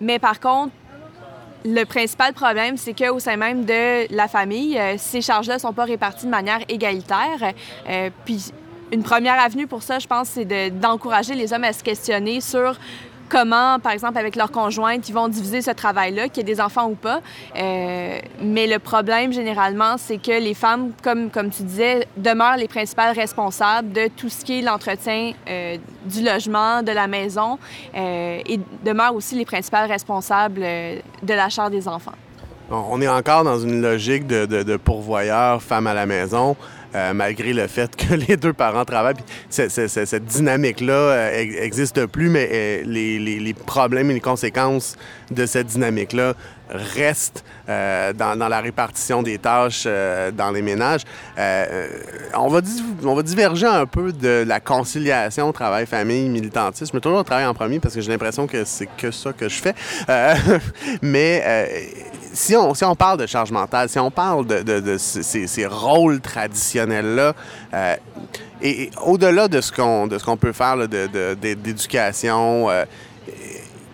Mais 0.00 0.18
par 0.18 0.40
contre, 0.40 0.72
le 1.64 1.84
principal 1.84 2.32
problème, 2.32 2.76
c'est 2.76 2.92
qu'au 2.92 3.20
sein 3.20 3.36
même 3.36 3.64
de 3.64 4.12
la 4.14 4.26
famille, 4.26 4.80
ces 4.98 5.20
charges-là 5.20 5.54
ne 5.54 5.60
sont 5.60 5.72
pas 5.72 5.84
réparties 5.84 6.26
de 6.26 6.30
manière 6.30 6.58
égalitaire. 6.68 7.52
Puis 8.24 8.46
une 8.90 9.02
première 9.04 9.40
avenue 9.40 9.66
pour 9.68 9.82
ça, 9.82 9.98
je 10.00 10.06
pense, 10.06 10.28
c'est 10.28 10.44
de- 10.44 10.70
d'encourager 10.70 11.34
les 11.34 11.52
hommes 11.52 11.64
à 11.64 11.72
se 11.72 11.82
questionner 11.84 12.40
sur 12.40 12.76
comment, 13.32 13.78
par 13.80 13.92
exemple, 13.92 14.18
avec 14.18 14.36
leur 14.36 14.50
conjointe, 14.50 15.08
ils 15.08 15.14
vont 15.14 15.28
diviser 15.28 15.62
ce 15.62 15.70
travail-là, 15.70 16.28
qu'il 16.28 16.38
y 16.46 16.50
ait 16.50 16.54
des 16.54 16.60
enfants 16.60 16.88
ou 16.90 16.94
pas. 16.94 17.20
Euh, 17.56 18.18
mais 18.42 18.66
le 18.66 18.78
problème, 18.78 19.32
généralement, 19.32 19.94
c'est 19.96 20.18
que 20.18 20.36
les 20.48 20.52
femmes, 20.54 20.90
comme, 21.02 21.30
comme 21.30 21.48
tu 21.48 21.62
disais, 21.62 22.06
demeurent 22.18 22.58
les 22.58 22.68
principales 22.68 23.14
responsables 23.16 23.90
de 23.92 24.08
tout 24.14 24.28
ce 24.28 24.44
qui 24.44 24.58
est 24.58 24.62
l'entretien 24.62 25.32
euh, 25.48 25.78
du 26.04 26.22
logement, 26.22 26.82
de 26.82 26.92
la 26.92 27.06
maison, 27.06 27.58
euh, 27.96 28.38
et 28.46 28.60
demeurent 28.84 29.14
aussi 29.14 29.34
les 29.34 29.46
principales 29.46 29.88
responsables 29.90 30.60
de 30.60 31.34
la 31.34 31.48
des 31.70 31.88
enfants. 31.88 32.12
On 32.70 33.00
est 33.02 33.08
encore 33.08 33.44
dans 33.44 33.58
une 33.58 33.82
logique 33.82 34.26
de, 34.26 34.46
de- 34.46 34.62
de 34.62 34.76
pourvoyeur, 34.76 35.62
femme 35.62 35.86
à 35.86 35.94
la 35.94 36.06
maison, 36.06 36.56
euh, 36.94 37.12
malgré 37.14 37.52
le 37.52 37.66
fait 37.66 37.94
que 37.96 38.14
les 38.28 38.36
deux 38.36 38.52
parents 38.52 38.84
travaillent. 38.84 39.14
Cette 39.48 40.24
dynamique-là 40.24 40.92
euh, 40.92 41.40
ex- 41.40 41.56
existe 41.58 42.06
plus, 42.06 42.28
mais 42.28 42.48
euh, 42.52 42.82
les, 42.84 43.54
problèmes 43.54 44.10
et 44.10 44.14
les 44.14 44.20
conséquences 44.20 44.96
de 45.30 45.46
cette 45.46 45.68
dynamique-là 45.68 46.34
restent 46.72 47.44
euh, 47.68 48.12
dans, 48.12 48.34
la 48.36 48.60
répartition 48.60 49.22
des 49.22 49.38
tâches 49.38 49.84
euh, 49.86 50.30
dans 50.30 50.50
les 50.50 50.62
ménages. 50.62 51.02
Euh, 51.38 51.66
euh, 51.70 51.88
on, 52.34 52.48
va 52.48 52.60
on 53.04 53.14
va 53.14 53.22
diverger 53.22 53.66
un 53.66 53.86
peu 53.86 54.12
de 54.12 54.44
la 54.46 54.60
conciliation 54.60 55.52
travail-famille, 55.52 56.28
militantisme. 56.28 57.00
Toujours 57.00 57.18
le 57.18 57.24
travail 57.24 57.46
en 57.46 57.54
premier 57.54 57.78
parce 57.78 57.94
que 57.94 58.00
j'ai 58.00 58.10
l'impression 58.10 58.46
que 58.46 58.64
c'est 58.64 58.88
que 58.96 59.10
ça 59.10 59.32
que 59.32 59.48
je 59.48 59.60
fais. 59.60 59.74
Euh, 60.08 60.34
mais 61.02 61.42
euh, 61.44 61.66
si, 62.32 62.56
on, 62.56 62.74
si 62.74 62.84
on 62.84 62.94
parle 62.94 63.18
de 63.18 63.26
charge 63.26 63.50
mentale, 63.50 63.88
si 63.88 63.98
on 63.98 64.10
parle 64.10 64.46
de, 64.46 64.62
de- 64.62 64.80
ces, 64.98 65.46
rôles 65.66 66.20
traditionnels-là, 66.20 67.34
euh, 67.74 67.96
et, 68.62 68.90
au-delà 69.04 69.48
de 69.48 69.60
ce 69.60 69.72
qu'on 69.72 70.08
qu'on 70.24 70.36
peut 70.36 70.52
faire 70.52 70.76
de- 71.36 71.54
d'éducation, 71.54 72.70
euh, 72.70 72.84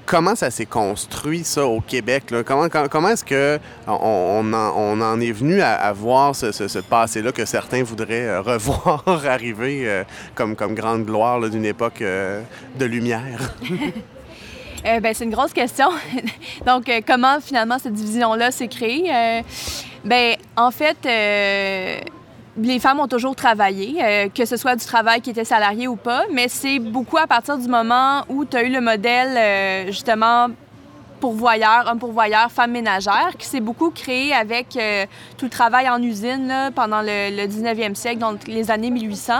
comment 0.07 0.35
ça 0.35 0.51
s'est 0.51 0.67
construit, 0.67 1.43
ça, 1.45 1.67
au 1.67 1.81
Québec? 1.81 2.31
là? 2.31 2.43
Comment, 2.43 2.69
com- 2.69 2.89
comment 2.91 3.09
est-ce 3.09 3.25
que 3.25 3.59
on, 3.87 4.53
en, 4.53 4.73
on 4.77 5.01
en 5.01 5.21
est 5.21 5.33
venu 5.33 5.61
à, 5.61 5.93
voir 5.93 6.35
ce, 6.35 6.53
ce- 6.53 6.79
passé-là 6.79 7.33
que 7.33 7.45
certains 7.45 7.83
voudraient 7.83 8.27
euh, 8.29 8.41
revoir 8.43 9.05
arriver 9.27 10.05
comme, 10.35 10.55
comme 10.57 10.75
grande 10.75 11.05
gloire 11.05 11.41
d'une 11.49 11.65
époque 11.67 12.01
de 12.03 12.85
lumière? 12.85 13.55
Euh, 14.87 15.01
ben, 15.01 15.15
c'est 15.15 15.25
une 15.25 15.31
grosse 15.31 15.53
question. 15.53 15.89
Donc, 16.67 16.89
euh, 16.89 17.01
comment 17.07 17.41
finalement 17.41 17.79
cette 17.79 17.95
division-là 17.95 18.51
s'est 18.51 18.69
créée? 18.69 19.11
Euh, 19.13 19.43
ben, 20.05 20.37
en 20.57 20.71
fait, 20.71 20.97
les 22.57 22.79
femmes 22.79 23.01
ont 23.01 23.09
toujours 23.09 23.37
travaillé, 23.37 24.31
que 24.35 24.45
ce 24.45 24.57
soit 24.57 24.77
du 24.77 24.85
travail 24.85 25.21
qui 25.21 25.31
était 25.31 25.45
salarié 25.45 25.87
ou 25.87 25.97
pas, 25.97 26.25
mais 26.33 26.49
c'est 26.49 26.79
beaucoup 26.79 27.19
à 27.19 27.27
partir 27.27 27.59
du 27.59 27.69
moment 27.69 28.23
où 28.29 28.45
tu 28.45 28.57
as 28.57 28.63
eu 28.63 28.71
le 28.71 28.81
modèle, 28.81 29.89
justement, 29.89 30.49
pourvoyeur, 31.21 31.89
homme 31.91 31.99
pourvoyeur, 31.99 32.51
femme 32.51 32.73
ménagère, 32.73 33.33
qui 33.39 33.47
s'est 33.47 33.61
beaucoup 33.61 33.91
créé 33.91 34.33
avec 34.33 34.79
tout 35.37 35.45
le 35.45 35.51
travail 35.51 35.89
en 35.89 36.03
usine 36.03 36.71
pendant 36.75 37.03
le, 37.03 37.37
le 37.37 37.47
19e 37.47 37.95
siècle, 37.95 38.19
donc 38.19 38.47
les 38.47 38.71
années 38.71 38.91
1800. 38.91 39.33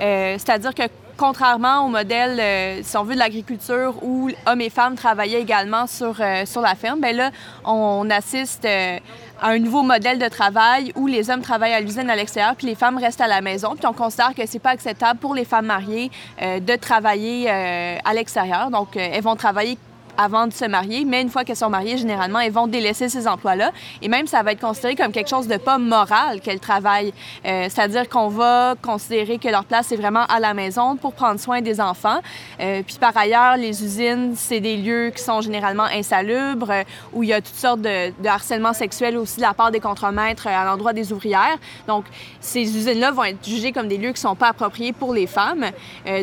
Euh, 0.00 0.34
C'est-à-dire 0.38 0.74
que 0.74 0.82
contrairement 1.20 1.84
au 1.84 1.88
modèle, 1.88 2.40
euh, 2.40 2.80
si 2.82 2.96
on 2.96 3.04
veut, 3.04 3.12
de 3.12 3.18
l'agriculture 3.18 3.94
où 4.02 4.30
hommes 4.46 4.60
et 4.62 4.70
femmes 4.70 4.94
travaillaient 4.94 5.42
également 5.42 5.86
sur, 5.86 6.16
euh, 6.18 6.46
sur 6.46 6.62
la 6.62 6.74
ferme, 6.74 6.98
bien 6.98 7.12
là, 7.12 7.30
on 7.62 8.08
assiste 8.08 8.64
euh, 8.64 8.98
à 9.38 9.50
un 9.50 9.58
nouveau 9.58 9.82
modèle 9.82 10.18
de 10.18 10.28
travail 10.28 10.92
où 10.96 11.06
les 11.06 11.28
hommes 11.28 11.42
travaillent 11.42 11.74
à 11.74 11.80
l'usine 11.80 12.08
à 12.08 12.16
l'extérieur, 12.16 12.56
puis 12.56 12.68
les 12.68 12.74
femmes 12.74 12.96
restent 12.96 13.20
à 13.20 13.26
la 13.26 13.42
maison. 13.42 13.76
Puis 13.76 13.86
on 13.86 13.92
considère 13.92 14.34
que 14.34 14.46
c'est 14.46 14.58
pas 14.58 14.70
acceptable 14.70 15.20
pour 15.20 15.34
les 15.34 15.44
femmes 15.44 15.66
mariées 15.66 16.10
de 16.40 16.76
travailler 16.76 17.50
à 17.50 18.14
l'extérieur. 18.14 18.70
Donc, 18.70 18.96
elles 18.96 19.22
vont 19.22 19.36
travailler 19.36 19.78
avant 20.20 20.46
de 20.46 20.52
se 20.52 20.66
marier, 20.66 21.06
mais 21.06 21.22
une 21.22 21.30
fois 21.30 21.44
qu'elles 21.44 21.56
sont 21.56 21.70
mariées, 21.70 21.96
généralement, 21.96 22.40
elles 22.40 22.52
vont 22.52 22.66
délaisser 22.66 23.08
ces 23.08 23.26
emplois-là. 23.26 23.72
Et 24.02 24.08
même, 24.08 24.26
ça 24.26 24.42
va 24.42 24.52
être 24.52 24.60
considéré 24.60 24.94
comme 24.94 25.12
quelque 25.12 25.30
chose 25.30 25.48
de 25.48 25.56
pas 25.56 25.78
moral 25.78 26.40
qu'elles 26.40 26.60
travaillent. 26.60 27.14
Euh, 27.46 27.68
C'est-à-dire 27.70 28.06
qu'on 28.08 28.28
va 28.28 28.74
considérer 28.82 29.38
que 29.38 29.48
leur 29.48 29.64
place 29.64 29.92
est 29.92 29.96
vraiment 29.96 30.24
à 30.26 30.38
la 30.38 30.52
maison 30.52 30.96
pour 30.96 31.14
prendre 31.14 31.40
soin 31.40 31.62
des 31.62 31.80
enfants. 31.80 32.20
Euh, 32.60 32.82
puis 32.86 32.96
par 33.00 33.16
ailleurs, 33.16 33.56
les 33.56 33.82
usines, 33.82 34.34
c'est 34.36 34.60
des 34.60 34.76
lieux 34.76 35.10
qui 35.16 35.22
sont 35.22 35.40
généralement 35.40 35.84
insalubres, 35.84 36.70
euh, 36.70 36.82
où 37.14 37.22
il 37.22 37.30
y 37.30 37.32
a 37.32 37.40
toutes 37.40 37.54
sortes 37.54 37.80
de, 37.80 38.12
harcèlement 38.26 38.74
sexuel 38.74 39.16
aussi 39.16 39.36
de 39.36 39.42
la 39.42 39.54
part 39.54 39.70
des 39.70 39.80
contremaîtres 39.80 40.46
à 40.46 40.66
l'endroit 40.66 40.92
des 40.92 41.12
ouvrières. 41.14 41.56
Donc, 41.88 42.04
ces 42.40 42.62
usines-là 42.62 43.10
vont 43.10 43.24
être 43.24 43.42
jugées 43.42 43.72
comme 43.72 43.88
des 43.88 43.96
lieux 43.96 44.12
qui 44.12 44.20
sont 44.20 44.36
pas 44.36 44.48
appropriés 44.48 44.92
pour 44.92 45.14
les 45.14 45.26
femmes. 45.26 45.66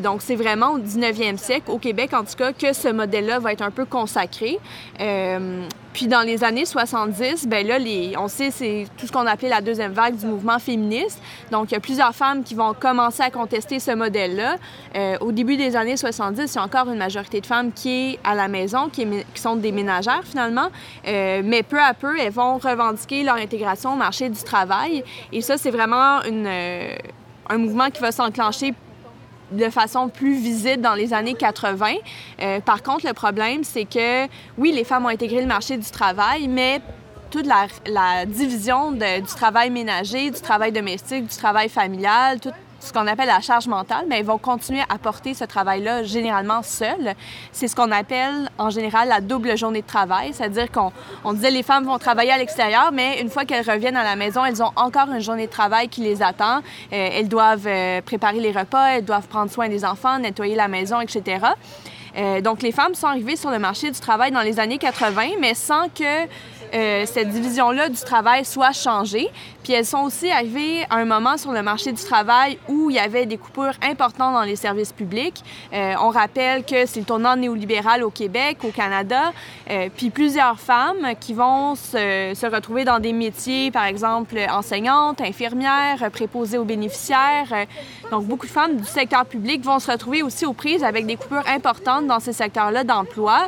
Donc, 0.03 0.21
c'est 0.21 0.35
vraiment 0.35 0.71
au 0.71 0.79
19e 0.79 1.37
siècle, 1.37 1.71
au 1.71 1.77
Québec 1.77 2.13
en 2.13 2.23
tout 2.23 2.35
cas, 2.37 2.53
que 2.53 2.73
ce 2.73 2.89
modèle-là 2.89 3.39
va 3.39 3.53
être 3.53 3.61
un 3.61 3.71
peu 3.71 3.85
consacré. 3.89 4.59
Euh, 4.99 5.67
puis 5.97 6.05
dans 6.05 6.21
les 6.21 6.43
années 6.43 6.65
70, 6.65 7.47
ben 7.47 7.65
là, 7.65 7.77
on 8.19 8.27
sait 8.27 8.51
c'est 8.51 8.85
tout 8.97 9.07
ce 9.07 9.11
qu'on 9.11 9.25
appelait 9.25 9.49
la 9.49 9.61
deuxième 9.61 9.93
vague 9.93 10.15
du 10.15 10.27
mouvement 10.27 10.59
féministe. 10.59 11.19
Donc, 11.49 11.71
il 11.71 11.73
y 11.73 11.77
a 11.77 11.79
plusieurs 11.79 12.13
femmes 12.13 12.43
qui 12.43 12.53
vont 12.53 12.75
commencer 12.75 13.23
à 13.23 13.31
contester 13.31 13.79
ce 13.79 13.89
modèle-là. 13.89 14.57
Euh, 14.95 15.17
au 15.21 15.31
début 15.31 15.57
des 15.57 15.75
années 15.75 15.97
70, 15.97 16.53
il 16.53 16.55
y 16.55 16.59
a 16.59 16.63
encore 16.63 16.87
une 16.87 16.99
majorité 16.99 17.41
de 17.41 17.47
femmes 17.47 17.71
qui 17.71 17.89
est 17.89 18.19
à 18.23 18.35
la 18.35 18.47
maison, 18.47 18.89
qui, 18.89 19.07
sont 19.33 19.55
des 19.55 19.71
ménagères 19.71 20.21
finalement. 20.23 20.67
Euh, 21.07 21.41
mais 21.43 21.63
peu 21.63 21.81
à 21.81 21.95
peu, 21.95 22.15
elles 22.19 22.31
vont 22.31 22.59
revendiquer 22.59 23.23
leur 23.23 23.37
intégration 23.37 23.93
au 23.93 23.97
marché 23.97 24.29
du 24.29 24.43
travail. 24.43 25.03
Et 25.33 25.41
ça, 25.41 25.57
c'est 25.57 25.71
vraiment 25.71 26.19
euh, 26.27 26.95
un 27.49 27.57
mouvement 27.57 27.89
qui 27.89 28.01
va 28.01 28.11
s'enclencher 28.11 28.75
de 29.51 29.69
façon 29.69 30.09
plus 30.09 30.35
visible 30.35 30.81
dans 30.81 30.95
les 30.95 31.13
années 31.13 31.33
80. 31.33 31.93
Euh, 32.41 32.59
par 32.59 32.83
contre, 32.83 33.05
le 33.05 33.13
problème, 33.13 33.63
c'est 33.63 33.85
que 33.85 34.25
oui, 34.57 34.71
les 34.71 34.83
femmes 34.83 35.05
ont 35.05 35.09
intégré 35.09 35.41
le 35.41 35.47
marché 35.47 35.77
du 35.77 35.89
travail, 35.89 36.47
mais 36.47 36.81
toute 37.29 37.45
la, 37.45 38.25
division 38.25 38.91
du 38.91 39.21
travail 39.23 39.69
ménager, 39.69 40.31
du 40.31 40.39
travail 40.39 40.71
domestique, 40.71 41.27
du 41.27 41.35
travail 41.35 41.69
familial, 41.69 42.39
tout 42.39 42.51
ce 42.87 42.93
qu'on 42.93 43.07
appelle 43.07 43.27
la 43.27 43.41
charge 43.41 43.67
mentale, 43.67 44.05
mais 44.07 44.19
ils 44.19 44.25
vont 44.25 44.37
continuer 44.37 44.81
à 44.89 44.97
porter 44.97 45.33
ce 45.33 45.43
travail-là 45.43 46.03
généralement 46.03 46.63
seuls. 46.63 47.13
C'est 47.51 47.67
ce 47.67 47.75
qu'on 47.75 47.91
appelle 47.91 48.49
en 48.57 48.69
général 48.69 49.09
la 49.09 49.21
double 49.21 49.57
journée 49.57 49.81
de 49.81 49.87
travail, 49.87 50.31
c'est-à-dire 50.33 50.71
qu'on 50.71 50.91
on 51.23 51.33
disait 51.33 51.51
les 51.51 51.63
femmes 51.63 51.85
vont 51.85 51.97
travailler 51.99 52.31
à 52.31 52.37
l'extérieur, 52.37 52.91
mais 52.93 53.21
une 53.21 53.29
fois 53.29 53.45
qu'elles 53.45 53.69
reviennent 53.69 53.97
à 53.97 54.03
la 54.03 54.15
maison, 54.15 54.43
elles 54.45 54.63
ont 54.63 54.71
encore 54.75 55.09
une 55.11 55.21
journée 55.21 55.47
de 55.47 55.51
travail 55.51 55.89
qui 55.89 56.01
les 56.01 56.21
attend. 56.21 56.57
Euh, 56.57 56.61
elles 56.91 57.27
doivent 57.27 57.67
euh, 57.67 58.01
préparer 58.01 58.39
les 58.39 58.51
repas, 58.51 58.95
elles 58.95 59.05
doivent 59.05 59.27
prendre 59.27 59.51
soin 59.51 59.67
des 59.69 59.83
enfants, 59.83 60.19
nettoyer 60.19 60.55
la 60.55 60.67
maison, 60.67 61.01
etc. 61.01 61.45
Euh, 62.17 62.41
donc, 62.41 62.61
les 62.61 62.71
femmes 62.71 62.95
sont 62.95 63.07
arrivées 63.07 63.35
sur 63.35 63.51
le 63.51 63.59
marché 63.59 63.91
du 63.91 63.99
travail 63.99 64.31
dans 64.31 64.41
les 64.41 64.59
années 64.59 64.79
80, 64.79 65.37
mais 65.39 65.53
sans 65.53 65.87
que 65.89 66.25
euh, 66.73 67.05
cette 67.05 67.29
division-là 67.29 67.89
du 67.89 67.99
travail 67.99 68.45
soit 68.45 68.71
changée. 68.71 69.29
Puis 69.63 69.73
elles 69.73 69.85
sont 69.85 70.03
aussi 70.03 70.31
arrivées 70.31 70.85
à 70.89 70.95
un 70.95 71.05
moment 71.05 71.37
sur 71.37 71.51
le 71.51 71.61
marché 71.61 71.91
du 71.91 72.01
travail 72.01 72.57
où 72.69 72.89
il 72.89 72.95
y 72.95 72.99
avait 72.99 73.25
des 73.25 73.37
coupures 73.37 73.73
importantes 73.81 74.33
dans 74.33 74.43
les 74.43 74.55
services 74.55 74.93
publics. 74.93 75.43
Euh, 75.73 75.93
on 76.01 76.09
rappelle 76.09 76.63
que 76.63 76.85
c'est 76.85 77.01
le 77.01 77.05
tournant 77.05 77.35
néolibéral 77.35 78.03
au 78.03 78.09
Québec, 78.09 78.59
au 78.63 78.71
Canada, 78.71 79.33
euh, 79.69 79.89
puis 79.95 80.09
plusieurs 80.09 80.59
femmes 80.59 81.15
qui 81.19 81.33
vont 81.33 81.75
se, 81.75 82.31
se 82.33 82.45
retrouver 82.45 82.85
dans 82.85 82.99
des 82.99 83.11
métiers, 83.11 83.71
par 83.71 83.85
exemple 83.85 84.37
enseignantes, 84.49 85.19
infirmières, 85.19 86.09
préposées 86.11 86.57
aux 86.57 86.65
bénéficiaires. 86.65 87.65
Donc 88.09 88.25
beaucoup 88.25 88.45
de 88.45 88.51
femmes 88.51 88.77
du 88.77 88.85
secteur 88.85 89.25
public 89.25 89.63
vont 89.63 89.79
se 89.79 89.91
retrouver 89.91 90.23
aussi 90.23 90.45
aux 90.45 90.53
prises 90.53 90.83
avec 90.83 91.05
des 91.05 91.17
coupures 91.17 91.47
importantes 91.47 92.07
dans 92.07 92.21
ces 92.21 92.33
secteurs-là 92.33 92.85
d'emploi, 92.85 93.47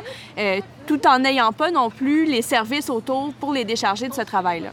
tout 0.90 1.06
en 1.06 1.20
n'ayant 1.20 1.52
pas 1.52 1.70
non 1.70 1.88
plus 1.88 2.24
les 2.24 2.42
services 2.42 2.90
autour 2.90 3.32
pour 3.34 3.52
les 3.52 3.64
décharger 3.64 4.08
de 4.08 4.14
ce 4.14 4.22
travail-là. 4.22 4.70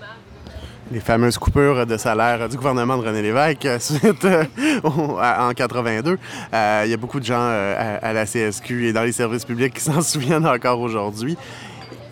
Les 0.92 1.00
fameuses 1.00 1.38
coupures 1.38 1.86
de 1.86 1.96
salaire 1.96 2.50
du 2.50 2.58
gouvernement 2.58 2.98
de 2.98 3.06
René 3.06 3.22
Lévesque 3.22 3.66
euh, 3.66 3.78
suite 3.80 4.26
euh, 4.26 4.44
en 4.84 5.52
82. 5.54 6.18
Euh, 6.54 6.82
Il 6.86 6.90
y 6.90 6.94
a 6.96 6.98
beaucoup 6.98 7.20
de 7.20 7.26
gens 7.26 7.38
euh, 7.40 8.00
à, 8.02 8.14
la 8.14 8.26
CSQ 8.26 8.88
et 8.88 8.94
dans 8.94 9.04
les 9.04 9.12
services 9.12 9.46
publics 9.46 9.76
qui 9.76 9.82
s'en 9.92 10.02
souviennent 10.02 10.48
encore 10.48 10.80
aujourd'hui. 10.80 11.38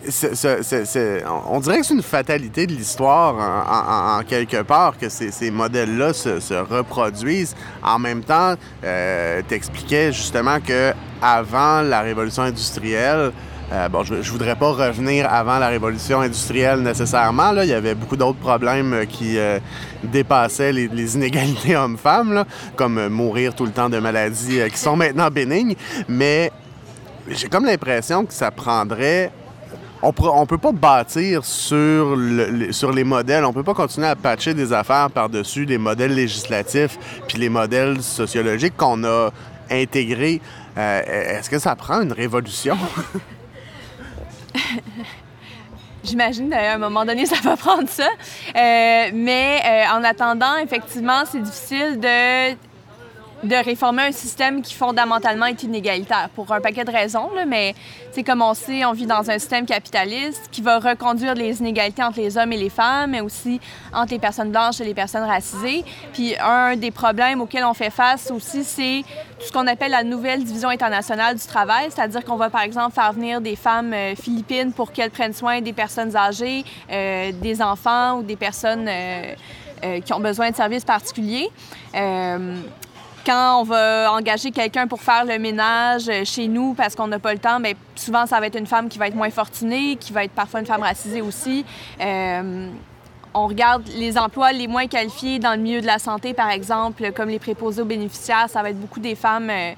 On 0.06 1.58
dirait 1.58 1.80
que 1.80 1.86
c'est 1.86 1.94
une 1.94 2.02
fatalité 2.02 2.68
de 2.68 2.74
l'histoire 2.74 4.20
en, 4.20 4.22
quelque 4.22 4.62
part 4.62 4.96
que 4.96 5.08
ces, 5.08 5.50
modèles-là 5.50 6.12
se, 6.12 6.38
se 6.38 6.54
reproduisent. 6.54 7.56
En 7.82 7.98
même 7.98 8.22
temps, 8.22 8.54
t'expliquais 9.48 10.12
justement 10.12 10.60
que 10.60 10.92
avant 11.20 11.80
la 11.80 12.02
révolution 12.02 12.44
industrielle, 12.44 13.32
euh, 13.72 13.88
bon, 13.88 14.04
je, 14.04 14.22
je 14.22 14.30
voudrais 14.30 14.54
pas 14.54 14.70
revenir 14.70 15.26
avant 15.28 15.58
la 15.58 15.66
révolution 15.68 16.20
industrielle 16.20 16.80
nécessairement. 16.80 17.50
Là. 17.50 17.64
Il 17.64 17.70
y 17.70 17.74
avait 17.74 17.96
beaucoup 17.96 18.16
d'autres 18.16 18.38
problèmes 18.38 18.92
euh, 18.92 19.04
qui 19.06 19.38
euh, 19.38 19.58
dépassaient 20.04 20.72
les, 20.72 21.16
inégalités 21.16 21.74
hommes-femmes, 21.76 22.44
comme 22.76 23.08
mourir 23.08 23.54
tout 23.56 23.66
le 23.66 23.72
temps 23.72 23.88
de 23.88 23.98
maladies 23.98 24.60
qui 24.70 24.78
sont 24.78 24.94
maintenant 24.96 25.28
bénignes. 25.30 25.74
Mais 26.08 26.52
j'ai 27.28 27.48
comme 27.48 27.64
l'impression 27.64 28.24
que 28.24 28.32
ça 28.32 28.50
prendrait 28.52 29.32
on 30.02 30.12
ne 30.42 30.46
peut 30.46 30.58
pas 30.58 30.70
bâtir 30.70 31.44
sur, 31.44 32.14
le- 32.14 32.50
le- 32.50 32.72
sur 32.72 32.92
les 32.92 33.02
modèles. 33.02 33.44
On 33.44 33.52
peut 33.52 33.64
pas 33.64 33.74
continuer 33.74 34.06
à 34.06 34.14
patcher 34.14 34.54
des 34.54 34.72
affaires 34.72 35.10
par-dessus 35.10 35.64
les 35.64 35.78
modèles 35.78 36.14
législatifs 36.14 36.96
puis 37.26 37.38
les 37.38 37.48
modèles 37.48 38.00
sociologiques 38.02 38.76
qu'on 38.76 39.02
a 39.02 39.30
intégrés. 39.68 40.40
Est-ce 40.76 41.50
que 41.50 41.58
ça 41.58 41.74
prend 41.74 42.02
une 42.02 42.12
révolution? 42.12 42.76
J'imagine 46.04 46.50
qu'à 46.50 46.74
un 46.74 46.78
moment 46.78 47.04
donné, 47.04 47.26
ça 47.26 47.36
va 47.42 47.56
prendre 47.56 47.88
ça. 47.88 48.08
Euh, 48.08 49.10
mais 49.12 49.60
euh, 49.64 49.96
en 49.96 50.04
attendant, 50.04 50.56
effectivement, 50.58 51.22
c'est 51.24 51.42
difficile 51.42 51.98
de, 51.98 52.52
de 53.42 53.64
réformer 53.64 54.02
un 54.02 54.12
système 54.12 54.62
qui 54.62 54.74
fondamentalement 54.74 55.46
est 55.46 55.62
inégalitaire 55.62 56.28
pour 56.34 56.52
un 56.52 56.60
paquet 56.60 56.84
de 56.84 56.92
raisons. 56.92 57.30
Là, 57.34 57.44
mais 57.44 57.74
c'est 58.12 58.22
comme 58.22 58.40
on 58.40 58.54
sait, 58.54 58.84
on 58.84 58.92
vit 58.92 59.06
dans 59.06 59.30
un 59.30 59.38
système 59.38 59.66
capitaliste 59.66 60.48
qui 60.52 60.62
va 60.62 60.78
reconduire 60.78 61.34
les 61.34 61.60
inégalités 61.60 62.02
entre 62.02 62.20
les 62.20 62.38
hommes 62.38 62.52
et 62.52 62.56
les 62.56 62.70
femmes, 62.70 63.10
mais 63.10 63.20
aussi 63.20 63.60
entre 63.92 64.12
les 64.12 64.20
personnes 64.20 64.52
blanches 64.52 64.80
et 64.80 64.84
les 64.84 64.94
personnes 64.94 65.24
racisées. 65.24 65.84
Puis 66.12 66.36
un 66.38 66.76
des 66.76 66.90
problèmes 66.90 67.40
auxquels 67.40 67.64
on 67.64 67.74
fait 67.74 67.90
face 67.90 68.30
aussi, 68.30 68.62
c'est 68.62 69.02
ce 69.38 69.52
qu'on 69.52 69.66
appelle 69.66 69.90
la 69.90 70.04
nouvelle 70.04 70.42
division 70.42 70.68
internationale 70.68 71.36
du 71.36 71.46
travail, 71.46 71.88
c'est-à-dire 71.90 72.24
qu'on 72.24 72.36
va 72.36 72.50
par 72.50 72.62
exemple 72.62 72.94
faire 72.94 73.12
venir 73.12 73.40
des 73.40 73.56
femmes 73.56 73.92
euh, 73.92 74.14
philippines 74.14 74.72
pour 74.72 74.92
qu'elles 74.92 75.10
prennent 75.10 75.34
soin 75.34 75.60
des 75.60 75.72
personnes 75.72 76.16
âgées, 76.16 76.64
euh, 76.90 77.32
des 77.32 77.60
enfants 77.60 78.18
ou 78.18 78.22
des 78.22 78.36
personnes 78.36 78.86
euh, 78.88 79.34
qui 80.04 80.12
ont 80.12 80.20
besoin 80.20 80.50
de 80.50 80.56
services 80.56 80.84
particuliers. 80.84 81.50
Quand 81.92 83.60
on 83.60 83.64
va 83.64 84.12
engager 84.12 84.52
quelqu'un 84.52 84.86
pour 84.86 85.02
faire 85.02 85.24
le 85.24 85.38
ménage 85.38 86.08
chez 86.24 86.46
nous 86.46 86.74
parce 86.74 86.94
qu'on 86.94 87.08
n'a 87.08 87.18
pas 87.18 87.32
le 87.32 87.40
temps, 87.40 87.58
bien, 87.58 87.72
souvent 87.96 88.24
ça 88.24 88.38
va 88.38 88.46
être 88.46 88.56
une 88.56 88.68
femme 88.68 88.88
qui 88.88 88.98
va 88.98 89.08
être 89.08 89.16
moins 89.16 89.30
fortunée, 89.30 89.96
qui 89.96 90.12
va 90.12 90.24
être 90.24 90.32
parfois 90.32 90.60
une 90.60 90.66
femme 90.66 90.82
racisée 90.82 91.20
aussi. 91.20 91.64
On 93.36 93.46
regarde 93.48 93.86
les 93.96 94.16
emplois 94.16 94.52
les 94.52 94.66
moins 94.66 94.86
qualifiés 94.86 95.38
dans 95.38 95.52
le 95.52 95.58
milieu 95.58 95.82
de 95.82 95.86
la 95.86 95.98
santé, 95.98 96.32
par 96.32 96.50
exemple, 96.50 97.12
comme 97.12 97.28
les 97.28 97.38
préposés 97.38 97.82
aux 97.82 97.86
bénéficiaires, 97.86 98.48
ça 98.48 98.62
va 98.62 98.70
être 98.70 98.80
beaucoup 98.80 98.98
des 98.98 99.14
femmes 99.14 99.50
euh, 99.50 99.72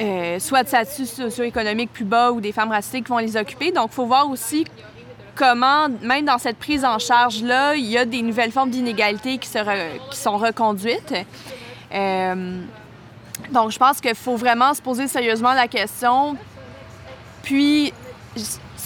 euh, 0.00 0.38
soit 0.40 0.64
de 0.64 0.68
statut 0.68 1.06
socio-économique 1.06 1.92
plus 1.92 2.04
bas 2.04 2.32
ou 2.32 2.40
des 2.40 2.50
femmes 2.50 2.70
racisées 2.70 3.02
qui 3.02 3.08
vont 3.08 3.18
les 3.18 3.36
occuper. 3.36 3.70
Donc, 3.70 3.90
il 3.92 3.94
faut 3.94 4.06
voir 4.06 4.28
aussi 4.28 4.64
comment, 5.36 5.88
même 6.02 6.24
dans 6.24 6.38
cette 6.38 6.56
prise 6.56 6.84
en 6.84 6.98
charge-là, 6.98 7.76
il 7.76 7.86
y 7.86 7.96
a 7.96 8.04
des 8.04 8.22
nouvelles 8.22 8.50
formes 8.50 8.70
d'inégalité 8.70 9.38
qui, 9.38 9.48
sont 9.48 10.36
reconduites. 10.36 11.14
Euh, 11.94 12.60
donc, 13.52 13.70
je 13.70 13.78
pense 13.78 14.00
qu'il 14.00 14.16
faut 14.16 14.36
vraiment 14.36 14.74
se 14.74 14.82
poser 14.82 15.06
sérieusement 15.06 15.52
la 15.52 15.68
question. 15.68 16.36
Puis, 17.44 17.92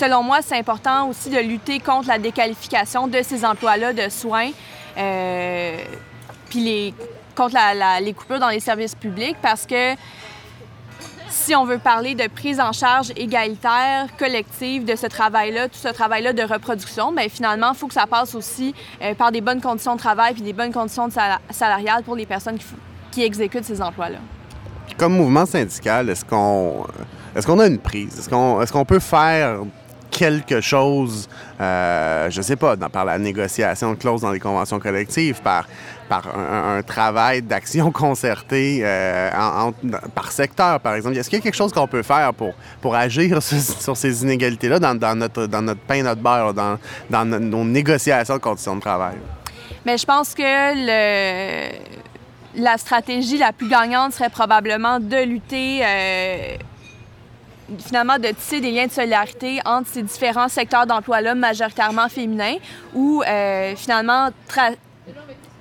selon 0.03 0.25
moi, 0.25 0.39
c'est 0.43 0.59
important 0.59 1.09
aussi 1.09 1.31
de 1.31 1.39
lutter 1.39 1.79
contre 1.79 2.09
la 2.09 2.19
déqualification 2.19 3.07
de 3.07 3.23
ces 3.23 3.45
emplois-là 3.45 3.93
de 3.93 4.09
soins, 4.09 4.51
euh, 4.99 5.77
puis 6.51 6.59
les, 6.59 6.95
contre 7.37 7.55
la- 7.55 8.01
les 8.01 8.13
coupures 8.13 8.41
dans 8.41 8.49
les 8.49 8.59
services 8.59 8.97
publics, 8.97 9.37
parce 9.41 9.65
que 9.65 9.95
si 11.29 11.55
on 11.55 11.65
veut 11.65 11.79
parler 11.79 12.17
de 12.17 12.27
prise 12.27 12.59
en 12.59 12.73
charge 12.73 13.13
égalitaire, 13.15 14.09
collective 14.19 14.85
de 14.85 14.97
ce 14.97 15.07
travail-là, 15.07 15.69
tout 15.69 15.79
ce 15.79 15.89
travail-là 15.89 16.33
de 16.33 16.43
reproduction, 16.43 17.13
bien 17.13 17.29
finalement, 17.29 17.71
il 17.73 17.79
faut 17.79 17.87
que 17.87 17.95
ça 17.95 18.09
passe 18.09 18.35
aussi 18.35 18.75
euh, 19.03 19.15
par 19.15 19.31
des 19.31 19.41
bonnes 19.41 19.61
conditions 19.61 19.95
de 19.95 20.01
travail 20.01 20.35
puis 20.35 20.43
des 20.43 20.53
bonnes 20.53 20.73
conditions 20.73 21.09
salariales 21.51 22.03
pour 22.03 22.17
les 22.17 22.27
personnes 22.27 22.59
qui, 23.13 23.23
exécutent 23.23 23.65
ces 23.65 23.81
emplois-là. 23.81 24.19
Comme 24.99 25.13
mouvement 25.17 25.47
syndical, 25.47 26.11
est-ce 26.11 26.25
qu'on 26.25 26.87
est-ce 27.37 27.47
qu'on 27.47 27.61
a 27.61 27.67
une 27.67 27.79
prise? 27.79 28.19
Est-ce 28.19 28.29
qu'on 28.29 28.61
est-ce 28.61 28.73
qu'on 28.73 28.85
peut 28.85 28.99
faire 28.99 29.61
quelque 30.13 30.61
chose, 30.61 31.29
euh, 31.61 32.31
je 32.31 32.43
sais 32.43 32.55
pas, 32.57 32.77
dans- 32.77 32.89
par 32.91 33.05
la 33.05 33.19
négociation 33.19 33.91
de 33.93 33.97
clauses 33.97 34.21
dans 34.21 34.31
les 34.31 34.39
conventions 34.39 34.79
collectives, 34.79 35.41
par, 35.43 35.67
par 36.09 36.29
un, 36.39 36.83
travail 36.83 37.41
d'action 37.43 37.91
concertée 38.05 38.81
euh, 38.85 39.31
en- 39.35 39.73
par 40.15 40.31
secteur, 40.31 40.79
par 40.81 40.95
exemple. 40.95 41.17
Est-ce 41.17 41.29
qu'il 41.31 41.39
y 41.39 41.41
a 41.41 41.43
quelque 41.43 41.57
chose 41.57 41.73
qu'on 41.73 41.87
peut 41.89 42.03
faire 42.03 42.33
pour, 42.35 42.53
pour 42.81 42.95
agir 42.95 43.43
sur, 43.81 43.97
ces 43.97 44.23
inégalités-là 44.23 44.79
dans, 44.79 45.15
notre, 45.17 45.47
dans 45.47 45.63
notre 45.63 45.81
pain, 45.81 46.03
notre 46.03 46.21
beurre, 46.21 46.53
dans, 46.55 46.79
dans 47.11 47.25
no- 47.25 47.39
nos 47.39 47.65
négociations 47.65 48.35
de 48.35 48.41
conditions 48.41 48.77
de 48.77 48.81
travail? 48.81 49.17
Mais 49.87 49.97
je 49.99 50.05
pense 50.07 50.35
que 50.35 50.43
le, 50.43 51.73
la 52.63 52.77
stratégie 52.79 53.39
la 53.39 53.53
plus 53.53 53.69
gagnante 53.69 54.13
serait 54.13 54.31
probablement 54.31 55.01
de 55.01 55.25
lutter, 55.25 55.81
euh, 55.85 56.57
finalement, 57.79 58.19
de 58.19 58.29
tisser 58.29 58.61
des 58.61 58.71
liens 58.71 58.87
de 58.87 58.93
solidarité 58.93 59.61
entre 59.65 59.89
ces 59.89 60.03
différents 60.03 60.49
secteurs 60.49 60.87
d'emploi-là, 60.87 61.35
majoritairement 61.35 62.09
féminins, 62.09 62.57
ou 62.95 63.23
euh, 63.23 63.75
finalement 63.77 64.29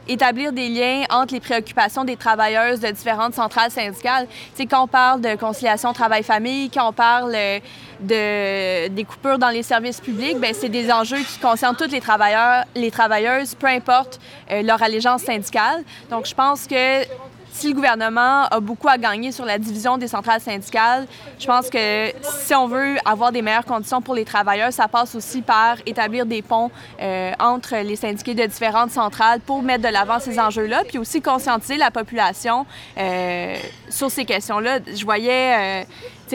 établir 0.08 0.52
des 0.52 0.68
liens 0.68 1.04
entre 1.10 1.34
les 1.34 1.39
préoccupations 1.39 2.04
des 2.04 2.18
travailleuses 2.18 2.80
de 2.80 2.89
différentes 2.89 3.34
centrales 3.34 3.72
syndicales. 3.72 4.28
Quand 4.70 4.84
on 4.84 4.88
parle 4.88 5.22
de 5.22 5.36
conciliation 5.36 5.93
travail-famille, 5.93 6.70
quand 6.70 6.89
on 6.89 6.93
parle 6.93 7.34
euh, 7.36 7.60
de, 7.99 8.88
des 8.89 9.04
coupures 9.04 9.38
dans 9.38 9.49
les 9.49 9.64
services 9.64 10.02
publics, 10.02 10.38
ben 10.39 10.54
c'est 10.54 10.70
des 10.70 10.91
enjeux 10.91 11.20
qui 11.20 11.38
concernent 11.39 11.76
tous 11.76 11.91
les 11.91 12.02
travailleurs, 12.02 12.66
les 12.76 12.91
travailleuses, 12.91 13.56
peu 13.56 13.68
importe 13.68 14.20
euh, 14.52 14.64
leur 14.64 14.82
allégeance 14.82 15.22
syndicale. 15.22 15.84
Donc, 16.10 16.26
je 16.26 16.34
pense 16.34 16.68
que 16.68 17.04
si 17.52 17.70
le 17.70 17.74
gouvernement 17.76 18.45
a 18.45 18.60
beaucoup 18.60 18.88
à 18.88 18.97
gagner 18.97 19.32
sur 19.32 19.45
la 19.45 19.58
division 19.58 19.97
des 19.97 20.08
centrales 20.08 20.41
syndicales, 20.41 21.08
je 21.39 21.45
pense 21.45 21.70
que 21.70 22.12
si 22.43 22.56
on 22.56 22.68
veut 22.68 22.95
avoir 23.06 23.32
des 23.32 23.41
meilleures 23.41 23.66
conditions 23.66 24.02
pour 24.02 24.16
les 24.16 24.26
travailleurs, 24.26 24.74
ça 24.74 24.88
passe 24.88 25.16
aussi 25.16 25.41
par 25.41 25.78
établir 25.86 26.26
des 26.26 26.41
ponts 26.41 26.72
euh, 27.02 27.32
entre 27.39 27.76
les 27.78 27.95
syndiqués 27.95 28.34
de 28.34 28.45
différentes 28.45 28.91
centrales 28.91 29.39
pour 29.41 29.62
mettre 29.62 29.84
de 29.84 29.89
l'avant 29.89 30.20
ces 30.20 30.39
enjeux-là, 30.39 30.84
puis 30.88 30.97
aussi 30.97 31.22
conscientiser 31.22 31.78
la 31.78 31.91
population 31.91 32.66
euh, 32.97 33.56
sur 33.89 34.10
ces 34.10 34.26
questions-là. 34.26 34.80
Je 34.93 35.04
voyais, 35.04 35.86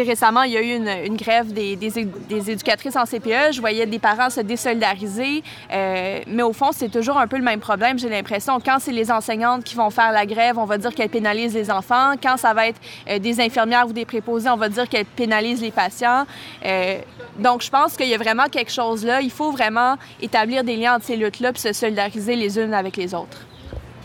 récemment, 0.03 0.43
il 0.43 0.53
y 0.53 0.57
a 0.57 0.63
eu 0.63 0.77
une, 0.77 0.89
une 0.89 1.17
grève 1.17 1.53
des, 1.53 1.77
des, 1.77 1.99
é- 1.99 2.05
des 2.29 2.51
éducatrices 2.51 2.97
en 2.97 3.05
CPE. 3.05 3.53
Je 3.53 3.61
voyais 3.61 3.87
des 3.87 3.99
parents 3.99 4.31
se 4.31 4.41
désolidariser. 4.41 5.43
Euh, 5.73 6.21
mais 6.27 6.43
au 6.43 6.53
fond, 6.53 6.71
c'est 6.73 6.89
toujours 6.89 7.19
un 7.19 7.27
peu 7.27 7.37
le 7.37 7.43
même 7.43 7.61
problème, 7.61 7.99
j'ai 7.99 8.09
l'impression. 8.09 8.59
Quand 8.65 8.79
c'est 8.81 8.93
les 8.93 9.11
enseignantes 9.11 9.65
qui 9.65 9.75
vont 9.75 9.91
faire 9.91 10.13
la 10.13 10.27
grève, 10.27 10.59
on 10.59 10.65
va 10.65 10.79
dire 10.79 10.95
qu'elles 10.95 11.09
pénalisent 11.09 11.55
les 11.55 11.71
enfants. 11.71 12.13
Quand 12.23 12.37
ça 12.37 12.55
va 12.55 12.69
être 12.69 12.81
euh, 13.09 13.19
des 13.19 13.41
infirmières 13.41 13.87
ou 13.89 13.93
des 13.93 14.05
préposés, 14.05 14.49
on 14.49 14.57
va 14.57 14.69
dire 14.69 14.89
qu'elles 14.89 15.05
pénalisent 15.07 15.63
les 15.63 15.71
patients. 15.71 16.25
Euh, 16.65 16.99
donc, 17.39 17.63
je 17.63 17.71
pense 17.71 17.97
qu'il 17.97 18.09
y 18.09 18.15
a 18.15 18.19
vraiment 18.19 18.47
quelque 18.51 18.73
chose 18.73 19.05
là. 19.05 19.21
Il 19.21 19.31
faut 19.31 19.51
vraiment 19.51 19.97
établir 20.21 20.65
des 20.65 20.77
liens 20.77 20.97
entre 20.97 21.05
ces 21.07 21.17
luttes-là 21.17 21.53
puis 21.53 21.63
se 21.63 21.73
solidariser 21.73 22.37
les 22.37 22.59
unes 22.59 22.75
avec 22.75 22.97
les 22.97 23.15
autres. 23.15 23.39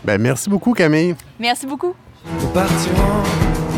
Ben, 0.04 0.20
merci 0.20 0.50
beaucoup, 0.50 0.72
Camille. 0.72 1.14
Merci 1.38 1.66
beaucoup. 1.66 1.94
Nous 2.40 2.48
partirons. 2.48 3.71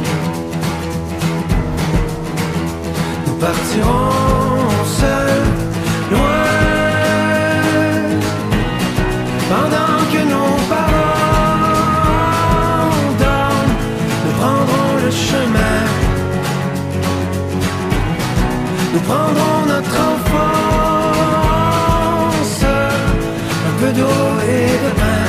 Nous 3.44 3.50
partirons 3.50 4.84
seuls, 4.86 5.44
loin. 6.10 6.46
Pendant 9.50 9.98
que 10.12 10.20
nos 10.32 10.54
parents 10.70 12.06
dorment, 13.18 13.74
nous 14.24 14.34
prendrons 14.40 14.92
le 15.04 15.10
chemin. 15.10 15.80
Nous 18.94 19.00
prendrons 19.00 19.60
notre 19.66 19.96
enfance, 20.12 21.04
un 23.68 23.74
peu 23.78 23.90
d'eau 23.92 24.22
et 24.48 24.72
de 24.84 24.90
pain. 25.00 25.24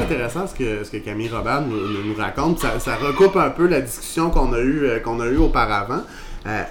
Super 0.00 0.16
intéressant 0.16 0.46
ce 0.46 0.54
que, 0.54 0.84
ce 0.84 0.90
que 0.90 0.98
Camille 0.98 1.28
Robert 1.28 1.62
nous, 1.62 2.14
raconte. 2.16 2.60
Ça, 2.60 2.78
ça 2.78 2.96
recoupe 2.96 3.36
un 3.36 3.50
peu 3.50 3.66
la 3.66 3.80
discussion 3.80 4.30
qu'on 4.30 4.52
a 4.52 4.60
eue 4.60 4.84
euh, 4.84 5.00
qu'on 5.00 5.20
a 5.20 5.26
eu 5.26 5.36
auparavant. 5.36 6.02
Euh, 6.46 6.62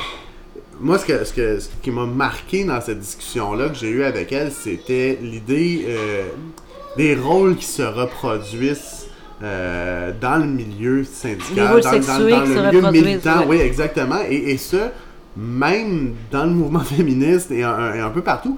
moi, 0.79 0.97
ce, 0.97 1.05
que, 1.05 1.23
ce, 1.23 1.33
que, 1.33 1.59
ce 1.59 1.69
qui 1.81 1.91
m'a 1.91 2.05
marqué 2.05 2.63
dans 2.63 2.81
cette 2.81 2.99
discussion-là 2.99 3.69
que 3.69 3.75
j'ai 3.75 3.89
eue 3.89 4.03
avec 4.03 4.31
elle, 4.31 4.51
c'était 4.51 5.17
l'idée 5.21 5.85
euh, 5.87 6.23
des 6.97 7.15
rôles 7.15 7.55
qui 7.55 7.65
se 7.65 7.83
reproduisent 7.83 9.07
euh, 9.41 10.11
dans 10.19 10.37
le 10.37 10.47
milieu 10.47 11.03
syndical, 11.03 11.81
dans, 11.81 12.19
le 12.19 12.71
milieu 12.71 12.91
militant. 12.91 13.39
ouais. 13.41 13.45
Oui, 13.47 13.57
exactement. 13.57 14.19
Et, 14.29 14.51
et 14.51 14.57
ça, 14.57 14.91
même 15.37 16.15
dans 16.31 16.45
le 16.45 16.51
mouvement 16.51 16.79
féministe 16.83 17.51
et 17.51 17.63
un, 17.63 17.93
et 17.93 17.99
un 17.99 18.09
peu 18.09 18.21
partout. 18.21 18.57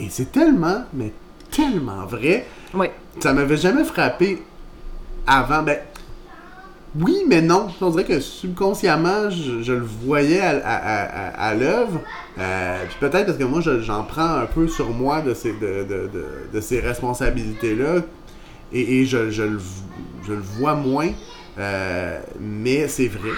Et 0.00 0.06
c'est 0.10 0.30
tellement, 0.30 0.84
mais 0.94 1.12
tellement 1.50 2.06
vrai 2.06 2.46
Oui. 2.74 2.86
Ça 3.20 3.32
m'avait 3.32 3.56
jamais 3.56 3.84
frappé 3.84 4.42
avant. 5.26 5.62
Ben, 5.62 5.78
oui, 6.98 7.18
mais 7.28 7.42
non. 7.42 7.68
On 7.80 7.90
dirait 7.90 8.04
que 8.04 8.18
subconsciemment, 8.20 9.30
je, 9.30 9.72
le 9.72 9.80
voyais 10.04 10.40
à, 10.40 11.54
l'œuvre. 11.54 12.00
Euh, 12.38 12.84
puis 12.88 12.96
peut-être 13.00 13.26
parce 13.26 13.38
que 13.38 13.44
moi, 13.44 13.60
je- 13.60 13.80
j'en 13.80 14.04
prends 14.04 14.36
un 14.36 14.46
peu 14.46 14.68
sur 14.68 14.90
moi 14.90 15.20
de 15.20 15.34
ces, 15.34 15.52
de, 15.52 15.84
de, 15.84 16.08
de, 16.12 16.26
de 16.52 16.60
ces 16.60 16.80
responsabilités-là. 16.80 18.02
Et, 18.72 19.00
et 19.00 19.06
je, 19.06 19.30
je, 19.30 19.42
le, 19.42 19.60
je 20.26 20.32
le 20.32 20.40
vois 20.40 20.74
moins. 20.74 21.10
Euh, 21.58 22.18
mais 22.40 22.88
c'est 22.88 23.08
vrai. 23.08 23.30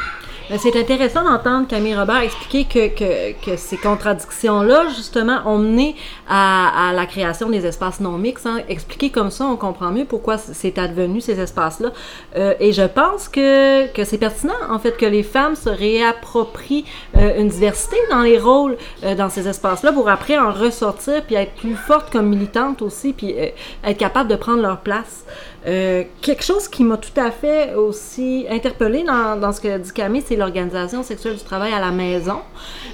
Mais 0.51 0.59
C'est 0.59 0.75
intéressant 0.75 1.23
d'entendre 1.23 1.69
Camille 1.69 1.95
Robert 1.95 2.23
expliquer 2.23 2.65
que, 2.65 2.89
que, 2.99 3.33
que 3.41 3.57
ces 3.57 3.77
contradictions-là, 3.77 4.89
justement, 4.89 5.39
ont 5.47 5.59
mené 5.59 5.95
à, 6.29 6.89
à 6.89 6.93
la 6.93 7.07
création 7.07 7.49
des 7.51 7.65
espaces 7.67 8.01
non 8.01 8.19
mixtes. 8.19 8.47
hein. 8.47 8.59
Expliquer 8.69 9.11
comme 9.11 9.31
ça, 9.31 9.45
on 9.47 9.55
comprend 9.55 9.93
mieux 9.93 10.07
pourquoi 10.07 10.39
c'est 10.39 10.77
advenu 10.77 11.21
ces 11.21 11.39
espaces-là. 11.39 11.93
Euh, 12.37 12.55
et 12.59 12.73
je 12.73 12.83
pense 12.83 13.29
que, 13.29 13.87
que 13.93 14.03
c'est 14.03 14.19
pertinent, 14.19 14.53
en 14.69 14.81
fait, 14.81 14.97
que 14.97 15.07
les 15.07 15.23
femmes 15.23 15.55
se 15.55 15.69
réapproprient 15.69 16.85
euh, 17.17 17.41
une 17.41 17.47
diversité 17.47 17.97
dans 18.11 18.23
les 18.23 18.39
rôles 18.39 18.77
euh, 19.05 19.15
dans 19.15 19.29
ces 19.29 19.47
espaces-là 19.47 19.93
pour 19.93 20.09
après 20.09 20.37
en 20.37 20.51
ressortir 20.51 21.23
puis 21.23 21.37
être 21.37 21.55
plus 21.55 21.77
fortes 21.77 22.11
comme 22.11 22.27
militantes 22.27 22.83
aussi 22.83 23.13
puis 23.13 23.35
euh, 23.39 23.51
être 23.85 23.99
capable 23.99 24.29
de 24.29 24.37
prendre 24.37 24.63
leur 24.63 24.79
place. 24.79 25.25
Euh, 25.67 26.05
quelque 26.23 26.43
chose 26.43 26.69
qui 26.69 26.85
m'a 26.85 26.97
tout 26.97 27.21
à 27.21 27.31
fait 27.31 27.75
aussi 27.75 28.47
interpellée 28.49 29.03
dans, 29.03 29.39
dans 29.39 29.53
ce 29.53 29.61
que 29.61 29.77
dit 29.77 29.93
Camille, 29.93 30.23
c'est 30.25 30.37
l'organisation 30.37 31.03
sexuelle 31.03 31.37
du 31.37 31.45
travail 31.45 31.73
à 31.73 31.81
la 31.81 31.91
maison. 31.91 32.39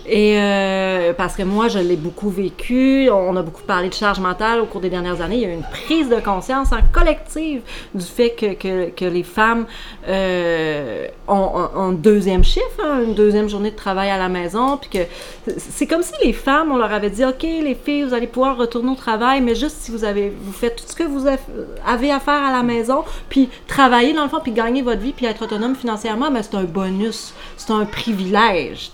Et 0.05 0.39
euh, 0.39 1.13
parce 1.13 1.37
que 1.37 1.45
moi, 1.45 1.69
je 1.69 1.79
l'ai 1.79 1.97
beaucoup 1.97 2.31
vécu, 2.31 3.09
on 3.11 3.37
a 3.37 3.43
beaucoup 3.43 3.63
parlé 3.63 3.89
de 3.89 3.95
charge 3.95 4.19
mentale 4.19 4.61
au 4.61 4.67
cours 4.67 4.81
des 4.81 4.91
dernières 4.91 5.21
années. 5.21 5.37
Il 5.37 5.43
y 5.43 5.45
a 5.45 5.49
eu 5.49 5.55
une 5.55 5.63
prise 5.63 6.09
de 6.09 6.17
conscience 6.17 6.73
hein, 6.73 6.81
collective 6.93 7.63
du 7.95 8.05
fait 8.05 8.31
que, 8.31 8.91
que, 8.91 9.05
les 9.05 9.23
femmes 9.23 9.67
euh, 10.09 11.07
ont, 11.29 11.69
un 11.77 11.93
deuxième 11.93 12.43
chiffre, 12.43 12.81
hein, 12.85 13.03
une 13.05 13.15
deuxième 13.15 13.49
journée 13.49 13.71
de 13.71 13.77
travail 13.77 14.11
à 14.11 14.19
la 14.19 14.29
maison, 14.29 14.77
puis 14.77 14.91
que 14.91 15.53
c'est 15.57 15.87
comme 15.87 16.03
si 16.03 16.13
les 16.25 16.33
femmes, 16.33 16.73
on 16.73 16.77
leur 16.77 16.93
avait 16.93 17.11
dit, 17.11 17.25
ok, 17.25 17.43
les 17.43 17.77
filles, 17.77 18.05
vous 18.05 18.15
allez 18.15 18.27
pouvoir 18.27 18.57
retourner 18.57 18.91
au 18.91 18.97
travail, 18.97 19.41
mais 19.41 19.55
juste 19.55 19.77
si 19.79 19.93
vous 19.93 20.05
avez, 20.05 20.33
vous 20.37 20.53
faites 20.53 20.77
tout 20.77 20.85
ce 20.87 20.97
que 20.97 21.05
vous 21.05 21.27
avez 21.27 22.11
à 22.11 22.21
faire 22.21 22.43
à 22.43 22.53
la 22.53 22.56
maison, 22.63 23.05
puis 23.29 23.49
travailler 23.67 24.13
dans 24.13 24.23
le 24.23 24.29
fond, 24.29 24.41
puis 24.43 24.53
gagner 24.53 24.83
votre 24.83 25.01
vie, 25.01 25.13
puis 25.13 25.27
être 25.27 25.43
autonome 25.43 25.75
financièrement, 25.75 26.31
mais 26.31 26.43
c'est 26.43 26.57
un 26.57 26.65
bonus, 26.65 27.35
c'est 27.57 27.73
un 27.73 27.85
privilège. 27.85 28.91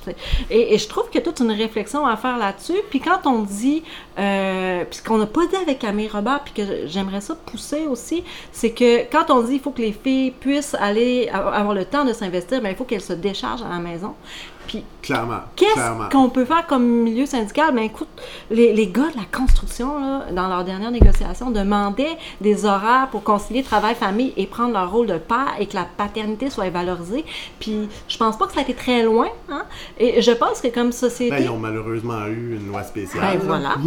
Et, 0.50 0.78
je 0.78 0.88
trouve 0.88 1.08
qu'il 1.08 1.20
y 1.20 1.22
a 1.22 1.24
toute 1.24 1.40
une 1.40 1.52
réflexion 1.52 2.06
à 2.06 2.16
faire 2.16 2.38
là-dessus. 2.38 2.78
Puis 2.90 3.00
quand 3.00 3.26
on 3.26 3.40
dit, 3.40 3.82
euh, 4.18 4.84
puis 4.90 5.00
qu'on 5.06 5.18
n'a 5.18 5.26
pas 5.26 5.46
dit 5.46 5.56
avec 5.56 5.78
Camille 5.78 6.08
Robert, 6.08 6.40
puis 6.44 6.54
que 6.54 6.86
j'aimerais 6.86 7.20
ça 7.20 7.34
pousser 7.34 7.86
aussi, 7.86 8.24
c'est 8.50 8.70
que 8.70 9.10
quand 9.10 9.30
on 9.30 9.42
dit 9.42 9.54
il 9.54 9.60
faut 9.60 9.70
que 9.70 9.82
les 9.82 9.92
filles 9.92 10.32
puissent 10.32 10.74
aller 10.74 11.28
avoir 11.28 11.74
le 11.74 11.84
temps 11.84 12.04
de 12.04 12.12
s'investir, 12.12 12.60
ben, 12.60 12.70
il 12.70 12.76
faut 12.76 12.84
qu'elles 12.84 13.00
se 13.00 13.12
déchargent 13.12 13.62
à 13.62 13.68
la 13.68 13.78
maison. 13.78 14.14
Puis 14.66 14.84
Clairement. 15.02 15.40
Qu'est-ce 15.56 16.10
qu'on 16.10 16.30
peut 16.30 16.44
faire 16.44 16.66
comme 16.66 16.86
milieu 16.86 17.26
syndical? 17.26 17.74
Ben 17.74 17.82
écoute, 17.82 18.08
les, 18.50 18.72
les 18.72 18.86
gars 18.86 19.10
de 19.10 19.16
la 19.16 19.24
construction, 19.36 19.98
là, 19.98 20.26
dans 20.32 20.48
leur 20.48 20.64
dernière 20.64 20.92
négociation, 20.92 21.50
demandaient 21.50 22.16
des 22.40 22.64
horaires 22.64 23.08
pour 23.10 23.24
concilier 23.24 23.64
travail-famille 23.64 24.32
et 24.36 24.46
prendre 24.46 24.72
leur 24.72 24.92
rôle 24.92 25.08
de 25.08 25.18
père 25.18 25.54
et 25.58 25.66
que 25.66 25.74
la 25.74 25.84
paternité 25.96 26.50
soit 26.50 26.70
valorisée. 26.70 27.24
Puis 27.58 27.88
je 28.06 28.16
pense 28.16 28.38
pas 28.38 28.46
que 28.46 28.52
ça 28.52 28.60
a 28.60 28.62
été 28.62 28.74
très 28.74 29.02
loin. 29.02 29.28
Hein? 29.50 29.64
Et 29.98 30.22
je 30.22 30.30
pense 30.30 30.60
que 30.60 30.68
comme 30.68 30.92
société... 30.92 31.34
Ben, 31.34 31.42
ils 31.42 31.50
ont 31.50 31.58
malheureusement 31.58 32.26
eu 32.26 32.56
une 32.56 32.68
loi 32.68 32.84
spéciale. 32.84 33.38
Ben 33.38 33.38
là. 33.38 33.44
voilà. 33.44 33.74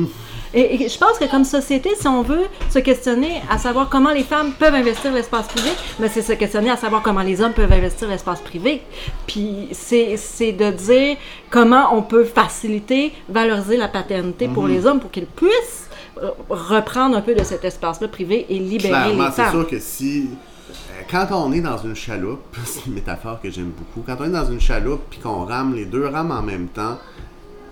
Et, 0.53 0.85
et 0.85 0.87
je 0.87 0.97
pense 0.97 1.17
que 1.19 1.25
comme 1.25 1.43
société, 1.43 1.89
si 1.99 2.07
on 2.07 2.21
veut 2.21 2.45
se 2.69 2.79
questionner 2.79 3.41
à 3.49 3.57
savoir 3.57 3.89
comment 3.89 4.11
les 4.11 4.23
femmes 4.23 4.53
peuvent 4.53 4.73
investir 4.73 5.11
l'espace 5.11 5.47
privé, 5.47 5.69
ben 5.99 6.09
c'est 6.09 6.21
se 6.21 6.31
questionner 6.31 6.69
à 6.69 6.77
savoir 6.77 7.01
comment 7.01 7.23
les 7.23 7.41
hommes 7.41 7.51
peuvent 7.51 7.73
investir 7.73 8.07
l'espace 8.07 8.39
privé. 8.39 8.81
Puis 9.27 9.67
c'est 9.73 10.15
c'est 10.15 10.53
de 10.71 10.77
dire 10.77 11.17
comment 11.49 11.95
on 11.95 12.01
peut 12.01 12.23
faciliter, 12.25 13.13
valoriser 13.29 13.77
la 13.77 13.87
paternité 13.87 14.47
pour 14.47 14.67
les 14.67 14.85
hommes 14.85 14.99
pour 14.99 15.11
qu'ils 15.11 15.25
puissent 15.25 15.89
euh, 16.21 16.29
reprendre 16.49 17.17
un 17.17 17.21
peu 17.21 17.35
de 17.35 17.43
cet 17.43 17.65
espace-là 17.65 18.07
privé 18.07 18.45
et 18.49 18.59
libérer 18.59 18.89
Clairement, 18.89 19.25
les 19.25 19.31
c'est 19.31 19.49
sûr 19.49 19.67
que 19.67 19.79
si. 19.79 20.29
euh, 20.69 20.73
Quand 21.11 21.27
on 21.31 21.51
est 21.51 21.61
dans 21.61 21.77
une 21.77 21.95
chaloupe, 21.95 22.55
c'est 22.65 22.85
une 22.85 22.93
métaphore 22.93 23.41
que 23.41 23.49
j'aime 23.49 23.71
beaucoup, 23.77 24.01
quand 24.05 24.15
on 24.23 24.25
est 24.25 24.29
dans 24.29 24.49
une 24.49 24.61
chaloupe 24.61 25.01
puis 25.09 25.19
qu'on 25.19 25.45
rame, 25.45 25.75
les 25.75 25.85
deux 25.85 26.07
rames 26.07 26.31
en 26.31 26.41
même 26.41 26.67
temps, 26.67 26.97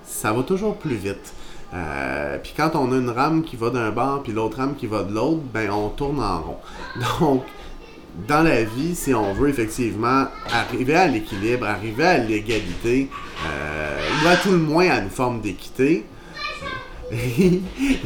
ça 0.06 0.32
va 0.34 0.44
toujours 0.44 0.76
plus 0.76 0.96
vite. 0.96 1.34
Euh, 1.74 2.38
puis 2.44 2.54
quand 2.56 2.72
on 2.76 2.92
a 2.92 2.96
une 2.98 3.10
rame 3.10 3.44
qui 3.44 3.56
va 3.56 3.70
d'un 3.72 3.90
bord 3.90 4.22
puis 4.22 4.32
l'autre 4.32 4.58
rame 4.58 4.76
qui 4.76 4.86
va 4.86 5.02
de 5.04 5.12
l'autre, 5.14 5.42
ben 5.54 5.72
on 5.72 5.90
tourne 5.90 6.20
en 6.22 6.42
rond. 6.42 6.58
Donc, 7.20 7.44
dans 8.28 8.44
la 8.44 8.64
vie, 8.64 8.96
si 8.96 9.14
on 9.14 9.34
veut 9.34 9.50
effectivement 9.50 10.26
arriver 10.52 10.96
à 10.96 11.08
l'équilibre, 11.08 11.66
arriver 11.66 12.06
à 12.06 12.18
l'égalité, 12.18 13.10
euh, 13.46 14.00
ou 14.24 14.28
à 14.28 14.36
tout 14.36 14.52
le 14.52 14.58
moins 14.58 14.90
à 14.90 15.00
une 15.00 15.10
forme 15.10 15.42
d'équité, 15.42 16.06
il 17.12 17.62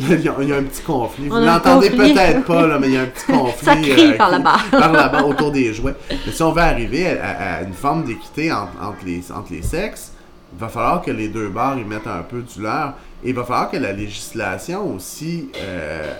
y, 0.09 0.27
a, 0.27 0.35
il 0.41 0.49
y 0.49 0.53
a 0.53 0.57
un 0.57 0.63
petit 0.63 0.81
conflit. 0.81 1.27
Vous 1.29 1.37
l'entendez 1.37 1.89
peut-être 1.89 2.43
pas, 2.45 2.67
là, 2.67 2.77
mais 2.79 2.87
il 2.87 2.93
y 2.93 2.97
a 2.97 3.01
un 3.01 3.05
petit 3.05 3.25
conflit. 3.31 3.65
Ça 3.65 3.75
crie 3.75 4.13
euh, 4.13 4.17
par 4.17 4.31
là-bas. 4.31 4.57
par 4.71 4.91
là-bas, 4.91 5.23
autour 5.23 5.51
des 5.51 5.73
jouets. 5.73 5.95
Mais 6.09 6.31
si 6.31 6.43
on 6.43 6.51
veut 6.51 6.61
arriver 6.61 7.07
à, 7.07 7.61
une 7.61 7.73
forme 7.73 8.03
d'équité 8.03 8.51
entre, 8.51 8.71
entre 8.81 9.05
les, 9.05 9.31
entre 9.31 9.53
les 9.53 9.61
sexes, 9.61 10.13
il 10.53 10.59
va 10.59 10.69
falloir 10.69 11.01
que 11.01 11.11
les 11.11 11.29
deux 11.29 11.49
barres 11.49 11.77
y 11.77 11.83
mettent 11.83 12.07
un 12.07 12.23
peu 12.23 12.41
du 12.41 12.61
leur. 12.61 12.93
Et 13.23 13.29
il 13.29 13.35
va 13.35 13.43
falloir 13.43 13.69
que 13.69 13.77
la 13.77 13.93
législation 13.93 14.93
aussi 14.95 15.49
euh, 15.57 16.13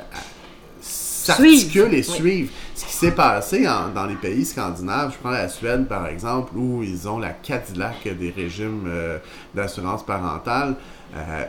s'articule 1.34 1.94
et 1.94 2.04
Suive. 2.04 2.24
Oui. 2.24 2.32
suive. 2.32 2.52
Ce 2.76 2.86
qui 2.86 2.94
s'est 2.94 3.12
passé 3.12 3.68
en- 3.68 3.90
dans 3.94 4.06
les 4.06 4.16
pays 4.16 4.46
scandinaves, 4.46 5.12
je 5.14 5.18
prends 5.18 5.32
la 5.32 5.50
Suède 5.50 5.88
par 5.88 6.08
exemple, 6.08 6.56
où 6.58 6.84
ils 6.84 7.08
ont 7.08 7.20
la 7.20 7.30
Cadillac 7.30 8.08
des 8.20 8.32
régimes 8.32 8.86
euh, 8.88 9.18
d'assurance 9.56 10.06
parentale. 10.06 10.76
euh, 11.16 11.44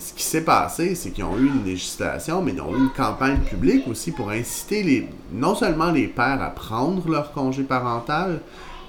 ce 0.00 0.12
qui 0.12 0.22
s'est 0.22 0.42
passé, 0.44 0.94
c'est 0.94 1.10
qu'ils 1.10 1.24
ont 1.24 1.36
eu 1.36 1.46
une 1.48 1.64
législation, 1.64 2.40
mais 2.40 2.52
ils 2.52 2.60
ont 2.60 2.72
eu 2.72 2.78
une 2.78 2.90
campagne 2.96 3.38
publique 3.38 3.88
aussi 3.88 4.12
pour 4.12 4.30
inciter 4.30 4.84
les, 4.84 5.08
non 5.32 5.56
seulement 5.56 5.90
les 5.90 6.06
pères 6.06 6.40
à 6.40 6.50
prendre 6.50 7.08
leur 7.10 7.32
congé 7.32 7.64
parental, 7.64 8.40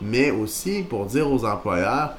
mais 0.02 0.30
aussi 0.30 0.84
pour 0.88 1.06
dire 1.08 1.32
aux 1.32 1.46
employeurs 1.46 2.12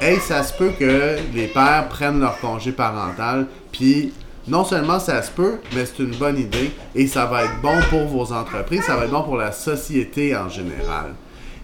Hey, 0.00 0.18
ça 0.20 0.42
se 0.44 0.52
peut 0.52 0.70
que 0.78 1.16
les 1.34 1.46
pères 1.48 1.88
prennent 1.88 2.20
leur 2.20 2.38
congé 2.38 2.70
parental, 2.72 3.46
puis 3.72 4.12
non 4.48 4.64
seulement 4.64 4.98
ça 4.98 5.22
se 5.22 5.30
peut, 5.30 5.58
mais 5.74 5.86
c'est 5.86 6.02
une 6.02 6.14
bonne 6.16 6.38
idée 6.38 6.72
et 6.94 7.06
ça 7.06 7.26
va 7.26 7.44
être 7.44 7.60
bon 7.62 7.78
pour 7.90 8.06
vos 8.06 8.32
entreprises, 8.32 8.82
ça 8.82 8.96
va 8.96 9.04
être 9.04 9.10
bon 9.10 9.22
pour 9.22 9.36
la 9.36 9.52
société 9.52 10.36
en 10.36 10.48
général. 10.48 11.14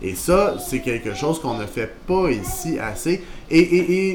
Et 0.01 0.15
ça, 0.15 0.55
c'est 0.59 0.81
quelque 0.81 1.15
chose 1.15 1.41
qu'on 1.41 1.55
ne 1.55 1.67
fait 1.67 1.93
pas 2.07 2.31
ici 2.31 2.79
assez. 2.79 3.23
Et, 3.51 4.15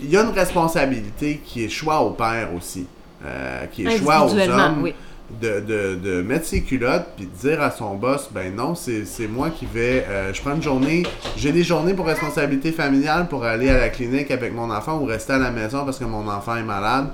il 0.00 0.10
y 0.10 0.16
a 0.16 0.22
une 0.22 0.30
responsabilité 0.30 1.40
qui 1.44 1.64
est 1.64 1.68
choix 1.68 2.00
au 2.02 2.10
père 2.10 2.50
aussi, 2.54 2.86
euh, 3.24 3.66
qui 3.66 3.84
est 3.84 3.98
choix 3.98 4.26
aux 4.26 4.34
hommes 4.34 4.82
oui. 4.82 4.94
de, 5.40 5.60
de, 5.60 5.94
de 5.94 6.22
mettre 6.22 6.46
ses 6.46 6.62
culottes 6.62 7.06
puis 7.16 7.26
de 7.26 7.48
dire 7.48 7.62
à 7.62 7.70
son 7.70 7.94
boss 7.94 8.28
ben 8.32 8.54
non 8.54 8.74
c'est 8.74 9.04
c'est 9.06 9.26
moi 9.26 9.50
qui 9.50 9.66
vais 9.66 10.04
euh, 10.08 10.32
je 10.32 10.40
prends 10.40 10.54
une 10.54 10.62
journée 10.62 11.04
j'ai 11.36 11.52
des 11.52 11.64
journées 11.64 11.94
pour 11.94 12.06
responsabilité 12.06 12.70
familiale 12.70 13.28
pour 13.28 13.44
aller 13.44 13.70
à 13.70 13.78
la 13.78 13.88
clinique 13.88 14.30
avec 14.30 14.52
mon 14.52 14.70
enfant 14.70 14.98
ou 14.98 15.04
rester 15.04 15.32
à 15.32 15.38
la 15.38 15.50
maison 15.50 15.84
parce 15.84 15.98
que 15.98 16.04
mon 16.04 16.28
enfant 16.28 16.56
est 16.56 16.64
malade 16.64 17.08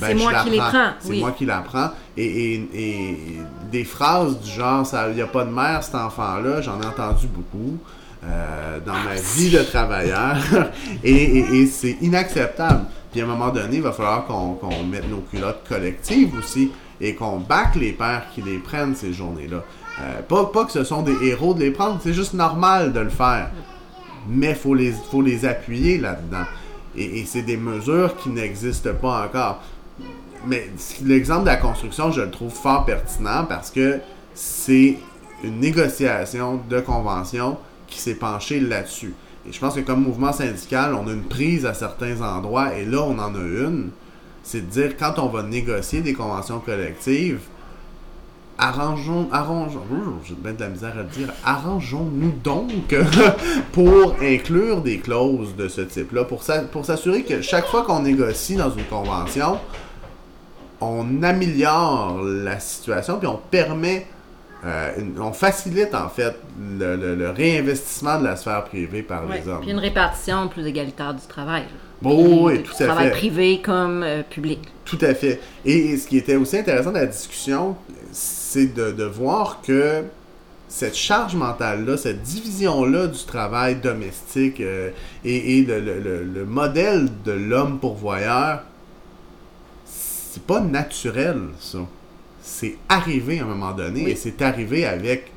Ben, 0.00 0.08
C'est 0.08 0.14
moi 0.14 0.32
qui 0.44 0.50
les 0.50 0.58
prends, 0.58 0.90
c'est 1.00 1.08
moi 1.20 1.30
qui 1.32 1.44
la 1.46 1.58
prends 1.58 1.90
et, 2.16 2.54
et, 2.74 3.38
des 3.70 3.84
phrases 3.84 4.38
du 4.40 4.50
genre 4.50 4.86
il 5.08 5.14
n'y 5.14 5.22
a 5.22 5.26
pas 5.26 5.44
de 5.44 5.50
mère 5.50 5.82
cet 5.82 5.94
enfant 5.94 6.36
là 6.36 6.60
j'en 6.60 6.80
ai 6.80 6.86
entendu 6.86 7.26
beaucoup 7.26 7.78
euh, 8.24 8.78
dans 8.84 8.92
ma 8.92 9.14
vie 9.14 9.50
de 9.50 9.62
travailleur 9.62 10.36
et, 11.04 11.10
et- 11.12 11.56
et 11.62 11.66
c'est 11.66 11.96
inacceptable. 12.02 12.84
Puis 13.10 13.20
à 13.20 13.24
un 13.24 13.26
moment 13.26 13.50
donné, 13.50 13.76
il 13.76 13.82
va 13.82 13.90
falloir 13.92 14.24
qu'on 14.26 14.84
mette 14.84 15.10
nos 15.10 15.18
culottes 15.30 15.64
collectives 15.68 16.32
aussi 16.38 16.70
et 17.00 17.14
qu'on 17.16 17.38
back 17.40 17.74
les 17.74 17.92
pères 17.92 18.26
qui 18.32 18.40
les 18.42 18.58
prennent 18.58 18.94
ces 18.94 19.12
journées-là. 19.12 19.64
Euh, 20.00 20.22
pas, 20.22 20.44
pas 20.46 20.64
que 20.64 20.72
ce 20.72 20.84
sont 20.84 21.02
des 21.02 21.16
héros 21.26 21.52
de 21.52 21.60
les 21.60 21.72
prendre, 21.72 21.98
c'est 22.02 22.14
juste 22.14 22.32
normal 22.32 22.92
de 22.92 23.00
le 23.00 23.10
faire. 23.10 23.50
Mais 24.28 24.50
il 24.50 24.54
faut 24.54 24.74
les, 24.74 24.92
faut 25.10 25.20
les 25.20 25.44
appuyer 25.44 25.98
là-dedans. 25.98 26.44
Et, 26.96 27.18
et 27.20 27.24
c'est 27.26 27.42
des 27.42 27.56
mesures 27.56 28.16
qui 28.16 28.28
n'existent 28.28 28.94
pas 28.94 29.24
encore. 29.26 29.60
Mais 30.46 30.70
l'exemple 31.04 31.42
de 31.42 31.46
la 31.46 31.56
construction, 31.56 32.10
je 32.10 32.22
le 32.22 32.30
trouve 32.30 32.52
fort 32.52 32.84
pertinent 32.84 33.44
parce 33.48 33.70
que 33.70 34.00
c'est 34.34 34.98
une 35.44 35.60
négociation 35.60 36.60
de 36.68 36.80
convention 36.80 37.58
qui 37.86 37.98
s'est 38.00 38.14
penchée 38.14 38.60
là-dessus. 38.60 39.14
Et 39.48 39.52
je 39.52 39.58
pense 39.58 39.74
que 39.74 39.80
comme 39.80 40.02
mouvement 40.02 40.32
syndical, 40.32 40.94
on 40.94 41.06
a 41.08 41.12
une 41.12 41.24
prise 41.24 41.66
à 41.66 41.74
certains 41.74 42.20
endroits 42.20 42.74
et 42.74 42.84
là, 42.84 43.02
on 43.02 43.18
en 43.18 43.34
a 43.34 43.38
une. 43.38 43.90
C'est 44.44 44.60
de 44.60 44.70
dire 44.70 44.96
quand 44.96 45.18
on 45.18 45.28
va 45.28 45.42
négocier 45.42 46.00
des 46.00 46.14
conventions 46.14 46.58
collectives, 46.60 47.40
arrangeons, 48.58 49.28
arrangeons, 49.32 49.80
j'ai 50.24 50.34
bien 50.34 50.52
de 50.52 50.60
la 50.60 50.68
misère 50.68 50.92
à 50.92 51.02
le 51.02 51.08
dire, 51.08 51.32
arrangeons-nous 51.44 52.32
donc 52.42 52.94
pour 53.72 54.14
inclure 54.20 54.82
des 54.82 54.98
clauses 54.98 55.54
de 55.56 55.68
ce 55.68 55.80
type-là, 55.80 56.24
pour 56.24 56.42
pour 56.70 56.84
s'assurer 56.84 57.22
que 57.22 57.42
chaque 57.42 57.66
fois 57.66 57.82
qu'on 57.82 58.00
négocie 58.00 58.56
dans 58.56 58.70
une 58.70 58.84
convention, 58.84 59.58
on 60.82 61.22
améliore 61.22 62.20
la 62.22 62.58
situation 62.60 63.18
puis 63.18 63.28
on 63.28 63.40
permet, 63.50 64.06
euh, 64.64 64.90
une- 64.98 65.20
on 65.20 65.32
facilite 65.32 65.94
en 65.94 66.08
fait 66.08 66.34
le, 66.78 66.96
le- 66.96 67.14
le 67.14 67.30
réinvestissement 67.30 68.18
de 68.18 68.24
la 68.24 68.36
sphère 68.36 68.64
privée 68.64 69.02
par 69.02 69.26
les 69.26 69.46
hommes. 69.48 69.60
Puis 69.60 69.70
une 69.70 69.78
répartition 69.78 70.48
plus 70.48 70.66
égalitaire 70.66 71.14
du 71.14 71.26
travail. 71.26 71.64
Bon, 72.00 72.46
oui, 72.46 72.58
Du 72.58 72.62
tout 72.64 72.74
à 72.80 72.86
travail 72.86 73.04
fait. 73.06 73.10
privé 73.12 73.60
comme 73.62 74.02
euh, 74.02 74.22
public. 74.28 74.60
Tout 74.84 74.98
à 75.02 75.14
fait. 75.14 75.40
Et, 75.64 75.90
et 75.92 75.96
ce 75.96 76.08
qui 76.08 76.18
était 76.18 76.34
aussi 76.36 76.58
intéressant 76.58 76.90
dans 76.90 76.98
la 76.98 77.06
discussion, 77.06 77.76
c'est 78.10 78.74
de, 78.74 78.90
de 78.90 79.04
voir 79.04 79.60
que 79.64 80.02
cette 80.66 80.96
charge 80.96 81.36
mentale-là, 81.36 81.96
cette 81.96 82.22
division-là 82.22 83.06
du 83.06 83.22
travail 83.24 83.76
domestique 83.76 84.60
euh, 84.60 84.90
et, 85.24 85.64
le 85.64 86.44
modèle 86.44 87.08
de 87.24 87.32
l'homme 87.32 87.78
pourvoyeur, 87.78 88.62
c'est 90.32 90.42
pas 90.44 90.60
naturel, 90.60 91.38
ça. 91.60 91.78
C'est 92.42 92.76
arrivé 92.88 93.38
à 93.40 93.42
un 93.42 93.46
moment 93.46 93.72
donné 93.72 94.10
et 94.10 94.16
c'est 94.16 94.40
arrivé 94.42 94.84
avec 94.86 95.30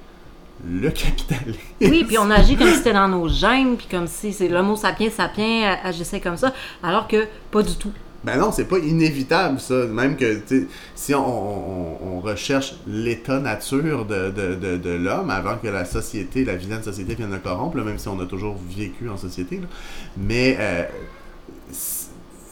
le 0.65 0.89
capitalisme. 0.89 1.59
Oui, 1.81 2.05
puis 2.07 2.17
on 2.17 2.31
agit 2.31 2.55
comme 2.55 2.69
si 2.69 2.77
c'était 2.77 2.93
dans 2.93 3.09
nos 3.09 3.27
gènes, 3.27 3.75
puis 3.75 3.87
comme 3.91 4.07
si 4.07 4.31
c'est 4.33 4.47
l'homo 4.47 4.75
sapiens 4.77 5.09
sapiens 5.09 5.77
agissait 5.83 6.21
comme 6.21 6.37
ça, 6.37 6.53
alors 6.81 7.07
que 7.09 7.27
pas 7.51 7.61
du 7.61 7.75
tout. 7.75 7.91
Ben 8.23 8.39
non, 8.39 8.51
c'est 8.51 8.65
pas 8.65 8.79
inévitable 8.79 9.59
ça. 9.59 9.85
Même 9.85 10.15
que 10.15 10.41
si 10.95 11.13
on, 11.13 11.19
on- 11.19 11.97
on 12.17 12.19
recherche 12.21 12.73
l'état 12.87 13.39
nature 13.39 14.05
de, 14.05 14.31
de- 14.31 14.55
de- 14.55 14.77
de 14.77 14.89
l'homme 14.91 15.29
avant 15.29 15.57
que 15.57 15.67
la 15.67 15.85
société, 15.85 16.43
la 16.45 16.55
vilaine 16.55 16.81
société 16.81 17.13
vienne 17.15 17.31
le 17.31 17.37
corrompre, 17.37 17.77
là, 17.77 17.83
même 17.83 17.99
si 17.99 18.07
on 18.07 18.19
a 18.19 18.25
toujours 18.25 18.55
vécu 18.75 19.09
en 19.09 19.17
société. 19.17 19.57
là. 19.57 19.67
Mais 20.17 20.57
euh, 20.59 20.83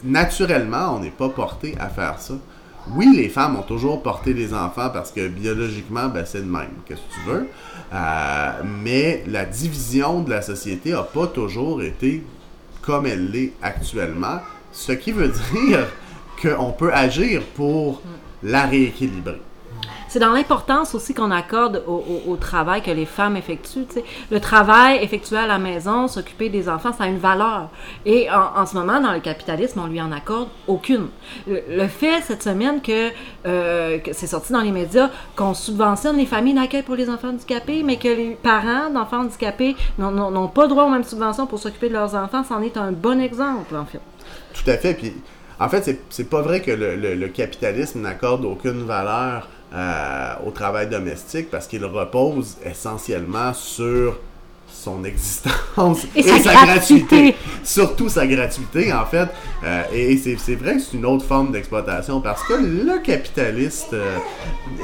naturellement, 0.04 0.96
on 0.96 1.00
n'est 1.00 1.10
pas 1.10 1.28
porté 1.28 1.74
à 1.80 1.88
faire 1.88 2.18
ça. 2.20 2.34
Oui, 2.90 3.10
les 3.16 3.30
femmes 3.30 3.56
ont 3.56 3.62
toujours 3.62 4.02
porté 4.02 4.34
les 4.34 4.52
enfants 4.52 4.90
parce 4.92 5.10
que 5.10 5.26
biologiquement, 5.26 6.08
ben, 6.08 6.24
c'est 6.26 6.40
le 6.40 6.44
même. 6.44 6.68
Qu'est-ce 6.84 7.00
que 7.00 7.14
tu 7.14 7.30
veux? 7.30 7.48
Euh, 7.94 8.50
mais 8.82 9.24
la 9.26 9.46
division 9.46 10.20
de 10.20 10.30
la 10.30 10.42
société 10.42 10.92
n'a 10.92 11.02
pas 11.02 11.26
toujours 11.26 11.82
été 11.82 12.22
comme 12.82 13.06
elle 13.06 13.30
l'est 13.30 13.52
actuellement, 13.62 14.40
ce 14.70 14.92
qui 14.92 15.12
veut 15.12 15.28
dire 15.52 15.86
qu'on 16.42 16.72
peut 16.72 16.92
agir 16.92 17.42
pour 17.54 18.02
la 18.42 18.66
rééquilibrer. 18.66 19.40
C'est 20.14 20.20
dans 20.20 20.30
l'importance 20.32 20.94
aussi 20.94 21.12
qu'on 21.12 21.32
accorde 21.32 21.82
au, 21.88 22.36
travail 22.36 22.82
que 22.82 22.90
les 22.92 23.04
femmes 23.04 23.36
effectuent. 23.36 23.84
Le 24.30 24.38
travail 24.38 25.02
effectué 25.02 25.36
à 25.36 25.48
la 25.48 25.58
maison, 25.58 26.06
s'occuper 26.06 26.50
des 26.50 26.68
enfants, 26.68 26.92
ça 26.92 27.02
a 27.02 27.06
une 27.08 27.18
valeur. 27.18 27.68
Et 28.06 28.28
en, 28.30 28.64
ce 28.64 28.76
moment, 28.76 29.00
dans 29.00 29.12
le 29.12 29.18
capitalisme, 29.18 29.80
on 29.82 29.88
lui 29.88 30.00
en 30.00 30.12
accorde 30.12 30.46
aucune. 30.68 31.08
Le, 31.48 31.88
fait 31.88 32.20
cette 32.22 32.44
semaine 32.44 32.80
que, 32.80 33.10
euh, 33.44 33.98
que 33.98 34.12
c'est 34.12 34.28
sorti 34.28 34.52
dans 34.52 34.60
les 34.60 34.70
médias 34.70 35.10
qu'on 35.34 35.52
subventionne 35.52 36.16
les 36.16 36.26
familles 36.26 36.54
d'accueil 36.54 36.84
pour 36.84 36.94
les 36.94 37.10
enfants 37.10 37.30
handicapés, 37.30 37.82
mais 37.82 37.96
que 37.96 38.06
les 38.06 38.38
parents 38.40 38.90
d'enfants 38.90 39.22
handicapés 39.22 39.74
n'ont- 39.98 40.46
pas 40.46 40.68
droit 40.68 40.84
aux 40.84 40.90
mêmes 40.90 41.02
subventions 41.02 41.48
pour 41.48 41.58
s'occuper 41.58 41.88
de 41.88 41.94
leurs 41.94 42.14
enfants, 42.14 42.44
c'en 42.48 42.62
est 42.62 42.76
un 42.76 42.92
bon 42.92 43.20
exemple, 43.20 43.74
en 43.74 43.84
fait. 43.84 43.98
Tout 44.52 44.70
à 44.70 44.76
fait. 44.76 44.94
Puis, 44.94 45.12
en 45.58 45.68
fait, 45.68 45.98
c'est- 46.08 46.30
pas 46.30 46.42
vrai 46.42 46.60
que 46.60 46.70
le 46.70 47.28
capitalisme 47.30 48.02
n'accorde 48.02 48.44
aucune 48.44 48.84
valeur 48.84 49.48
euh, 49.74 50.34
au 50.46 50.50
travail 50.50 50.88
domestique 50.88 51.50
parce 51.50 51.66
qu'il 51.66 51.84
repose 51.84 52.56
essentiellement 52.64 53.52
sur 53.54 54.18
son 54.66 55.04
existence 55.04 56.06
Et 56.16 56.22
sa 56.22 56.52
gratuité. 56.52 57.34
Surtout 57.62 58.08
sa 58.08 58.26
gratuité, 58.26 58.92
en 58.92 59.06
fait. 59.06 59.28
Euh, 59.64 59.82
et 59.92 60.16
c'est 60.16 60.36
c'est 60.38 60.56
vrai 60.56 60.74
que 60.76 60.80
c'est 60.82 60.96
une 60.96 61.06
autre 61.06 61.24
forme 61.24 61.52
d'exploitation 61.52 62.20
parce 62.20 62.42
que 62.42 62.54
le 62.54 62.98
capitaliste. 63.02 63.92
euh, 63.94 64.16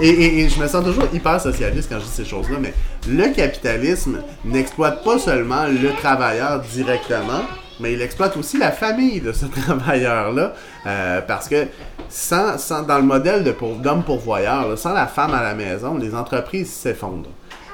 et, 0.00 0.08
et- 0.08 0.40
et 0.44 0.48
je 0.48 0.60
me 0.60 0.66
sens 0.68 0.84
toujours 0.84 1.04
hyper 1.12 1.40
socialiste 1.40 1.88
quand 1.90 1.98
je 1.98 2.04
dis 2.04 2.10
ces 2.10 2.24
choses-là, 2.24 2.58
mais 2.60 2.72
le 3.08 3.32
capitalisme 3.34 4.22
n'exploite 4.44 5.02
pas 5.04 5.18
seulement 5.18 5.66
le 5.66 5.92
travailleur 6.00 6.60
directement, 6.60 7.42
mais 7.80 7.92
il 7.94 8.02
exploite 8.02 8.36
aussi 8.36 8.58
la 8.58 8.70
famille 8.72 9.20
de 9.20 9.32
ce 9.32 9.46
travailleur-là. 9.62 10.52
euh, 10.86 11.20
parce 11.26 11.48
que 11.48 11.66
sans, 12.08 12.58
sans- 12.58 12.82
dans 12.82 12.96
le 12.98 13.04
modèle 13.04 13.44
de 13.44 13.52
pour- 13.52 13.76
d'homme 13.76 14.02
pourvoyeur, 14.02 14.76
sans 14.78 14.92
la 14.92 15.06
femme 15.06 15.34
à 15.34 15.42
la 15.42 15.54
maison, 15.54 15.96
les 15.96 16.14
entreprises 16.14 16.70
s'effondrent. 16.72 17.30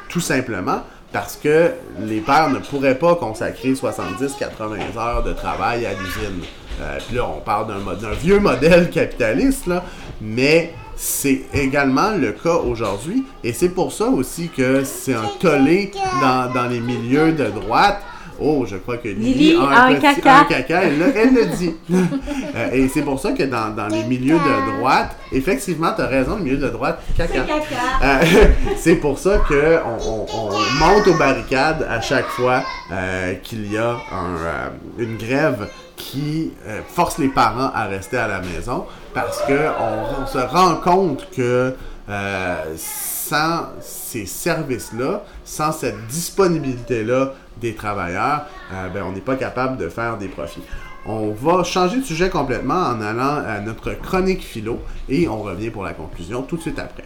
Tout 0.09 0.21
simplement 0.21 0.83
parce 1.13 1.37
que 1.37 1.71
les 2.01 2.21
pères 2.21 2.51
ne 2.51 2.59
pourraient 2.59 2.99
pas 2.99 3.15
consacrer 3.15 3.73
70-80 3.75 4.99
heures 4.99 5.23
de 5.23 5.33
travail 5.33 5.87
à 5.87 5.91
l'usine. 5.93 6.43
Euh, 6.81 6.99
Puis 7.07 7.17
là, 7.17 7.27
on 7.27 7.41
parle 7.41 7.69
d'un 7.69 7.95
d'un 7.95 8.15
vieux 8.15 8.39
modèle 8.39 8.91
capitaliste, 8.91 9.67
là, 9.67 9.83
mais 10.21 10.75
c'est 10.97 11.43
également 11.55 12.11
le 12.11 12.33
cas 12.33 12.55
aujourd'hui. 12.57 13.25
Et 13.45 13.53
c'est 13.53 13.69
pour 13.71 13.93
ça 13.93 14.07
aussi 14.07 14.49
que 14.49 14.85
c'est 14.85 15.15
un 15.15 15.29
tollé 15.41 15.91
dans, 16.21 16.53
dans 16.53 16.67
les 16.69 16.81
milieux 16.81 17.33
de 17.33 17.47
droite. 17.47 18.01
Oh, 18.41 18.64
je 18.66 18.76
crois 18.76 18.99
que 18.99 19.09
Lily, 19.09 19.32
Lily 19.34 19.57
a 19.57 19.62
a 19.68 19.87
un 19.87 19.95
petit- 19.95 20.01
caca. 20.20 20.39
un 20.41 20.45
caca, 20.45 20.82
elle, 20.84 20.99
le- 20.99 21.16
elle 21.16 21.34
le 21.34 21.47
dit. 21.57 21.74
Euh, 22.57 22.70
et 22.72 22.89
c'est 22.89 23.03
pour 23.03 23.20
ça 23.20 23.32
que 23.32 23.43
dans, 23.43 23.68
dans 23.74 23.89
les 23.89 24.03
milieux 24.05 24.39
de 24.39 24.78
droite, 24.78 25.14
effectivement, 25.30 25.93
tu 25.95 26.01
as 26.01 26.07
raison, 26.07 26.37
le 26.37 26.43
milieu 26.45 26.57
de 26.57 26.68
droite, 26.70 27.01
caca. 27.14 27.45
Euh, 28.03 28.18
c'est 28.78 28.95
pour 28.97 29.18
ça 29.18 29.39
que 29.47 29.76
on, 29.84 30.26
on- 30.34 30.49
on 30.49 30.51
monte 30.87 31.07
aux 31.09 31.18
barricades 31.18 31.87
à 31.91 32.01
chaque 32.01 32.28
fois 32.28 32.62
euh, 32.93 33.34
qu'il 33.43 33.70
y 33.70 33.76
a 33.76 33.91
un, 33.91 34.37
euh, 34.39 34.68
une 34.99 35.18
grève 35.18 35.68
qui 35.97 36.53
euh, 36.66 36.80
force 36.89 37.18
les 37.18 37.28
parents 37.28 37.70
à 37.74 37.84
rester 37.87 38.16
à 38.16 38.26
la 38.28 38.41
maison 38.41 38.87
parce 39.12 39.43
que 39.43 39.53
on, 39.78 40.22
on 40.22 40.26
se 40.26 40.39
rend 40.39 40.76
compte 40.76 41.26
que 41.37 41.74
euh, 42.09 42.55
sans 43.29 43.66
ces 43.81 44.27
services-là, 44.27 45.24
sans 45.45 45.72
cette 45.72 46.07
disponibilité-là 46.07 47.35
des 47.61 47.74
travailleurs, 47.74 48.47
euh, 48.72 48.89
ben, 48.89 49.05
on 49.09 49.12
n'est 49.12 49.20
pas 49.20 49.37
capable 49.37 49.77
de 49.79 49.89
faire 49.89 50.16
des 50.16 50.29
profits. 50.29 50.62
On 51.07 51.31
va 51.31 51.64
changer 51.64 52.01
de 52.01 52.05
sujet 52.05 52.31
complètement 52.31 52.74
en 52.74 53.01
allant 53.01 53.43
à 53.47 53.61
notre 53.61 53.93
chronique 53.93 54.43
philo 54.43 54.81
et 55.09 55.29
on 55.29 55.43
revient 55.43 55.70
pour 55.70 55.85
la 55.85 55.93
conclusion 55.93 56.43
tout 56.43 56.57
de 56.57 56.62
suite 56.62 56.79
après. 56.79 57.05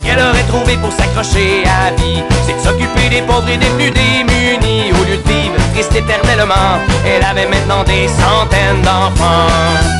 qu'elle 0.00 0.18
aurait 0.18 0.46
trouvé 0.48 0.76
pour 0.76 0.92
s'accrocher 0.92 1.64
à 1.64 1.90
vie, 1.94 2.22
c'est 2.46 2.54
de 2.54 2.60
s'occuper 2.60 3.08
des 3.10 3.22
pauvres 3.22 3.48
et 3.48 3.58
des 3.58 3.70
plus 3.76 3.90
démunis. 3.90 4.92
Au 4.92 5.04
lieu 5.04 5.16
de 5.16 5.28
vivre 5.28 5.54
triste 5.72 5.94
éternellement, 5.94 6.78
elle 7.06 7.24
avait 7.24 7.48
maintenant 7.48 7.84
des 7.84 8.08
centaines 8.08 8.82
d'enfants. 8.82 9.97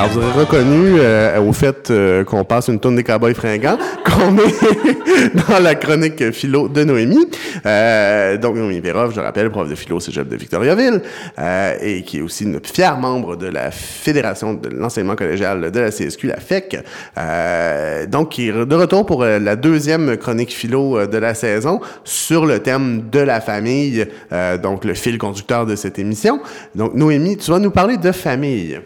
Alors, 0.00 0.12
vous 0.12 0.20
aurez 0.20 0.32
reconnu 0.32 0.94
euh, 0.98 1.38
au 1.42 1.52
fait 1.52 1.90
euh, 1.90 2.24
qu'on 2.24 2.42
passe 2.42 2.68
une 2.68 2.80
tonne 2.80 2.96
des 2.96 3.04
cowboys 3.04 3.34
fringants, 3.34 3.76
qu'on 4.06 4.34
est 4.38 5.34
dans 5.46 5.58
la 5.62 5.74
chronique 5.74 6.30
philo 6.30 6.68
de 6.68 6.84
Noémie. 6.84 7.28
Euh, 7.66 8.38
donc, 8.38 8.56
Noémie 8.56 8.80
Véroff, 8.80 9.14
je 9.14 9.20
rappelle, 9.20 9.50
prof 9.50 9.68
de 9.68 9.74
philo 9.74 9.96
au 9.96 10.00
cégep 10.00 10.26
de 10.26 10.36
Victoriaville, 10.36 11.02
euh, 11.38 11.74
et 11.82 12.00
qui 12.00 12.16
est 12.16 12.20
aussi 12.22 12.44
une 12.44 12.60
fière 12.64 12.96
membre 12.96 13.36
de 13.36 13.48
la 13.48 13.70
Fédération 13.70 14.54
de 14.54 14.70
l'enseignement 14.70 15.16
collégial 15.16 15.70
de 15.70 15.80
la 15.80 15.90
CSQ, 15.90 16.28
la 16.28 16.40
FEC. 16.40 16.78
Euh, 17.18 18.06
donc, 18.06 18.30
qui 18.30 18.48
est 18.48 18.52
de 18.52 18.74
retour 18.74 19.04
pour 19.04 19.22
euh, 19.22 19.38
la 19.38 19.54
deuxième 19.54 20.16
chronique 20.16 20.54
philo 20.54 21.06
de 21.06 21.18
la 21.18 21.34
saison 21.34 21.78
sur 22.04 22.46
le 22.46 22.60
thème 22.60 23.10
de 23.12 23.20
la 23.20 23.42
famille, 23.42 24.06
donc 24.62 24.86
le 24.86 24.94
fil 24.94 25.18
conducteur 25.18 25.66
de 25.66 25.76
cette 25.76 25.98
émission. 25.98 26.40
Donc, 26.74 26.94
Noémie, 26.94 27.36
tu 27.36 27.50
vas 27.50 27.58
nous 27.58 27.70
parler 27.70 27.98
de 27.98 28.12
famille. 28.12 28.80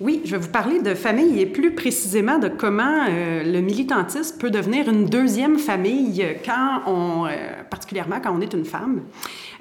Oui, 0.00 0.22
je 0.24 0.30
vais 0.30 0.38
vous 0.38 0.50
parler 0.50 0.80
de 0.80 0.94
famille 0.94 1.40
et 1.40 1.46
plus 1.46 1.74
précisément 1.74 2.38
de 2.38 2.46
comment 2.46 3.06
euh, 3.08 3.42
le 3.42 3.60
militantisme 3.60 4.38
peut 4.38 4.50
devenir 4.50 4.88
une 4.88 5.06
deuxième 5.06 5.58
famille 5.58 6.24
quand 6.44 7.26
euh, 7.26 7.30
particulièrement 7.68 8.20
quand 8.22 8.32
on 8.32 8.40
est 8.40 8.54
une 8.54 8.64
femme. 8.64 9.02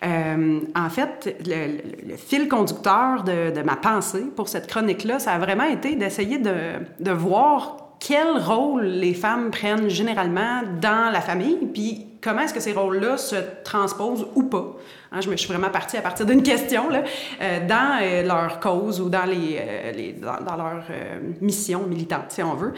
Euh, 0.05 0.59
en 0.75 0.89
fait, 0.89 1.35
le, 1.43 2.15
fil 2.17 2.47
conducteur 2.47 3.23
de, 3.23 3.63
ma 3.63 3.75
pensée 3.75 4.25
pour 4.35 4.47
cette 4.47 4.67
chronique-là, 4.67 5.17
ça 5.17 5.31
a 5.31 5.39
vraiment 5.39 5.63
été 5.63 5.95
d'essayer 5.95 6.37
de, 6.37 6.53
de 6.99 7.11
voir 7.11 7.95
quel 7.99 8.37
rôle 8.37 8.83
les 8.83 9.15
femmes 9.15 9.49
prennent 9.49 9.89
généralement 9.89 10.61
dans 10.79 11.11
la 11.11 11.21
famille, 11.21 11.57
puis 11.73 12.05
comment 12.21 12.41
est-ce 12.41 12.53
que 12.53 12.59
ces 12.59 12.73
rôles-là 12.73 13.17
se 13.17 13.37
transposent 13.63 14.27
ou 14.35 14.43
pas. 14.43 14.75
Hein, 15.11 15.21
je 15.21 15.29
me 15.29 15.37
suis 15.37 15.47
vraiment 15.47 15.69
partie 15.69 15.95
à 15.95 16.01
partir 16.01 16.25
d'une 16.25 16.43
question 16.43 16.89
euh, 16.91 17.67
dans 17.67 17.99
euh, 18.01 18.23
leur 18.23 18.59
cause 18.59 18.99
ou 18.99 19.09
dans, 19.09 19.25
les, 19.25 19.57
euh, 19.59 20.11
dans, 20.21 20.55
leur 20.57 20.83
euh, 20.89 21.19
mission 21.39 21.83
militante, 21.83 22.25
si 22.29 22.43
on 22.43 22.55
veut. 22.55 22.73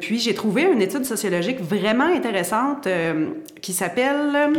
Puis 0.00 0.18
j'ai 0.18 0.34
trouvé 0.34 0.62
une 0.62 0.82
étude 0.82 1.04
sociologique 1.04 1.60
vraiment 1.60 2.06
intéressante 2.06 2.88
qui 3.60 3.72
s'appelle 3.72 4.54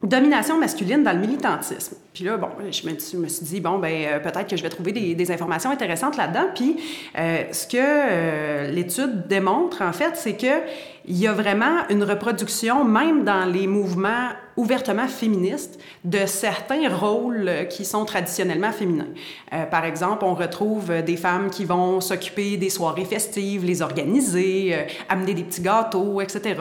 Domination 0.00 0.58
masculine 0.58 1.02
dans 1.02 1.12
le 1.12 1.18
militantisme. 1.18 1.96
Puis 2.14 2.24
là, 2.24 2.36
bon, 2.36 2.48
je 2.70 2.88
me, 2.88 3.28
suis 3.28 3.44
dit, 3.44 3.60
bon, 3.60 3.78
ben 3.78 4.20
peut-être 4.22 4.46
que 4.46 4.56
je 4.56 4.62
vais 4.62 4.68
trouver 4.68 4.92
des, 4.92 5.30
informations 5.32 5.70
intéressantes 5.70 6.16
là-dedans. 6.16 6.46
Puis 6.54 6.76
ce 7.14 7.66
que 7.66 8.70
l'étude 8.72 9.26
démontre, 9.26 9.82
en 9.82 9.92
fait, 9.92 10.12
c'est 10.14 10.36
que 10.36 10.62
il 11.08 11.16
y 11.16 11.26
a 11.26 11.32
vraiment 11.32 11.88
une 11.88 12.04
reproduction, 12.04 12.84
même 12.84 13.24
dans 13.24 13.50
les 13.50 13.66
mouvements 13.66 14.28
ouvertement 14.58 15.08
féministes, 15.08 15.80
de 16.04 16.26
certains 16.26 16.94
rôles 16.94 17.48
euh, 17.48 17.64
qui 17.64 17.84
sont 17.84 18.04
traditionnellement 18.04 18.72
féminins. 18.72 19.08
Euh, 19.54 19.64
par 19.64 19.84
exemple, 19.84 20.24
on 20.24 20.34
retrouve 20.34 20.90
euh, 20.90 21.02
des 21.02 21.16
femmes 21.16 21.48
qui 21.48 21.64
vont 21.64 22.02
s'occuper 22.02 22.58
des 22.58 22.68
soirées 22.68 23.06
festives, 23.06 23.64
les 23.64 23.80
organiser, 23.80 24.86
amener 25.08 25.32
des 25.32 25.44
petits 25.44 25.62
gâteaux, 25.62 26.20
etc. 26.20 26.56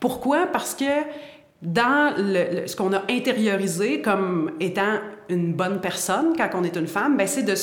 Pourquoi? 0.00 0.46
Parce 0.46 0.74
que 0.74 0.84
dans 1.62 2.14
le- 2.18 2.62
le- 2.62 2.66
ce 2.66 2.74
qu'on 2.74 2.92
a 2.92 3.02
intériorisé 3.08 4.02
comme 4.02 4.50
étant 4.58 4.98
une 5.28 5.52
bonne 5.54 5.80
personne 5.80 6.34
quand 6.36 6.50
on 6.54 6.64
est 6.64 6.76
une 6.76 6.88
femme, 6.88 7.16
ben 7.16 7.26
c'est 7.28 7.44
de 7.44 7.54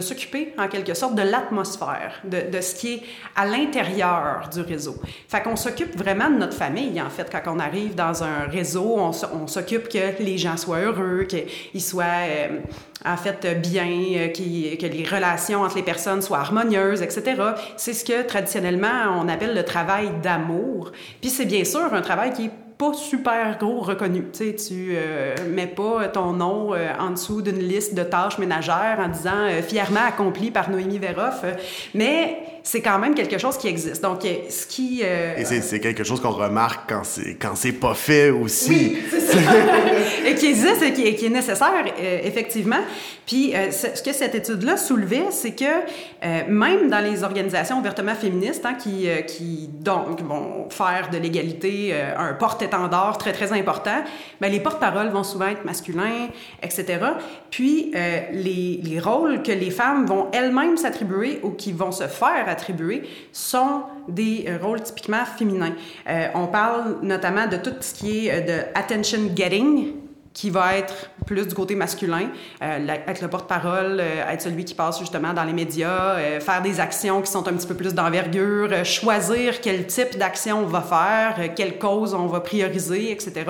s'occuper 0.00 0.52
en 0.58 0.66
quelque 0.66 0.92
sorte 0.94 1.14
de 1.14 1.22
l'atmosphère, 1.22 2.20
de, 2.24 2.50
de 2.54 2.60
ce 2.60 2.74
qui 2.74 2.94
est 2.94 3.02
à 3.36 3.46
l'intérieur 3.46 4.50
du 4.52 4.60
réseau. 4.60 4.96
Fait 5.28 5.40
qu'on 5.42 5.54
s'occupe 5.56 5.96
vraiment 5.96 6.28
de 6.28 6.36
notre 6.36 6.54
famille 6.54 7.00
en 7.00 7.08
fait 7.08 7.30
quand 7.30 7.54
on 7.54 7.60
arrive 7.60 7.94
dans 7.94 8.22
un 8.24 8.46
réseau, 8.50 8.96
on, 8.98 9.46
s'occupe 9.46 9.88
que 9.88 10.20
les 10.22 10.36
gens 10.36 10.56
soient 10.56 10.80
heureux, 10.80 11.24
qu'ils 11.24 11.82
soient 11.82 12.04
euh, 12.04 12.58
en 13.06 13.16
fait 13.16 13.60
bien, 13.62 13.86
euh, 14.16 14.28
que 14.28 14.86
les 14.86 15.06
relations 15.10 15.62
entre 15.62 15.76
les 15.76 15.82
personnes 15.84 16.20
soient 16.20 16.40
harmonieuses, 16.40 17.00
etc. 17.00 17.40
C'est 17.76 17.94
ce 17.94 18.04
que 18.04 18.22
traditionnellement 18.26 19.16
on 19.20 19.28
appelle 19.28 19.54
le 19.54 19.64
travail 19.64 20.10
d'amour. 20.22 20.90
Puis 21.20 21.30
c'est 21.30 21.46
bien 21.46 21.64
sûr 21.64 21.94
un 21.94 22.02
travail 22.02 22.32
qui 22.32 22.46
est 22.46 22.50
pas 22.80 22.94
super 22.94 23.58
gros 23.58 23.80
reconnu. 23.80 24.24
Tu 24.32 24.38
sais, 24.38 24.54
tu 24.54 24.92
euh, 24.94 25.34
mets 25.50 25.66
pas 25.66 26.08
ton 26.08 26.32
nom 26.32 26.72
euh, 26.72 26.88
en 26.98 27.10
dessous 27.10 27.42
d'une 27.42 27.58
liste 27.58 27.94
de 27.94 28.02
tâches 28.02 28.38
ménagères 28.38 28.98
en 28.98 29.08
disant 29.08 29.44
euh, 29.50 29.60
fièrement 29.60 30.00
accompli 30.08 30.50
par 30.50 30.70
Noémie 30.70 30.98
Véroff, 30.98 31.42
euh, 31.44 31.52
mais 31.92 32.38
c'est 32.62 32.80
quand 32.80 32.98
même 32.98 33.14
quelque 33.14 33.38
chose 33.38 33.56
qui 33.56 33.68
existe. 33.68 34.02
Donc, 34.02 34.24
euh, 34.24 34.34
ce 34.48 34.66
qui... 34.66 35.00
euh, 35.02 35.36
Et 35.36 35.44
c'est, 35.44 35.60
c'est 35.62 35.80
quelque 35.80 36.04
chose 36.04 36.20
qu'on 36.20 36.30
remarque 36.30 36.88
quand 36.88 37.04
c'est, 37.04 37.34
quand 37.34 37.54
c'est 37.54 37.72
pas 37.72 37.94
fait 37.94 38.30
aussi. 38.30 38.70
Oui, 38.70 38.98
c'est 39.10 39.20
ça. 39.20 39.38
et 40.26 40.34
qui 40.34 40.46
existe 40.46 40.82
et 40.82 40.92
qui, 40.92 41.02
et 41.02 41.14
qui 41.14 41.26
est 41.26 41.30
nécessaire, 41.30 41.72
euh, 41.86 42.18
effectivement. 42.22 42.80
Puis, 43.26 43.54
euh, 43.54 43.70
ce 43.70 44.02
que 44.02 44.12
cette 44.12 44.34
étude-là 44.34 44.76
soulevait, 44.76 45.26
c'est 45.30 45.52
que 45.52 46.48
même 46.48 46.90
dans 46.90 46.98
les 47.00 47.22
organisations 47.24 47.78
ouvertement 47.78 48.14
féministes, 48.14 48.64
hein, 48.66 48.74
qui, 48.74 49.08
qui 49.26 49.70
donc 49.72 50.20
vont 50.20 50.68
faire 50.68 51.08
de 51.10 51.18
l'égalité 51.18 51.94
un 52.16 52.34
porte-étendard 52.34 53.18
très, 53.18 53.32
très 53.32 53.52
important, 53.52 54.02
ben, 54.40 54.50
les 54.50 54.60
porte-paroles 54.60 55.08
vont 55.08 55.22
souvent 55.22 55.46
être 55.48 55.64
masculins, 55.64 56.28
etc. 56.62 56.98
Puis, 57.50 57.92
les, 58.32 58.80
les 58.82 59.00
rôles 59.00 59.42
que 59.42 59.52
les 59.52 59.70
femmes 59.70 60.06
vont 60.06 60.28
elles-mêmes 60.32 60.76
s'attribuer 60.76 61.40
ou 61.42 61.50
qui 61.50 61.72
vont 61.72 61.92
se 61.92 62.04
faire 62.04 62.48
attribuer 62.50 63.02
sont 63.32 63.82
des 64.08 64.46
euh, 64.48 64.58
rôles 64.62 64.82
typiquement 64.82 65.24
féminins. 65.24 65.74
Euh, 66.08 66.28
on 66.34 66.46
parle 66.46 66.98
notamment 67.02 67.46
de 67.46 67.56
tout 67.56 67.74
ce 67.80 67.94
qui 67.94 68.26
est 68.26 68.32
euh, 68.32 68.40
de 68.40 68.62
attention 68.74 69.30
getting 69.34 69.94
qui 70.32 70.48
va 70.48 70.76
être 70.76 71.10
plus 71.26 71.46
du 71.48 71.54
côté 71.56 71.74
masculin, 71.74 72.28
être 72.60 73.20
le 73.20 73.26
porte-parole, 73.26 74.00
être 74.00 74.40
celui 74.40 74.64
qui 74.64 74.74
passe 74.74 75.00
justement 75.00 75.34
dans 75.34 75.42
les 75.42 75.52
médias, 75.52 76.38
faire 76.38 76.62
des 76.62 76.78
actions 76.78 77.20
qui 77.20 77.28
sont 77.28 77.46
un 77.48 77.52
petit 77.54 77.66
peu 77.66 77.74
plus 77.74 77.94
d'envergure, 77.94 78.84
choisir 78.84 79.60
quel 79.60 79.88
type 79.88 80.16
d'action 80.16 80.60
on 80.60 80.66
va 80.66 80.82
faire, 80.82 81.52
quelle 81.56 81.78
cause 81.80 82.14
on 82.14 82.26
va 82.26 82.38
prioriser, 82.40 83.10
etc. 83.10 83.44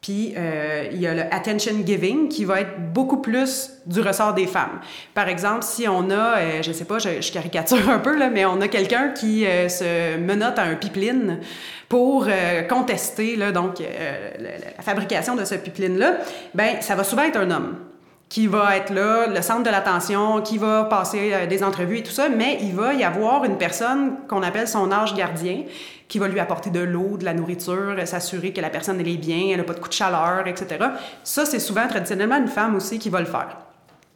Puis, 0.00 0.34
euh, 0.36 0.88
il 0.92 1.00
y 1.00 1.06
a 1.06 1.14
le 1.14 1.22
attention 1.34 1.72
giving 1.84 2.28
qui 2.28 2.44
va 2.44 2.60
être 2.60 2.92
beaucoup 2.92 3.20
plus 3.20 3.70
du 3.84 4.00
ressort 4.00 4.32
des 4.34 4.46
femmes. 4.46 4.80
Par 5.14 5.28
exemple, 5.28 5.64
si 5.64 5.88
on 5.88 6.10
a, 6.10 6.38
euh, 6.38 6.62
je 6.62 6.72
sais 6.72 6.84
pas, 6.84 6.98
je, 6.98 7.20
je 7.20 7.32
caricature 7.32 7.88
un 7.90 7.98
peu, 7.98 8.16
là, 8.16 8.30
mais 8.30 8.44
on 8.44 8.60
a 8.60 8.68
quelqu'un 8.68 9.08
qui 9.08 9.44
euh, 9.44 9.68
se 9.68 10.16
menotte 10.18 10.58
à 10.58 10.62
un 10.62 10.76
pipeline 10.76 11.40
pour 11.88 12.26
euh, 12.28 12.62
contester 12.62 13.34
là, 13.34 13.50
donc, 13.50 13.80
la, 13.80 14.82
fabrication 14.82 15.34
de 15.34 15.44
ce 15.44 15.54
pipeline-là, 15.54 16.18
ben 16.54 16.80
ça 16.80 16.94
va 16.94 17.02
souvent 17.02 17.24
être 17.24 17.38
un 17.38 17.50
homme 17.50 17.76
qui 18.28 18.46
va 18.46 18.76
être 18.76 18.92
là, 18.92 19.26
le 19.26 19.40
centre 19.40 19.62
de 19.62 19.70
l'attention, 19.70 20.42
qui 20.42 20.58
va 20.58 20.84
passer 20.84 21.32
euh, 21.32 21.46
des 21.46 21.64
entrevues 21.64 21.98
et 21.98 22.02
tout 22.02 22.12
ça, 22.12 22.28
mais 22.28 22.58
il 22.60 22.74
va 22.74 22.92
y 22.92 23.02
avoir 23.02 23.44
une 23.44 23.56
personne 23.56 24.16
qu'on 24.28 24.42
appelle 24.42 24.68
son 24.68 24.92
ange 24.92 25.14
gardien, 25.14 25.62
qui 26.08 26.18
va 26.18 26.28
lui 26.28 26.38
apporter 26.38 26.70
de 26.70 26.80
l'eau, 26.80 27.16
de 27.16 27.24
la 27.24 27.32
nourriture, 27.32 27.94
euh, 27.98 28.04
s'assurer 28.04 28.52
que 28.52 28.60
la 28.60 28.68
personne 28.70 29.00
elle 29.00 29.08
est 29.08 29.16
bien, 29.16 29.48
elle 29.50 29.58
n'a 29.58 29.64
pas 29.64 29.72
de 29.72 29.80
coup 29.80 29.88
de 29.88 29.94
chaleur, 29.94 30.46
etc. 30.46 30.86
Ça, 31.24 31.46
c'est 31.46 31.58
souvent 31.58 31.86
traditionnellement 31.88 32.36
une 32.36 32.48
femme 32.48 32.76
aussi 32.76 32.98
qui 32.98 33.08
va 33.08 33.20
le 33.20 33.26
faire. 33.26 33.56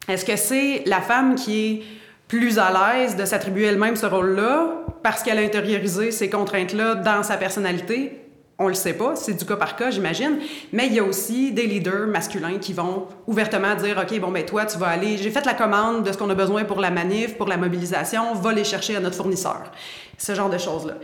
Est-ce 0.08 0.24
que 0.24 0.36
c'est 0.36 0.82
la 0.84 1.00
femme 1.00 1.34
qui 1.34 1.66
est 1.66 1.82
plus 2.28 2.58
à 2.58 2.70
l'aise 2.70 3.16
de 3.16 3.24
s'attribuer 3.24 3.66
elle-même 3.66 3.96
ce 3.96 4.06
rôle-là 4.06 4.66
parce 5.02 5.22
qu'elle 5.22 5.38
a 5.38 5.42
intériorisé 5.42 6.10
ces 6.10 6.28
contraintes-là 6.28 6.96
dans 6.96 7.22
sa 7.22 7.36
personnalité? 7.36 8.21
On 8.58 8.68
le 8.68 8.74
sait 8.74 8.92
pas, 8.92 9.16
c'est 9.16 9.34
du 9.34 9.44
cas 9.44 9.56
par 9.56 9.76
cas, 9.76 9.90
j'imagine. 9.90 10.38
Mais 10.72 10.86
il 10.86 10.94
y 10.94 11.00
a 11.00 11.04
aussi 11.04 11.52
des 11.52 11.66
leaders 11.66 12.06
masculins 12.06 12.58
qui 12.58 12.72
vont 12.72 13.08
ouvertement 13.26 13.74
dire 13.74 13.98
OK, 14.00 14.20
bon, 14.20 14.30
ben 14.30 14.44
toi, 14.44 14.66
tu 14.66 14.78
vas 14.78 14.88
aller, 14.88 15.16
j'ai 15.16 15.30
fait 15.30 15.44
la 15.44 15.54
commande 15.54 16.04
de 16.04 16.12
ce 16.12 16.18
qu'on 16.18 16.30
a 16.30 16.34
besoin 16.34 16.64
pour 16.64 16.78
la 16.78 16.90
manif, 16.90 17.36
pour 17.36 17.48
la 17.48 17.56
mobilisation, 17.56 18.34
va 18.34 18.52
les 18.52 18.64
chercher 18.64 18.96
à 18.96 19.00
notre 19.00 19.16
fournisseur. 19.16 19.72
Ce 20.18 20.34
genre 20.34 20.50
de 20.50 20.58
choses-là. 20.58 20.94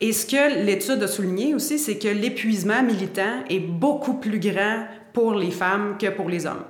Et 0.00 0.12
ce 0.12 0.26
que 0.26 0.64
l'étude 0.64 1.02
a 1.02 1.08
souligné 1.08 1.54
aussi, 1.54 1.78
c'est 1.78 1.98
que 1.98 2.08
l'épuisement 2.08 2.82
militant 2.82 3.42
est 3.50 3.58
beaucoup 3.58 4.14
plus 4.14 4.38
grand 4.38 4.84
pour 5.12 5.34
les 5.34 5.50
femmes 5.50 5.96
que 5.98 6.08
pour 6.08 6.28
les 6.28 6.46
hommes 6.46 6.62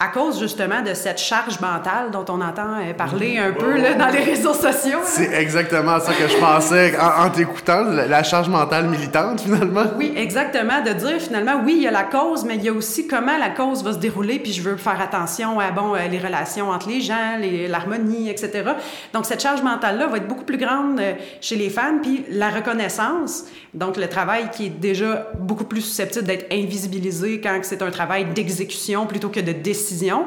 à 0.00 0.08
cause 0.08 0.38
justement 0.38 0.82
de 0.82 0.94
cette 0.94 1.18
charge 1.18 1.60
mentale 1.60 2.10
dont 2.12 2.24
on 2.28 2.40
entend 2.40 2.78
euh, 2.80 2.92
parler 2.94 3.38
un 3.38 3.52
peu 3.52 3.76
là, 3.80 3.94
dans 3.94 4.06
les 4.08 4.22
réseaux 4.22 4.54
sociaux. 4.54 5.00
C'est 5.04 5.32
exactement 5.32 5.98
ça 5.98 6.12
que 6.12 6.28
je 6.28 6.36
pensais 6.36 6.94
en, 6.98 7.26
en 7.26 7.30
t'écoutant, 7.30 7.82
la, 7.82 8.22
charge 8.22 8.48
mentale 8.48 8.86
militante 8.88 9.40
finalement. 9.40 9.84
Oui, 9.96 10.12
exactement. 10.16 10.80
De 10.84 10.92
dire 10.92 11.20
finalement, 11.20 11.60
oui, 11.64 11.74
il 11.78 11.82
y 11.82 11.88
a 11.88 11.90
la 11.90 12.04
cause, 12.04 12.44
mais 12.44 12.56
il 12.56 12.64
y 12.64 12.68
a 12.68 12.72
aussi 12.72 13.08
comment 13.08 13.36
la 13.38 13.50
cause 13.50 13.82
va 13.82 13.92
se 13.92 13.98
dérouler, 13.98 14.38
puis 14.38 14.52
je 14.52 14.62
veux 14.62 14.76
faire 14.76 15.00
attention 15.00 15.58
à 15.58 15.70
bon, 15.72 15.94
euh, 15.94 16.06
les 16.08 16.18
relations 16.18 16.70
entre 16.70 16.88
les 16.88 17.00
gens, 17.00 17.36
les- 17.40 17.66
l'harmonie, 17.66 18.30
etc. 18.30 18.62
Donc, 19.12 19.26
cette 19.26 19.42
charge 19.42 19.62
mentale-là 19.62 20.06
va 20.06 20.18
être 20.18 20.28
beaucoup 20.28 20.44
plus 20.44 20.58
grande 20.58 21.00
euh, 21.00 21.14
chez 21.40 21.56
les 21.56 21.70
femmes, 21.70 22.00
puis 22.02 22.24
la 22.30 22.50
reconnaissance, 22.50 23.44
donc 23.74 23.96
le 23.96 24.08
travail 24.08 24.50
qui 24.50 24.66
est 24.66 24.70
déjà 24.70 25.28
beaucoup 25.38 25.64
plus 25.64 25.82
susceptible 25.82 26.24
d'être 26.24 26.52
invisibilisé 26.52 27.40
quand 27.40 27.58
c'est 27.62 27.82
un 27.82 27.90
travail 27.90 28.26
d'exécution 28.26 29.06
plutôt 29.06 29.28
que 29.28 29.40
de 29.40 29.52
décision, 29.52 30.26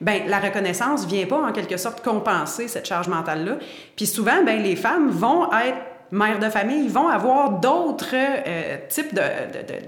ben 0.00 0.22
la 0.26 0.40
reconnaissance 0.40 1.06
vient 1.06 1.26
pas 1.26 1.40
en 1.40 1.52
quelque 1.52 1.76
sorte 1.76 2.02
compenser 2.04 2.68
cette 2.68 2.86
charge 2.86 3.08
mentale-là. 3.08 3.58
Puis 3.96 4.06
souvent, 4.06 4.42
ben 4.44 4.62
les 4.62 4.76
femmes 4.76 5.08
vont 5.10 5.46
être 5.52 5.78
mères 6.12 6.38
de 6.38 6.50
famille 6.50 6.88
vont 6.88 7.08
avoir 7.08 7.58
d'autres 7.58 8.14
euh, 8.14 8.76
types 8.88 9.18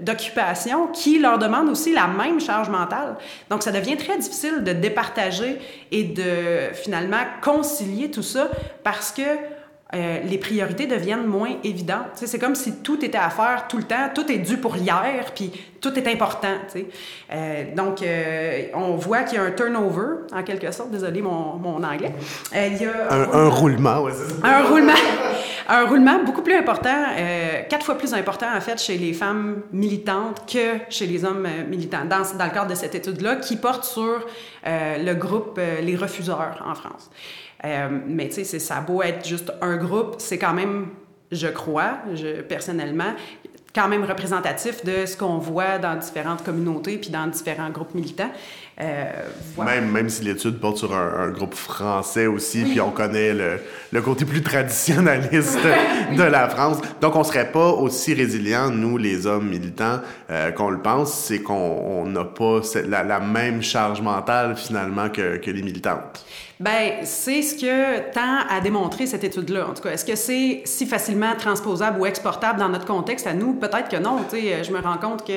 d'occupations 0.01 0.87
qui 0.87 1.19
leur 1.19 1.37
demandent 1.37 1.69
aussi 1.69 1.93
la 1.93 2.07
même 2.07 2.41
charge 2.41 2.67
mentale. 2.67 3.15
Donc, 3.49 3.61
ça 3.61 3.71
devient 3.71 3.95
très 3.95 4.17
difficile 4.17 4.63
de 4.63 4.73
départager 4.73 5.59
et 5.91 6.03
de 6.03 6.73
finalement 6.73 7.21
concilier 7.41 8.09
tout 8.09 8.23
ça 8.23 8.49
parce 8.83 9.11
que 9.11 9.21
euh, 9.93 10.19
les 10.23 10.39
priorités 10.39 10.87
deviennent 10.87 11.27
moins 11.27 11.57
évidentes. 11.63 12.13
C'est 12.15 12.39
comme 12.39 12.55
si 12.55 12.77
tout 12.77 13.05
était 13.05 13.19
à 13.19 13.29
faire 13.29 13.65
tout 13.69 13.77
le 13.77 13.83
temps, 13.83 14.09
tout 14.15 14.29
est 14.31 14.39
dû 14.39 14.57
pour 14.57 14.75
hier, 14.75 15.31
puis 15.35 15.51
tout 15.79 15.93
est 15.93 16.07
important. 16.11 16.55
Euh, 17.31 17.63
donc, 17.75 18.01
euh, 18.01 18.63
on 18.73 18.95
voit 18.95 19.21
qu'il 19.21 19.37
y 19.37 19.41
a 19.41 19.43
un 19.43 19.51
turnover, 19.51 20.25
en 20.33 20.41
quelque 20.41 20.71
sorte. 20.71 20.89
Désolé 20.89 21.21
mon, 21.21 21.57
mon 21.57 21.83
anglais. 21.83 22.11
Il 22.51 22.81
y 22.81 22.85
a 22.87 23.13
Un, 23.13 23.45
un 23.45 23.49
roulement, 23.49 24.01
ouais, 24.01 24.11
c'est 24.11 24.41
ça. 24.41 24.47
un 24.47 24.63
roulement, 24.63 24.93
un 25.69 25.85
roulement 25.85 26.23
beaucoup 26.25 26.41
plus 26.41 26.55
important, 26.55 27.05
quatre 27.69 27.85
fois 27.85 27.95
plus 27.95 28.13
important 28.15 28.47
en 28.55 28.61
fait 28.61 28.81
chez 28.81 28.97
les 28.97 29.13
femmes 29.13 29.61
militantes 29.71 30.51
que 30.51 30.79
chez 30.89 31.05
les 31.05 31.23
hommes 31.23 31.47
militants, 31.69 32.05
dans, 32.05 32.23
dans 32.37 32.45
le 32.45 32.51
cadre 32.51 32.71
de 32.71 32.75
cette 32.75 32.95
étude-là, 32.95 33.35
qui 33.35 33.55
porte 33.57 33.83
sur 33.83 34.25
le 34.65 35.13
groupe 35.13 35.59
Les 35.83 35.95
Refuseurs 35.95 36.63
en 36.67 36.73
France. 36.73 37.11
Euh, 37.63 37.87
mais 38.07 38.29
tu 38.29 38.43
sais, 38.43 38.59
ça 38.59 38.77
a 38.77 38.81
beau 38.81 39.01
être 39.01 39.25
juste 39.25 39.51
un 39.61 39.77
groupe, 39.77 40.15
c'est 40.17 40.37
quand 40.37 40.53
même, 40.53 40.87
je 41.31 41.47
crois, 41.47 41.99
je, 42.13 42.41
personnellement, 42.41 43.13
quand 43.75 43.89
même 43.89 44.05
représentatif 44.05 44.85
de 44.85 45.05
ce 45.05 45.17
qu'on 45.17 45.37
voit 45.37 45.77
dans 45.77 45.95
différentes 45.97 46.43
communautés 46.43 46.97
puis 46.97 47.09
dans 47.09 47.27
différents 47.27 47.69
groupes 47.69 47.93
militants. 47.93 48.31
Euh, 48.79 49.05
voilà. 49.55 49.75
Même, 49.75 49.91
même 49.91 50.09
si 50.09 50.23
l'étude 50.23 50.59
porte 50.59 50.77
sur 50.77 50.95
un, 50.95 51.27
un 51.27 51.29
groupe 51.29 51.53
français 51.53 52.25
aussi, 52.25 52.63
puis 52.63 52.79
on 52.79 52.91
connaît 52.91 53.33
le, 53.33 53.59
le 53.91 54.01
côté 54.01 54.23
plus 54.23 54.41
traditionnaliste 54.41 55.59
de 56.17 56.23
la 56.23 56.47
France. 56.47 56.77
Donc, 57.01 57.15
on 57.17 57.23
serait 57.23 57.51
pas 57.51 57.71
aussi 57.71 58.13
résilients, 58.13 58.69
nous, 58.69 58.97
les 58.97 59.27
hommes 59.27 59.49
militants, 59.49 59.99
euh, 60.29 60.51
qu'on 60.51 60.69
le 60.69 60.79
pense. 60.79 61.13
C'est 61.13 61.39
qu'on 61.39 61.53
on 61.53 62.05
n'a 62.05 62.23
pas 62.23 62.61
la, 62.87 63.03
la 63.03 63.19
même 63.19 63.61
charge 63.61 64.01
mentale, 64.01 64.55
finalement, 64.55 65.09
que, 65.09 65.37
que 65.37 65.51
les 65.51 65.61
militantes. 65.61 66.25
Ben, 66.57 67.03
c'est 67.03 67.41
ce 67.41 67.53
que 67.53 68.11
tend 68.11 68.39
à 68.49 68.61
démontrer 68.61 69.07
cette 69.07 69.25
étude-là. 69.25 69.67
En 69.67 69.73
tout 69.73 69.83
cas, 69.83 69.89
est-ce 69.89 70.05
que 70.05 70.15
c'est 70.15 70.61
si 70.63 70.85
facilement 70.85 71.35
transposable 71.37 71.99
ou 71.99 72.05
exportable 72.05 72.59
dans 72.59 72.69
notre 72.69 72.85
contexte 72.85 73.27
à 73.27 73.33
nous? 73.33 73.55
Peut-être 73.55 73.89
que 73.89 73.97
non. 73.97 74.19
Tu 74.29 74.37
sais, 74.37 74.63
je 74.63 74.71
me 74.71 74.79
rends 74.79 74.97
compte 74.97 75.25
qu'il 75.25 75.35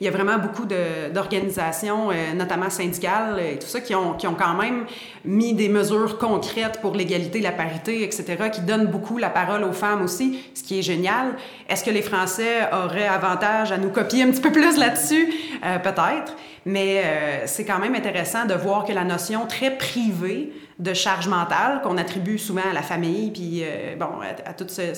y 0.00 0.08
a 0.08 0.10
vraiment 0.10 0.38
beaucoup 0.38 0.64
d'organisations, 0.64 2.10
euh, 2.10 2.32
notamment 2.34 2.70
syndicales 2.70 3.38
et 3.40 3.58
tout 3.58 3.66
ça, 3.66 3.82
qui 3.82 3.94
ont, 3.94 4.14
qui 4.14 4.26
ont 4.26 4.34
quand 4.34 4.54
même 4.54 4.86
mis 5.26 5.52
des 5.52 5.68
mesures 5.68 6.16
concrètes 6.16 6.80
pour 6.80 6.94
l'égalité, 6.94 7.40
la 7.40 7.52
parité, 7.52 8.02
etc., 8.02 8.48
qui 8.50 8.62
donnent 8.62 8.86
beaucoup 8.86 9.18
la 9.18 9.28
parole 9.28 9.64
aux 9.64 9.74
femmes 9.74 10.00
aussi, 10.00 10.40
ce 10.54 10.62
qui 10.62 10.78
est 10.78 10.82
génial. 10.82 11.36
Est-ce 11.68 11.84
que 11.84 11.90
les 11.90 12.02
Français 12.02 12.70
auraient 12.72 13.06
avantage 13.06 13.70
à 13.70 13.76
nous 13.76 13.90
copier 13.90 14.22
un 14.22 14.30
petit 14.30 14.40
peu 14.40 14.50
plus 14.50 14.78
là-dessus? 14.78 15.30
Euh, 15.62 15.78
Peut-être. 15.78 16.34
Mais 16.68 17.02
euh, 17.02 17.46
c'est 17.46 17.64
quand 17.64 17.78
même 17.78 17.94
intéressant 17.94 18.44
de 18.44 18.52
voir 18.52 18.84
que 18.84 18.92
la 18.92 19.02
notion 19.02 19.46
très 19.46 19.78
privée 19.78 20.52
de 20.78 20.92
charge 20.92 21.26
mentale 21.26 21.80
qu'on 21.82 21.96
attribue 21.96 22.36
souvent 22.36 22.68
à 22.70 22.74
la 22.74 22.82
famille, 22.82 23.30
puis 23.30 23.62
euh, 23.62 23.96
bon, 23.96 24.20
à, 24.20 24.50
à 24.50 24.52
tout 24.52 24.66
ce, 24.68 24.92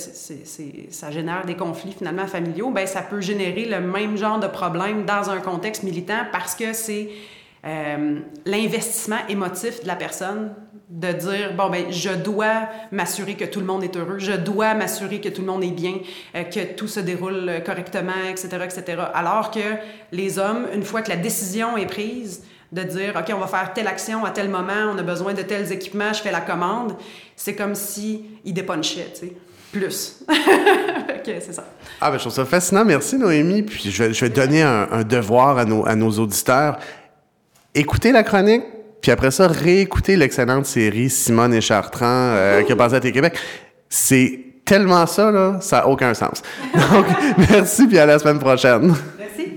ça 0.90 1.10
génère 1.12 1.46
des 1.46 1.54
conflits 1.54 1.92
finalement 1.96 2.26
familiaux, 2.26 2.72
ben 2.72 2.88
ça 2.88 3.02
peut 3.02 3.20
générer 3.20 3.66
le 3.66 3.80
même 3.80 4.16
genre 4.16 4.40
de 4.40 4.48
problème 4.48 5.04
dans 5.04 5.30
un 5.30 5.38
contexte 5.38 5.84
militant 5.84 6.26
parce 6.32 6.56
que 6.56 6.72
c'est 6.72 7.10
euh, 7.64 8.18
l'investissement 8.46 9.20
émotif 9.28 9.82
de 9.82 9.86
la 9.86 9.94
personne 9.94 10.52
de 10.90 11.12
dire 11.12 11.54
bon 11.56 11.70
ben 11.70 11.90
je 11.90 12.10
dois 12.10 12.68
m'assurer 12.90 13.36
que 13.36 13.44
tout 13.44 13.60
le 13.60 13.66
monde 13.66 13.84
est 13.84 13.96
heureux, 13.96 14.18
je 14.18 14.32
dois 14.32 14.74
m'assurer 14.74 15.20
que 15.20 15.28
tout 15.28 15.40
le 15.40 15.46
monde 15.46 15.62
est 15.62 15.70
bien, 15.70 15.94
euh, 16.34 16.42
que 16.42 16.74
tout 16.74 16.88
se 16.88 16.98
déroule 16.98 17.48
euh, 17.48 17.60
correctement, 17.60 18.24
etc., 18.28 18.48
etc. 18.64 19.02
Alors 19.14 19.52
que 19.52 19.60
les 20.10 20.40
hommes, 20.40 20.66
une 20.74 20.82
fois 20.82 21.02
que 21.02 21.08
la 21.08 21.16
décision 21.16 21.76
est 21.76 21.86
prise 21.86 22.42
de 22.72 22.82
dire 22.82 23.14
ok 23.16 23.32
on 23.32 23.38
va 23.38 23.46
faire 23.46 23.72
telle 23.72 23.86
action 23.86 24.24
à 24.24 24.30
tel 24.30 24.48
moment, 24.48 24.92
on 24.92 24.98
a 24.98 25.02
besoin 25.02 25.32
de 25.32 25.42
tels 25.42 25.70
équipements, 25.70 26.12
je 26.12 26.22
fais 26.22 26.32
la 26.32 26.40
commande, 26.40 26.96
c'est 27.36 27.54
comme 27.54 27.76
si 27.76 28.24
ils 28.44 28.52
dépunchaient, 28.52 29.12
tu 29.14 29.26
sais, 29.28 29.32
plus. 29.70 30.24
ok 30.28 31.24
c'est 31.24 31.52
ça. 31.52 31.64
Ah, 32.00 32.10
ben, 32.10 32.16
je 32.16 32.22
trouve 32.22 32.32
ça 32.32 32.44
fascinant. 32.44 32.84
Merci, 32.84 33.16
Noémie. 33.16 33.62
Puis, 33.62 33.88
je 33.92 34.02
vais, 34.02 34.12
je 34.12 34.24
vais 34.24 34.30
donner 34.30 34.62
un, 34.62 34.88
un 34.90 35.04
devoir 35.04 35.56
à 35.58 35.64
nos, 35.64 35.86
à 35.86 35.94
nos 35.94 36.10
auditeurs. 36.10 36.78
Écoutez 37.72 38.10
la 38.10 38.24
chronique, 38.24 38.64
puis 39.00 39.10
après 39.12 39.30
ça, 39.30 39.46
réécoutez 39.48 40.16
l'excellente 40.16 40.66
série 40.66 41.08
Simone 41.10 41.54
et 41.54 41.60
Chartrand 41.60 42.04
euh, 42.06 42.62
qui 42.62 42.72
a 42.72 42.76
passé 42.76 42.96
à 42.96 43.00
Télé-Québec. 43.00 43.38
C'est 43.88 44.40
tellement 44.64 45.06
ça, 45.06 45.30
là, 45.30 45.56
ça 45.60 45.78
n'a 45.78 45.88
aucun 45.88 46.14
sens. 46.14 46.42
Donc, 46.74 47.06
merci, 47.50 47.86
puis 47.86 47.98
à 47.98 48.06
la 48.06 48.18
semaine 48.18 48.38
prochaine. 48.38 48.94
Merci. 49.18 49.52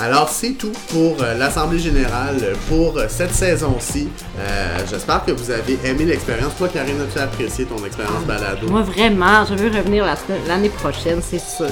Alors, 0.00 0.28
c'est 0.30 0.52
tout 0.58 0.72
pour 0.88 1.22
euh, 1.22 1.38
l'Assemblée 1.38 1.78
générale 1.78 2.34
pour 2.68 2.98
euh, 2.98 3.04
cette 3.08 3.32
saison-ci. 3.32 4.08
Euh, 4.36 4.78
J'espère 4.90 5.24
que 5.24 5.30
vous 5.30 5.48
avez 5.52 5.78
aimé 5.84 6.04
l'expérience. 6.06 6.56
Toi, 6.58 6.68
Karine, 6.74 6.96
as-tu 7.02 7.20
apprécié 7.20 7.66
ton 7.66 7.84
expérience 7.86 8.24
balado? 8.26 8.68
Moi, 8.68 8.82
vraiment, 8.82 9.44
je 9.44 9.54
veux 9.54 9.68
revenir 9.70 10.04
l'année 10.48 10.70
prochaine, 10.70 11.20
c'est 11.22 11.38
sûr. 11.40 11.66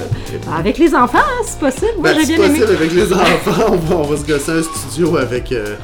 Avec 0.56 0.78
les 0.78 0.94
enfants, 0.94 1.18
hein, 1.18 1.42
c'est 1.44 1.58
possible. 1.58 1.94
Moi, 1.98 2.10
Ben, 2.12 2.18
j'ai 2.20 2.26
si 2.26 2.34
bien 2.36 2.44
aimé. 2.44 2.60
possible, 2.60 2.76
avec 2.76 2.92
les 2.92 3.12
enfants, 3.12 3.64
on 3.72 3.76
va, 3.76 3.96
on 3.96 4.02
va 4.04 4.16
se 4.16 4.24
gosser 4.24 4.52
un 4.52 4.62
studio 4.62 5.16
avec 5.16 5.50
euh, 5.50 5.74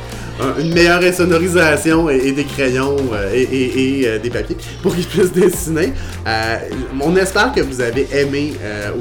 une 0.59 0.73
meilleure 0.73 1.03
insonorisation 1.03 2.11
et, 2.11 2.33
des 2.33 2.45
crayons 2.45 2.97
euh, 3.13 3.33
et, 3.35 4.03
euh, 4.07 4.19
des 4.19 4.31
papiers 4.31 4.57
pour 4.83 4.95
qu'ils 4.95 5.07
puissent 5.07 5.33
dessiner. 5.33 5.93
Euh, 6.27 6.57
on 7.01 7.17
espère 7.17 7.53
que 7.53 7.61
vous 7.61 7.81
avez 7.81 8.07
aimé 8.13 8.53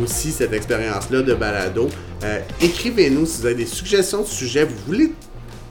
aussi 0.01 0.31
cette 0.31 0.53
expérience-là 0.53 1.21
de 1.21 1.33
balado. 1.33 1.89
Écrivez-nous 2.61 3.25
si 3.25 3.41
vous 3.41 3.45
avez 3.47 3.55
des 3.55 3.65
suggestions 3.65 4.21
de 4.21 4.27
sujets, 4.27 4.65
vous 4.65 4.75
voulez 4.87 5.11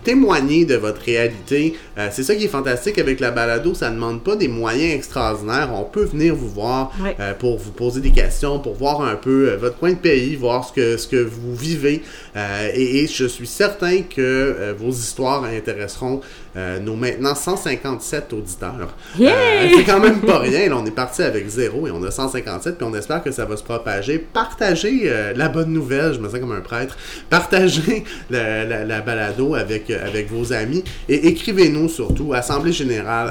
témoigner 0.05 0.65
de 0.65 0.77
votre 0.77 1.01
réalité. 1.01 1.75
Euh, 1.99 2.09
c'est 2.13 2.23
ça 2.23 2.37
qui 2.37 2.45
est 2.45 2.49
fantastique 2.49 2.99
avec 2.99 3.19
la 3.21 3.31
balado, 3.31 3.75
ça 3.75 3.91
ne 3.91 3.97
demande 3.97 4.23
pas 4.23 4.37
des 4.37 4.49
moyens 4.49 4.95
extraordinaires. 4.95 5.71
On 5.75 5.85
peut 5.85 6.05
venir 6.05 6.35
vous 6.35 6.49
voir 6.49 6.93
euh, 7.19 7.33
pour 7.35 7.59
vous 7.59 7.73
poser 7.73 8.01
des 8.01 8.11
questions, 8.11 8.59
pour 8.61 8.75
voir 8.75 9.01
un 9.01 9.17
peu 9.17 9.51
euh, 9.51 9.57
votre 9.57 9.79
coin 9.79 9.91
de 9.91 9.97
pays, 9.97 10.37
voir 10.37 10.69
ce 10.69 10.73
que, 10.73 10.97
ce 10.97 11.09
que 11.09 11.17
vous 11.17 11.55
vivez. 11.55 12.03
Et, 12.75 13.03
et 13.03 13.07
je 13.07 13.25
suis 13.25 13.47
certain 13.47 14.03
que 14.03 14.75
vos 14.79 14.91
histoires 14.91 15.45
intéresseront 15.45 16.21
euh, 16.57 16.79
nos 16.81 16.95
maintenant 16.97 17.35
157 17.35 18.33
auditeurs. 18.33 18.95
Yeah! 19.19 19.33
Euh, 19.35 19.69
c'est 19.77 19.85
quand 19.85 20.01
même 20.01 20.21
pas 20.21 20.39
rien. 20.39 20.69
Là, 20.69 20.77
on 20.79 20.87
est 20.87 20.91
parti 20.91 21.23
avec 21.23 21.47
zéro 21.49 21.87
et 21.87 21.91
on 21.91 22.03
a 22.03 22.11
157, 22.11 22.77
puis 22.79 22.87
on 22.91 22.95
espère 22.95 23.23
que 23.23 23.31
ça 23.31 23.45
va 23.45 23.57
se 23.57 23.63
propager. 23.65 24.19
Partagez 24.19 25.03
euh, 25.05 25.33
la 25.35 25.49
bonne 25.49 25.73
nouvelle, 25.73 26.15
je 26.15 26.21
me 26.21 26.29
sens 26.29 26.39
comme 26.41 26.53
un 26.53 26.61
prêtre. 26.61 26.97
Partagez 27.31 28.05
la, 28.31 28.65
la- 28.65 28.85
la 28.85 29.01
balado 29.01 29.55
avec, 29.55 29.91
euh, 29.91 30.07
avec 30.07 30.31
vos 30.31 30.53
amis 30.53 30.85
et 31.09 31.27
écrivez-nous 31.29 31.89
surtout 31.89 32.33
assemblée 32.35 32.73
générale 32.73 33.31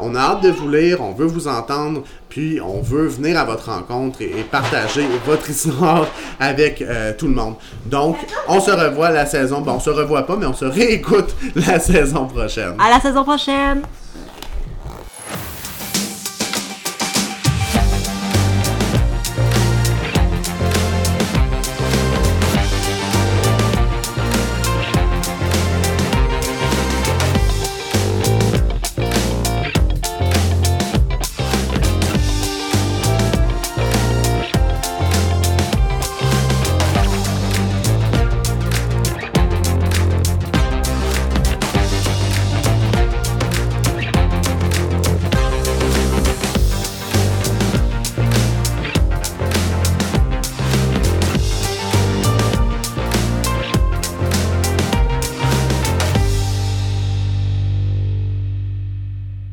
on 0.00 0.14
a 0.14 0.20
hâte 0.20 0.42
de 0.42 0.48
vous 0.50 0.68
lire, 0.70 1.00
on 1.00 1.12
veut 1.12 1.26
vous 1.26 1.48
entendre, 1.48 2.02
puis 2.28 2.60
on 2.60 2.80
veut 2.80 3.06
venir 3.06 3.38
à 3.38 3.44
votre 3.44 3.70
rencontre 3.70 4.22
et, 4.22 4.26
et 4.26 4.42
partager 4.42 5.06
votre 5.26 5.48
histoire 5.50 6.06
avec 6.38 6.82
euh, 6.82 7.12
tout 7.16 7.26
le 7.26 7.34
monde. 7.34 7.54
Donc, 7.86 8.16
on 8.48 8.60
se 8.60 8.70
revoit 8.70 9.10
la 9.10 9.26
saison. 9.26 9.60
Bon, 9.60 9.72
on 9.72 9.80
se 9.80 9.90
revoit 9.90 10.26
pas, 10.26 10.36
mais 10.36 10.46
on 10.46 10.54
se 10.54 10.64
réécoute 10.64 11.34
la 11.54 11.78
saison 11.80 12.26
prochaine. 12.26 12.74
À 12.78 12.90
la 12.90 13.00
saison 13.00 13.24
prochaine! 13.24 13.82